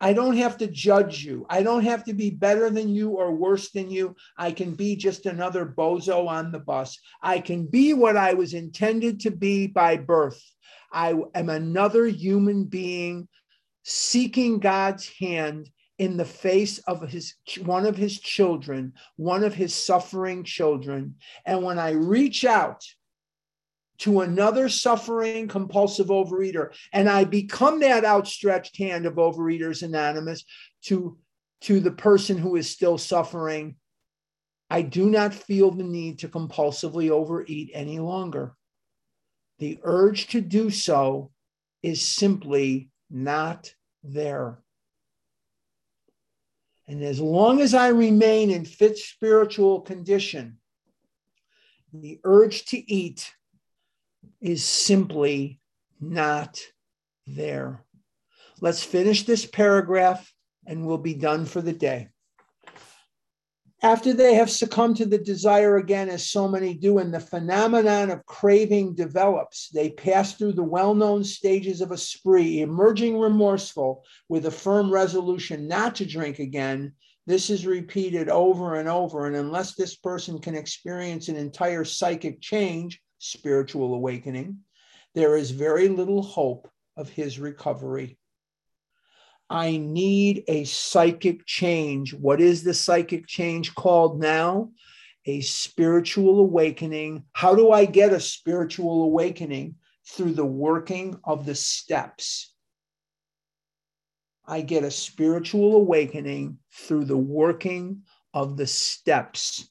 I 0.00 0.12
don't 0.12 0.36
have 0.36 0.58
to 0.58 0.68
judge 0.68 1.24
you. 1.24 1.44
I 1.50 1.62
don't 1.62 1.82
have 1.82 2.04
to 2.04 2.12
be 2.12 2.30
better 2.30 2.70
than 2.70 2.88
you 2.88 3.10
or 3.10 3.34
worse 3.34 3.72
than 3.72 3.90
you. 3.90 4.14
I 4.36 4.52
can 4.52 4.74
be 4.74 4.94
just 4.94 5.26
another 5.26 5.66
bozo 5.66 6.28
on 6.28 6.52
the 6.52 6.60
bus. 6.60 6.98
I 7.20 7.40
can 7.40 7.66
be 7.66 7.94
what 7.94 8.16
I 8.16 8.34
was 8.34 8.54
intended 8.54 9.20
to 9.20 9.32
be 9.32 9.66
by 9.66 9.96
birth. 9.96 10.40
I 10.92 11.14
am 11.34 11.48
another 11.48 12.06
human 12.06 12.64
being 12.64 13.28
seeking 13.82 14.60
God's 14.60 15.10
hand 15.18 15.68
in 15.98 16.16
the 16.16 16.24
face 16.24 16.78
of 16.78 17.02
his 17.08 17.34
one 17.64 17.84
of 17.84 17.96
his 17.96 18.20
children, 18.20 18.92
one 19.16 19.42
of 19.42 19.54
his 19.54 19.74
suffering 19.74 20.44
children. 20.44 21.16
And 21.44 21.62
when 21.62 21.78
I 21.78 21.90
reach 21.90 22.44
out 22.44 22.84
to 23.98 24.20
another 24.20 24.68
suffering 24.68 25.48
compulsive 25.48 26.06
overeater 26.06 26.72
and 26.92 27.08
I 27.08 27.24
become 27.24 27.80
that 27.80 28.04
outstretched 28.04 28.78
hand 28.78 29.06
of 29.06 29.14
Overeaters 29.14 29.82
Anonymous 29.82 30.44
to, 30.84 31.18
to 31.62 31.80
the 31.80 31.90
person 31.90 32.38
who 32.38 32.54
is 32.54 32.70
still 32.70 32.96
suffering, 32.96 33.74
I 34.70 34.82
do 34.82 35.10
not 35.10 35.34
feel 35.34 35.72
the 35.72 35.82
need 35.82 36.20
to 36.20 36.28
compulsively 36.28 37.10
overeat 37.10 37.70
any 37.74 37.98
longer. 37.98 38.54
The 39.58 39.80
urge 39.82 40.28
to 40.28 40.40
do 40.40 40.70
so 40.70 41.32
is 41.82 42.06
simply 42.06 42.90
not 43.10 43.72
there. 44.04 44.62
And 46.88 47.04
as 47.04 47.20
long 47.20 47.60
as 47.60 47.74
I 47.74 47.88
remain 47.88 48.50
in 48.50 48.64
fit 48.64 48.96
spiritual 48.96 49.82
condition, 49.82 50.58
the 51.92 52.18
urge 52.24 52.64
to 52.66 52.92
eat 52.92 53.30
is 54.40 54.64
simply 54.64 55.60
not 56.00 56.60
there. 57.26 57.84
Let's 58.60 58.82
finish 58.82 59.24
this 59.24 59.44
paragraph 59.44 60.32
and 60.66 60.86
we'll 60.86 60.98
be 60.98 61.14
done 61.14 61.44
for 61.44 61.60
the 61.60 61.72
day. 61.72 62.08
After 63.80 64.12
they 64.12 64.34
have 64.34 64.50
succumbed 64.50 64.96
to 64.96 65.06
the 65.06 65.18
desire 65.18 65.76
again, 65.76 66.08
as 66.08 66.28
so 66.28 66.48
many 66.48 66.74
do, 66.74 66.98
and 66.98 67.14
the 67.14 67.20
phenomenon 67.20 68.10
of 68.10 68.26
craving 68.26 68.94
develops, 68.94 69.68
they 69.68 69.90
pass 69.90 70.34
through 70.34 70.54
the 70.54 70.64
well 70.64 70.96
known 70.96 71.22
stages 71.22 71.80
of 71.80 71.92
a 71.92 71.96
spree, 71.96 72.60
emerging 72.60 73.20
remorseful 73.20 74.04
with 74.28 74.46
a 74.46 74.50
firm 74.50 74.92
resolution 74.92 75.68
not 75.68 75.94
to 75.96 76.06
drink 76.06 76.40
again. 76.40 76.92
This 77.26 77.50
is 77.50 77.66
repeated 77.66 78.28
over 78.28 78.80
and 78.80 78.88
over. 78.88 79.26
And 79.26 79.36
unless 79.36 79.76
this 79.76 79.94
person 79.94 80.40
can 80.40 80.56
experience 80.56 81.28
an 81.28 81.36
entire 81.36 81.84
psychic 81.84 82.40
change, 82.40 83.00
spiritual 83.18 83.94
awakening, 83.94 84.58
there 85.14 85.36
is 85.36 85.52
very 85.52 85.88
little 85.88 86.22
hope 86.22 86.68
of 86.96 87.10
his 87.10 87.38
recovery. 87.38 88.17
I 89.50 89.78
need 89.78 90.44
a 90.46 90.64
psychic 90.64 91.46
change. 91.46 92.12
What 92.12 92.40
is 92.40 92.62
the 92.62 92.74
psychic 92.74 93.26
change 93.26 93.74
called 93.74 94.20
now? 94.20 94.70
A 95.26 95.40
spiritual 95.40 96.40
awakening. 96.40 97.24
How 97.32 97.54
do 97.54 97.70
I 97.70 97.84
get 97.84 98.12
a 98.12 98.20
spiritual 98.20 99.04
awakening? 99.04 99.76
Through 100.06 100.32
the 100.32 100.46
working 100.46 101.18
of 101.24 101.44
the 101.44 101.54
steps. 101.54 102.54
I 104.46 104.62
get 104.62 104.84
a 104.84 104.90
spiritual 104.90 105.76
awakening 105.76 106.58
through 106.72 107.04
the 107.04 107.18
working 107.18 108.04
of 108.32 108.56
the 108.56 108.66
steps. 108.66 109.68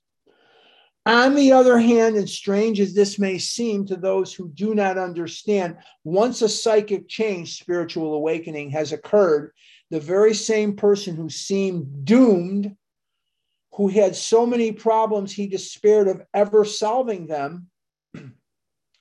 On 1.07 1.35
the 1.35 1.53
other 1.53 1.79
hand, 1.79 2.17
and 2.17 2.29
strange 2.29 2.81
as 2.81 2.93
this 2.93 3.17
may 3.17 3.37
seem 3.37 3.85
to 3.85 3.95
those 3.95 4.33
who 4.33 4.49
do 4.49 4.75
not 4.75 4.97
understand, 4.97 5.77
once 6.03 6.41
a 6.41 6.49
psychic 6.49 7.07
change, 7.07 7.57
spiritual 7.57 8.13
awakening 8.13 8.71
has 8.71 8.91
occurred, 8.91 9.53
the 9.89 10.01
very 10.01 10.33
same 10.33 10.75
person 10.75 11.15
who 11.15 11.29
seemed 11.29 12.03
doomed, 12.03 12.75
who 13.75 13.87
had 13.87 14.17
so 14.17 14.45
many 14.45 14.73
problems 14.73 15.31
he 15.31 15.47
despaired 15.47 16.09
of 16.09 16.23
ever 16.33 16.65
solving 16.65 17.25
them, 17.25 17.67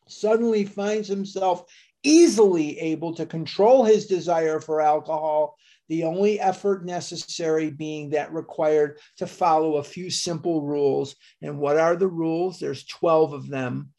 suddenly 0.07 0.65
finds 0.65 1.09
himself 1.09 1.65
easily 2.05 2.79
able 2.79 3.15
to 3.17 3.27
control 3.27 3.85
his 3.85 4.07
desire 4.07 4.61
for 4.61 4.81
alcohol 4.81 5.57
the 5.89 6.05
only 6.05 6.41
effort 6.41 6.85
necessary 6.85 7.71
being 7.71 8.11
that 8.11 8.33
required 8.33 8.99
to 9.19 9.27
follow 9.27 9.77
a 9.77 9.85
few 9.85 10.11
simple 10.11 10.63
rules. 10.63 11.17
And 11.43 11.59
what 11.59 11.77
are 11.77 11.97
the 11.97 12.09
rules? 12.09 12.59
There's 12.59 12.85
12 12.87 13.33
of 13.33 13.49
them. 13.49 13.93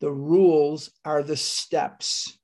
The 0.00 0.12
rules 0.12 0.90
are 1.04 1.22
the 1.22 1.36
steps. 1.36 2.38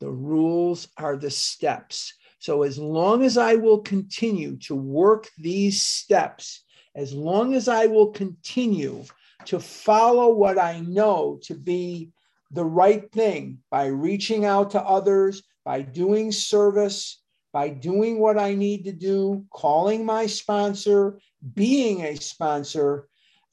The 0.00 0.10
rules 0.10 0.88
are 0.96 1.16
the 1.16 1.30
steps. 1.30 2.14
So, 2.38 2.62
as 2.62 2.78
long 2.78 3.22
as 3.22 3.36
I 3.36 3.56
will 3.56 3.80
continue 3.80 4.56
to 4.60 4.74
work 4.74 5.28
these 5.36 5.82
steps, 5.82 6.64
as 6.94 7.12
long 7.12 7.54
as 7.54 7.68
I 7.68 7.86
will 7.86 8.10
continue 8.12 9.04
to 9.44 9.60
follow 9.60 10.32
what 10.32 10.58
I 10.58 10.80
know 10.80 11.38
to 11.44 11.54
be 11.54 12.10
the 12.50 12.64
right 12.64 13.10
thing 13.12 13.58
by 13.70 13.86
reaching 13.86 14.44
out 14.44 14.70
to 14.70 14.82
others, 14.82 15.42
by 15.64 15.82
doing 15.82 16.32
service, 16.32 17.19
by 17.52 17.68
doing 17.68 18.18
what 18.18 18.38
I 18.38 18.54
need 18.54 18.84
to 18.84 18.92
do, 18.92 19.44
calling 19.50 20.04
my 20.04 20.26
sponsor, 20.26 21.18
being 21.54 22.02
a 22.02 22.16
sponsor, 22.16 23.08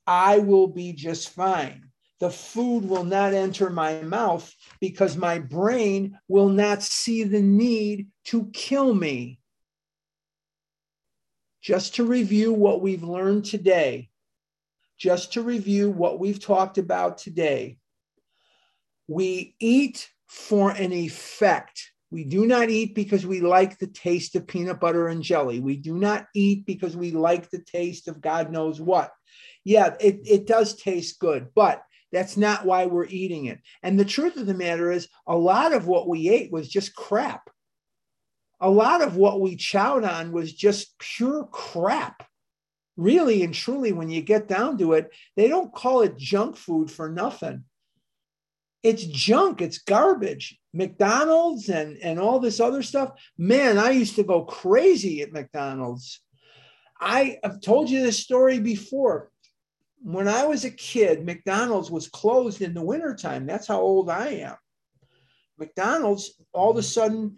I 0.06 0.39
will 0.39 0.68
be 0.68 0.93
just 0.93 1.30
fine. 1.30 1.89
The 2.20 2.30
food 2.30 2.86
will 2.86 3.04
not 3.04 3.34
enter 3.34 3.70
my 3.70 4.02
mouth 4.02 4.52
because 4.80 5.16
my 5.16 5.39
brain 5.39 6.18
will 6.28 6.50
not 6.50 6.82
see 6.82 7.24
the 7.24 7.41
need 7.41 8.08
to 8.26 8.50
kill 8.54 8.93
me. 8.93 9.39
Just 11.62 11.95
to 11.95 12.06
review 12.06 12.54
what 12.54 12.82
we've 12.82 13.04
learned 13.04 13.45
today, 13.45 14.10
just 14.98 15.34
to 15.34 15.41
review 15.41 15.91
what 15.91 16.20
we've 16.20 16.39
talked 16.39 16.78
about 16.78 17.18
today, 17.18 17.78
we 19.08 19.56
eat 19.60 20.10
for 20.28 20.72
an 20.72 20.93
effect 20.93 21.91
we 22.10 22.24
do 22.24 22.45
not 22.45 22.70
eat 22.70 22.95
because 22.95 23.26
we 23.26 23.41
like 23.41 23.78
the 23.78 23.88
taste 23.88 24.36
of 24.36 24.47
peanut 24.47 24.80
butter 24.80 25.08
and 25.10 25.22
jelly. 25.22 25.60
We 25.60 25.76
do 25.76 25.97
not 25.97 26.28
eat 26.34 26.66
because 26.66 26.95
we 26.95 27.12
like 27.12 27.49
the 27.49 27.62
taste 27.62 28.08
of 28.08 28.22
God 28.22 28.51
knows 28.51 28.80
what. 28.80 29.12
Yeah, 29.66 29.95
it, 29.99 30.22
it 30.26 30.47
does 30.47 30.76
taste 30.76 31.20
good, 31.20 31.49
but 31.53 31.84
that's 32.14 32.38
not 32.38 32.66
why 32.66 32.86
we're 32.86 33.08
eating 33.08 33.45
it. 33.47 33.60
And 33.84 33.99
the 33.99 34.05
truth 34.05 34.38
of 34.38 34.45
the 34.45 34.53
matter 34.53 34.89
is, 34.89 35.10
a 35.28 35.36
lot 35.36 35.74
of 35.74 35.88
what 35.88 36.08
we 36.08 36.30
ate 36.30 36.51
was 36.51 36.70
just 36.70 36.95
crap. 36.95 37.49
A 38.62 38.70
lot 38.70 39.01
of 39.01 39.18
what 39.18 39.41
we 39.41 39.58
chowed 39.58 40.10
on 40.10 40.32
was 40.32 40.53
just 40.53 40.97
pure 40.99 41.43
crap. 41.51 42.26
Really 42.95 43.43
and 43.43 43.53
truly, 43.53 43.91
when 43.91 44.10
you 44.10 44.22
get 44.22 44.47
down 44.47 44.78
to 44.78 44.93
it, 44.93 45.12
they 45.36 45.49
don't 45.49 45.74
call 45.74 46.01
it 46.01 46.18
junk 46.18 46.55
food 46.55 46.89
for 46.89 47.10
nothing 47.10 47.66
it's 48.84 49.04
junk. 49.04 49.62
It's 49.62 49.80
garbage. 49.80 50.58
Mcdonald's 50.74 51.70
and 51.70 51.98
and 52.04 52.20
all 52.20 52.40
this 52.40 52.60
other 52.60 52.84
stuff. 52.84 53.12
Man 53.38 53.78
i 53.78 53.92
used 53.92 54.16
to 54.16 54.24
go 54.24 54.44
crazy 54.44 55.22
at 55.22 55.34
mcdonald's. 55.34 56.22
I 57.00 57.40
have 57.44 57.62
told 57.62 57.90
you 57.90 58.02
this 58.02 58.20
story 58.20 58.60
before. 58.60 59.32
When 60.04 60.28
i 60.28 60.46
was 60.46 60.66
a 60.66 60.72
kid 60.72 61.26
mcdonald's 61.26 61.90
was 61.90 62.08
closed 62.08 62.62
in 62.62 62.74
the 62.74 62.84
wintertime. 62.84 63.46
That's 63.48 63.68
how 63.68 63.82
old 63.82 64.10
i 64.10 64.28
am. 64.28 64.56
Mcdonald's 65.58 66.40
all 66.54 66.72
of 66.72 66.78
a 66.78 66.84
sudden 66.84 67.38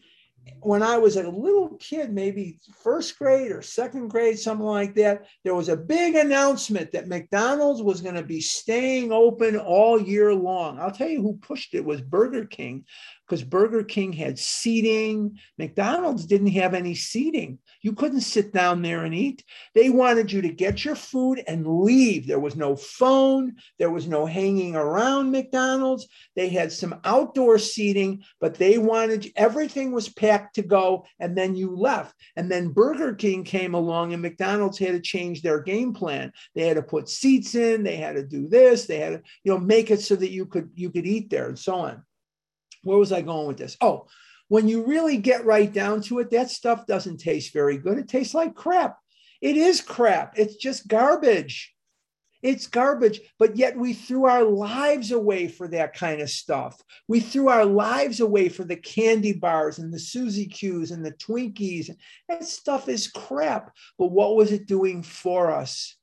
when 0.61 0.83
I 0.83 0.97
was 0.97 1.15
a 1.15 1.29
little 1.29 1.69
kid, 1.79 2.11
maybe 2.11 2.59
first 2.83 3.17
grade 3.17 3.51
or 3.51 3.61
second 3.61 4.09
grade, 4.09 4.39
something 4.39 4.65
like 4.65 4.95
that, 4.95 5.25
there 5.43 5.55
was 5.55 5.69
a 5.69 5.77
big 5.77 6.15
announcement 6.15 6.91
that 6.91 7.07
McDonald's 7.07 7.81
was 7.81 8.01
going 8.01 8.15
to 8.15 8.23
be 8.23 8.41
staying 8.41 9.11
open 9.11 9.57
all 9.57 10.01
year 10.01 10.33
long. 10.33 10.79
I'll 10.79 10.91
tell 10.91 11.09
you 11.09 11.21
who 11.21 11.37
pushed 11.37 11.73
it 11.73 11.85
was 11.85 12.01
Burger 12.01 12.45
King 12.45 12.85
because 13.27 13.43
Burger 13.43 13.83
King 13.83 14.13
had 14.13 14.39
seating. 14.39 15.39
McDonald's 15.57 16.25
didn't 16.25 16.47
have 16.47 16.73
any 16.73 16.95
seating. 16.95 17.59
You 17.81 17.93
couldn't 17.93 18.21
sit 18.21 18.51
down 18.51 18.81
there 18.81 19.05
and 19.05 19.15
eat. 19.15 19.43
They 19.73 19.89
wanted 19.89 20.31
you 20.31 20.41
to 20.41 20.49
get 20.49 20.83
your 20.83 20.95
food 20.95 21.41
and 21.47 21.65
leave. 21.65 22.27
There 22.27 22.39
was 22.39 22.55
no 22.55 22.75
phone, 22.75 23.55
there 23.77 23.89
was 23.89 24.07
no 24.07 24.25
hanging 24.25 24.75
around 24.75 25.31
McDonald's. 25.31 26.07
They 26.35 26.49
had 26.49 26.71
some 26.71 26.99
outdoor 27.05 27.57
seating, 27.57 28.23
but 28.41 28.55
they 28.55 28.77
wanted 28.77 29.31
everything 29.35 29.91
was 29.91 30.09
packed 30.09 30.55
to 30.55 30.61
go 30.61 31.05
and 31.19 31.37
then 31.37 31.55
you 31.55 31.75
left. 31.75 32.15
And 32.35 32.51
then 32.51 32.73
Burger 32.73 33.13
King 33.13 33.43
came 33.43 33.73
along 33.73 34.13
and 34.13 34.21
McDonald's 34.21 34.77
had 34.77 34.91
to 34.91 34.99
change 34.99 35.41
their 35.41 35.61
game 35.61 35.93
plan. 35.93 36.33
They 36.55 36.67
had 36.67 36.77
to 36.77 36.83
put 36.83 37.07
seats 37.07 37.55
in, 37.55 37.83
they 37.83 37.95
had 37.95 38.15
to 38.15 38.25
do 38.25 38.47
this, 38.47 38.85
they 38.85 38.99
had 38.99 39.09
to, 39.09 39.21
you 39.43 39.53
know, 39.53 39.59
make 39.59 39.89
it 39.89 40.01
so 40.01 40.15
that 40.15 40.31
you 40.31 40.45
could 40.45 40.71
you 40.75 40.89
could 40.89 41.05
eat 41.05 41.29
there 41.29 41.47
and 41.47 41.57
so 41.57 41.75
on. 41.75 42.03
Where 42.83 42.97
was 42.97 43.11
I 43.11 43.21
going 43.21 43.47
with 43.47 43.57
this? 43.57 43.77
Oh, 43.81 44.07
when 44.49 44.67
you 44.67 44.85
really 44.85 45.17
get 45.17 45.45
right 45.45 45.71
down 45.71 46.01
to 46.01 46.19
it, 46.19 46.31
that 46.31 46.49
stuff 46.49 46.85
doesn't 46.85 47.17
taste 47.17 47.53
very 47.53 47.77
good. 47.77 47.97
It 47.97 48.09
tastes 48.09 48.33
like 48.33 48.55
crap. 48.55 48.97
It 49.41 49.55
is 49.55 49.79
crap. 49.79 50.37
It's 50.37 50.55
just 50.55 50.87
garbage. 50.87 51.73
It's 52.41 52.67
garbage, 52.67 53.19
but 53.37 53.57
yet 53.57 53.77
we 53.77 53.93
threw 53.93 54.25
our 54.25 54.43
lives 54.43 55.11
away 55.11 55.49
for 55.49 55.67
that 55.69 55.93
kind 55.93 56.21
of 56.21 56.29
stuff. 56.29 56.81
We 57.07 57.19
threw 57.19 57.49
our 57.49 57.65
lives 57.65 58.21
away 58.21 58.47
for 58.47 58.63
the 58.63 58.77
candy 58.77 59.33
bars 59.33 59.77
and 59.77 59.93
the 59.93 59.99
Suzy 59.99 60.45
Q's 60.45 60.91
and 60.91 61.05
the 61.05 61.11
Twinkies. 61.11 61.93
That 62.29 62.45
stuff 62.45 62.87
is 62.87 63.09
crap. 63.09 63.75
But 63.97 64.11
what 64.11 64.35
was 64.35 64.53
it 64.53 64.67
doing 64.67 65.03
for 65.03 65.51
us? 65.51 65.95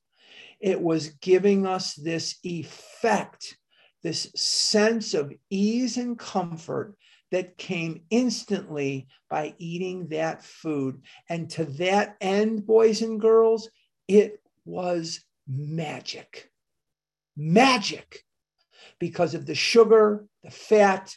It 0.60 0.80
was 0.80 1.08
giving 1.20 1.66
us 1.66 1.94
this 1.94 2.36
effect, 2.42 3.56
this 4.02 4.30
sense 4.36 5.14
of 5.14 5.32
ease 5.48 5.96
and 5.96 6.18
comfort 6.18 6.96
that 7.36 7.58
came 7.58 8.00
instantly 8.08 9.06
by 9.28 9.54
eating 9.58 10.08
that 10.08 10.42
food. 10.42 11.02
And 11.28 11.50
to 11.50 11.66
that 11.66 12.16
end, 12.18 12.66
boys 12.66 13.02
and 13.02 13.20
girls, 13.20 13.68
it 14.08 14.40
was 14.64 15.20
magic. 15.46 16.50
Magic 17.36 18.24
because 18.98 19.34
of 19.34 19.44
the 19.44 19.54
sugar, 19.54 20.24
the 20.44 20.50
fat, 20.50 21.14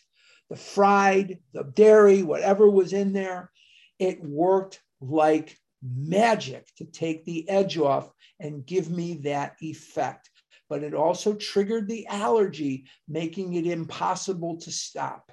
the 0.50 0.58
fried, 0.58 1.40
the 1.54 1.64
dairy, 1.64 2.22
whatever 2.22 2.70
was 2.70 2.92
in 2.92 3.14
there. 3.14 3.50
It 3.98 4.22
worked 4.22 4.82
like 5.00 5.58
magic 5.82 6.68
to 6.80 6.86
take 6.86 7.24
the 7.24 7.48
edge 7.48 7.78
off 7.78 8.12
and 8.42 8.66
give 8.66 8.90
me 8.90 9.22
that 9.24 9.56
effect. 9.62 10.30
But 10.68 10.84
it 10.84 10.94
also 10.94 11.34
triggered 11.36 11.88
the 11.88 12.08
allergy, 12.08 12.88
making 13.08 13.54
it 13.54 13.66
impossible 13.66 14.58
to 14.58 14.70
stop. 14.70 15.32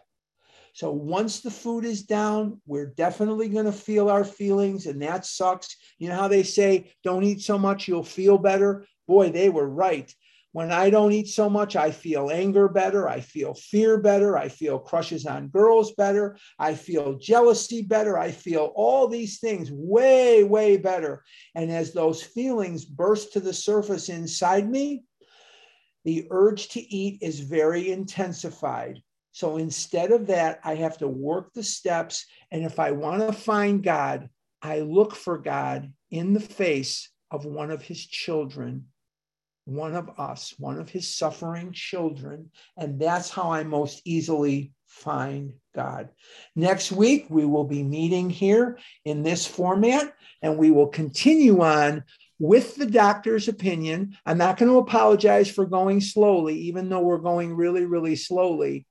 So 0.76 0.90
once 0.92 1.40
the 1.40 1.50
food 1.50 1.86
is 1.86 2.02
down, 2.02 2.60
we're 2.66 2.92
definitely 2.98 3.48
going 3.48 3.64
to 3.64 3.72
feel 3.72 4.10
our 4.10 4.26
feelings, 4.26 4.84
and 4.84 5.00
that 5.00 5.24
sucks. 5.24 5.74
You 5.98 6.10
know 6.10 6.16
how 6.16 6.28
they 6.28 6.42
say, 6.42 6.92
don't 7.02 7.24
eat 7.24 7.40
so 7.40 7.56
much, 7.56 7.88
you'll 7.88 8.04
feel 8.04 8.36
better? 8.36 8.84
Boy, 9.08 9.30
they 9.30 9.48
were 9.48 9.70
right. 9.70 10.14
When 10.52 10.70
I 10.70 10.90
don't 10.90 11.12
eat 11.12 11.28
so 11.28 11.48
much, 11.48 11.76
I 11.76 11.92
feel 11.92 12.30
anger 12.30 12.68
better. 12.68 13.08
I 13.08 13.20
feel 13.20 13.54
fear 13.54 13.96
better. 13.96 14.36
I 14.36 14.50
feel 14.50 14.78
crushes 14.78 15.24
on 15.24 15.48
girls 15.48 15.94
better. 15.94 16.36
I 16.58 16.74
feel 16.74 17.16
jealousy 17.16 17.80
better. 17.80 18.18
I 18.18 18.30
feel 18.30 18.70
all 18.76 19.08
these 19.08 19.38
things 19.38 19.70
way, 19.72 20.44
way 20.44 20.76
better. 20.76 21.24
And 21.54 21.70
as 21.70 21.94
those 21.94 22.22
feelings 22.22 22.84
burst 22.84 23.32
to 23.32 23.40
the 23.40 23.54
surface 23.54 24.10
inside 24.10 24.70
me, 24.70 25.04
the 26.04 26.26
urge 26.30 26.68
to 26.68 26.80
eat 26.94 27.22
is 27.22 27.40
very 27.40 27.90
intensified. 27.90 29.00
So 29.36 29.58
instead 29.58 30.12
of 30.12 30.28
that, 30.28 30.60
I 30.64 30.76
have 30.76 30.96
to 30.96 31.08
work 31.08 31.52
the 31.52 31.62
steps. 31.62 32.24
And 32.50 32.64
if 32.64 32.80
I 32.80 32.92
want 32.92 33.20
to 33.20 33.34
find 33.34 33.82
God, 33.82 34.30
I 34.62 34.80
look 34.80 35.14
for 35.14 35.36
God 35.36 35.92
in 36.10 36.32
the 36.32 36.40
face 36.40 37.10
of 37.30 37.44
one 37.44 37.70
of 37.70 37.82
his 37.82 38.02
children, 38.02 38.86
one 39.66 39.94
of 39.94 40.08
us, 40.18 40.54
one 40.56 40.80
of 40.80 40.88
his 40.88 41.14
suffering 41.14 41.72
children. 41.72 42.50
And 42.78 42.98
that's 42.98 43.28
how 43.28 43.52
I 43.52 43.62
most 43.62 44.00
easily 44.06 44.72
find 44.86 45.52
God. 45.74 46.08
Next 46.54 46.90
week, 46.90 47.26
we 47.28 47.44
will 47.44 47.64
be 47.64 47.82
meeting 47.82 48.30
here 48.30 48.78
in 49.04 49.22
this 49.22 49.46
format, 49.46 50.14
and 50.40 50.56
we 50.56 50.70
will 50.70 50.88
continue 50.88 51.60
on 51.60 52.04
with 52.38 52.76
the 52.76 52.86
doctor's 52.86 53.48
opinion. 53.48 54.16
I'm 54.24 54.38
not 54.38 54.56
going 54.56 54.72
to 54.72 54.78
apologize 54.78 55.50
for 55.50 55.66
going 55.66 56.00
slowly, 56.00 56.58
even 56.60 56.88
though 56.88 57.02
we're 57.02 57.18
going 57.18 57.54
really, 57.54 57.84
really 57.84 58.16
slowly 58.16 58.86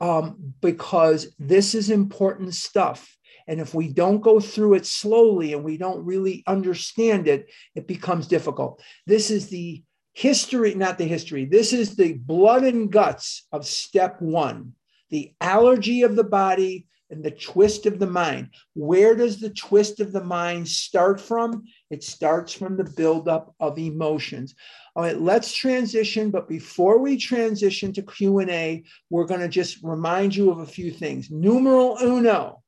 um, 0.00 0.54
because 0.60 1.34
this 1.38 1.74
is 1.74 1.90
important 1.90 2.54
stuff. 2.54 3.14
And 3.46 3.60
if 3.60 3.74
we 3.74 3.88
don't 3.88 4.20
go 4.20 4.40
through 4.40 4.74
it 4.74 4.86
slowly 4.86 5.54
and 5.54 5.64
we 5.64 5.78
don't 5.78 6.04
really 6.04 6.44
understand 6.46 7.28
it, 7.28 7.50
it 7.74 7.88
becomes 7.88 8.26
difficult. 8.26 8.82
This 9.06 9.30
is 9.30 9.48
the 9.48 9.82
history, 10.12 10.74
not 10.74 10.98
the 10.98 11.06
history, 11.06 11.46
this 11.46 11.72
is 11.72 11.96
the 11.96 12.14
blood 12.14 12.64
and 12.64 12.90
guts 12.92 13.46
of 13.52 13.66
step 13.66 14.20
one 14.20 14.74
the 15.10 15.32
allergy 15.40 16.02
of 16.02 16.16
the 16.16 16.24
body 16.24 16.86
and 17.10 17.24
the 17.24 17.30
twist 17.30 17.86
of 17.86 17.98
the 17.98 18.06
mind. 18.06 18.50
Where 18.74 19.14
does 19.14 19.40
the 19.40 19.50
twist 19.50 20.00
of 20.00 20.12
the 20.12 20.24
mind 20.24 20.68
start 20.68 21.20
from? 21.20 21.64
It 21.90 22.04
starts 22.04 22.52
from 22.52 22.76
the 22.76 22.84
buildup 22.84 23.54
of 23.60 23.78
emotions. 23.78 24.54
All 24.94 25.02
right, 25.02 25.18
let's 25.18 25.52
transition. 25.54 26.30
But 26.30 26.48
before 26.48 26.98
we 26.98 27.16
transition 27.16 27.92
to 27.94 28.02
Q&A, 28.02 28.84
we're 29.10 29.26
going 29.26 29.40
to 29.40 29.48
just 29.48 29.82
remind 29.82 30.34
you 30.34 30.50
of 30.50 30.58
a 30.58 30.66
few 30.66 30.90
things. 30.90 31.30
Numeral 31.30 31.98
uno, 32.02 32.62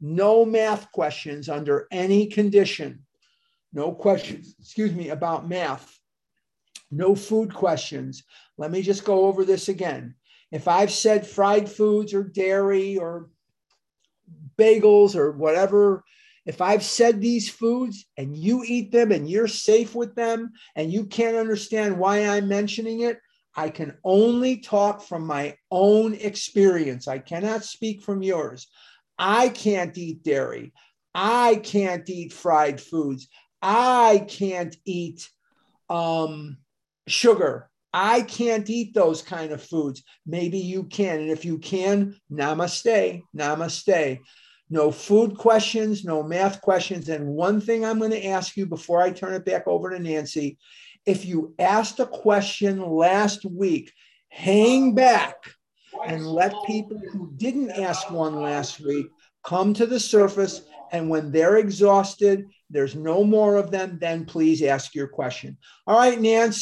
no 0.00 0.44
math 0.44 0.90
questions 0.92 1.48
under 1.48 1.86
any 1.90 2.26
condition. 2.26 3.04
No 3.72 3.92
questions, 3.92 4.54
excuse 4.58 4.92
me, 4.92 5.10
about 5.10 5.48
math. 5.48 5.96
No 6.90 7.14
food 7.14 7.54
questions. 7.54 8.24
Let 8.58 8.70
me 8.72 8.82
just 8.82 9.04
go 9.04 9.26
over 9.26 9.44
this 9.44 9.68
again. 9.68 10.16
If 10.50 10.66
I've 10.66 10.90
said 10.90 11.24
fried 11.24 11.70
foods 11.70 12.12
or 12.12 12.24
dairy 12.24 12.98
or 12.98 13.30
bagels 14.58 15.14
or 15.14 15.32
whatever 15.32 16.04
if 16.50 16.60
I've 16.60 16.82
said 16.82 17.20
these 17.20 17.48
foods 17.48 18.06
and 18.16 18.36
you 18.36 18.64
eat 18.66 18.90
them 18.90 19.12
and 19.12 19.30
you're 19.30 19.46
safe 19.46 19.94
with 19.94 20.16
them 20.16 20.52
and 20.74 20.92
you 20.92 21.06
can't 21.06 21.36
understand 21.36 21.96
why 21.96 22.26
I'm 22.26 22.48
mentioning 22.48 23.02
it, 23.02 23.20
I 23.54 23.70
can 23.70 23.96
only 24.02 24.56
talk 24.56 25.00
from 25.00 25.24
my 25.24 25.54
own 25.70 26.14
experience. 26.14 27.06
I 27.06 27.20
cannot 27.20 27.62
speak 27.62 28.02
from 28.02 28.22
yours. 28.22 28.66
I 29.16 29.50
can't 29.50 29.96
eat 29.96 30.24
dairy. 30.24 30.72
I 31.14 31.54
can't 31.62 32.10
eat 32.10 32.32
fried 32.32 32.80
foods. 32.80 33.28
I 33.62 34.26
can't 34.28 34.74
eat 34.84 35.28
um, 35.88 36.58
sugar. 37.06 37.69
I 37.92 38.22
can't 38.22 38.68
eat 38.70 38.94
those 38.94 39.22
kind 39.22 39.52
of 39.52 39.62
foods. 39.62 40.02
Maybe 40.26 40.58
you 40.58 40.84
can. 40.84 41.20
And 41.20 41.30
if 41.30 41.44
you 41.44 41.58
can, 41.58 42.16
namaste, 42.30 43.22
namaste 43.36 44.20
no 44.72 44.92
food 44.92 45.36
questions, 45.36 46.04
no 46.04 46.22
math 46.22 46.60
questions. 46.60 47.08
And 47.08 47.26
one 47.26 47.60
thing 47.60 47.84
I'm 47.84 47.98
going 47.98 48.12
to 48.12 48.26
ask 48.26 48.56
you 48.56 48.66
before 48.66 49.02
I 49.02 49.10
turn 49.10 49.34
it 49.34 49.44
back 49.44 49.66
over 49.66 49.90
to 49.90 49.98
Nancy 49.98 50.58
if 51.06 51.24
you 51.24 51.54
asked 51.58 52.00
a 52.00 52.06
question 52.06 52.80
last 52.80 53.44
week, 53.44 53.92
hang 54.28 54.94
back 54.94 55.34
and 56.06 56.26
let 56.26 56.54
people 56.66 57.00
who 57.12 57.32
didn't 57.36 57.70
ask 57.70 58.10
one 58.10 58.40
last 58.40 58.80
week 58.80 59.06
come 59.42 59.74
to 59.74 59.86
the 59.86 60.00
surface. 60.00 60.62
And 60.92 61.08
when 61.08 61.32
they're 61.32 61.56
exhausted, 61.56 62.46
there's 62.68 62.94
no 62.94 63.24
more 63.24 63.56
of 63.56 63.70
them, 63.70 63.98
then 64.00 64.24
please 64.24 64.62
ask 64.62 64.94
your 64.94 65.08
question. 65.08 65.56
All 65.86 65.98
right, 65.98 66.20
Nancy. 66.20 66.58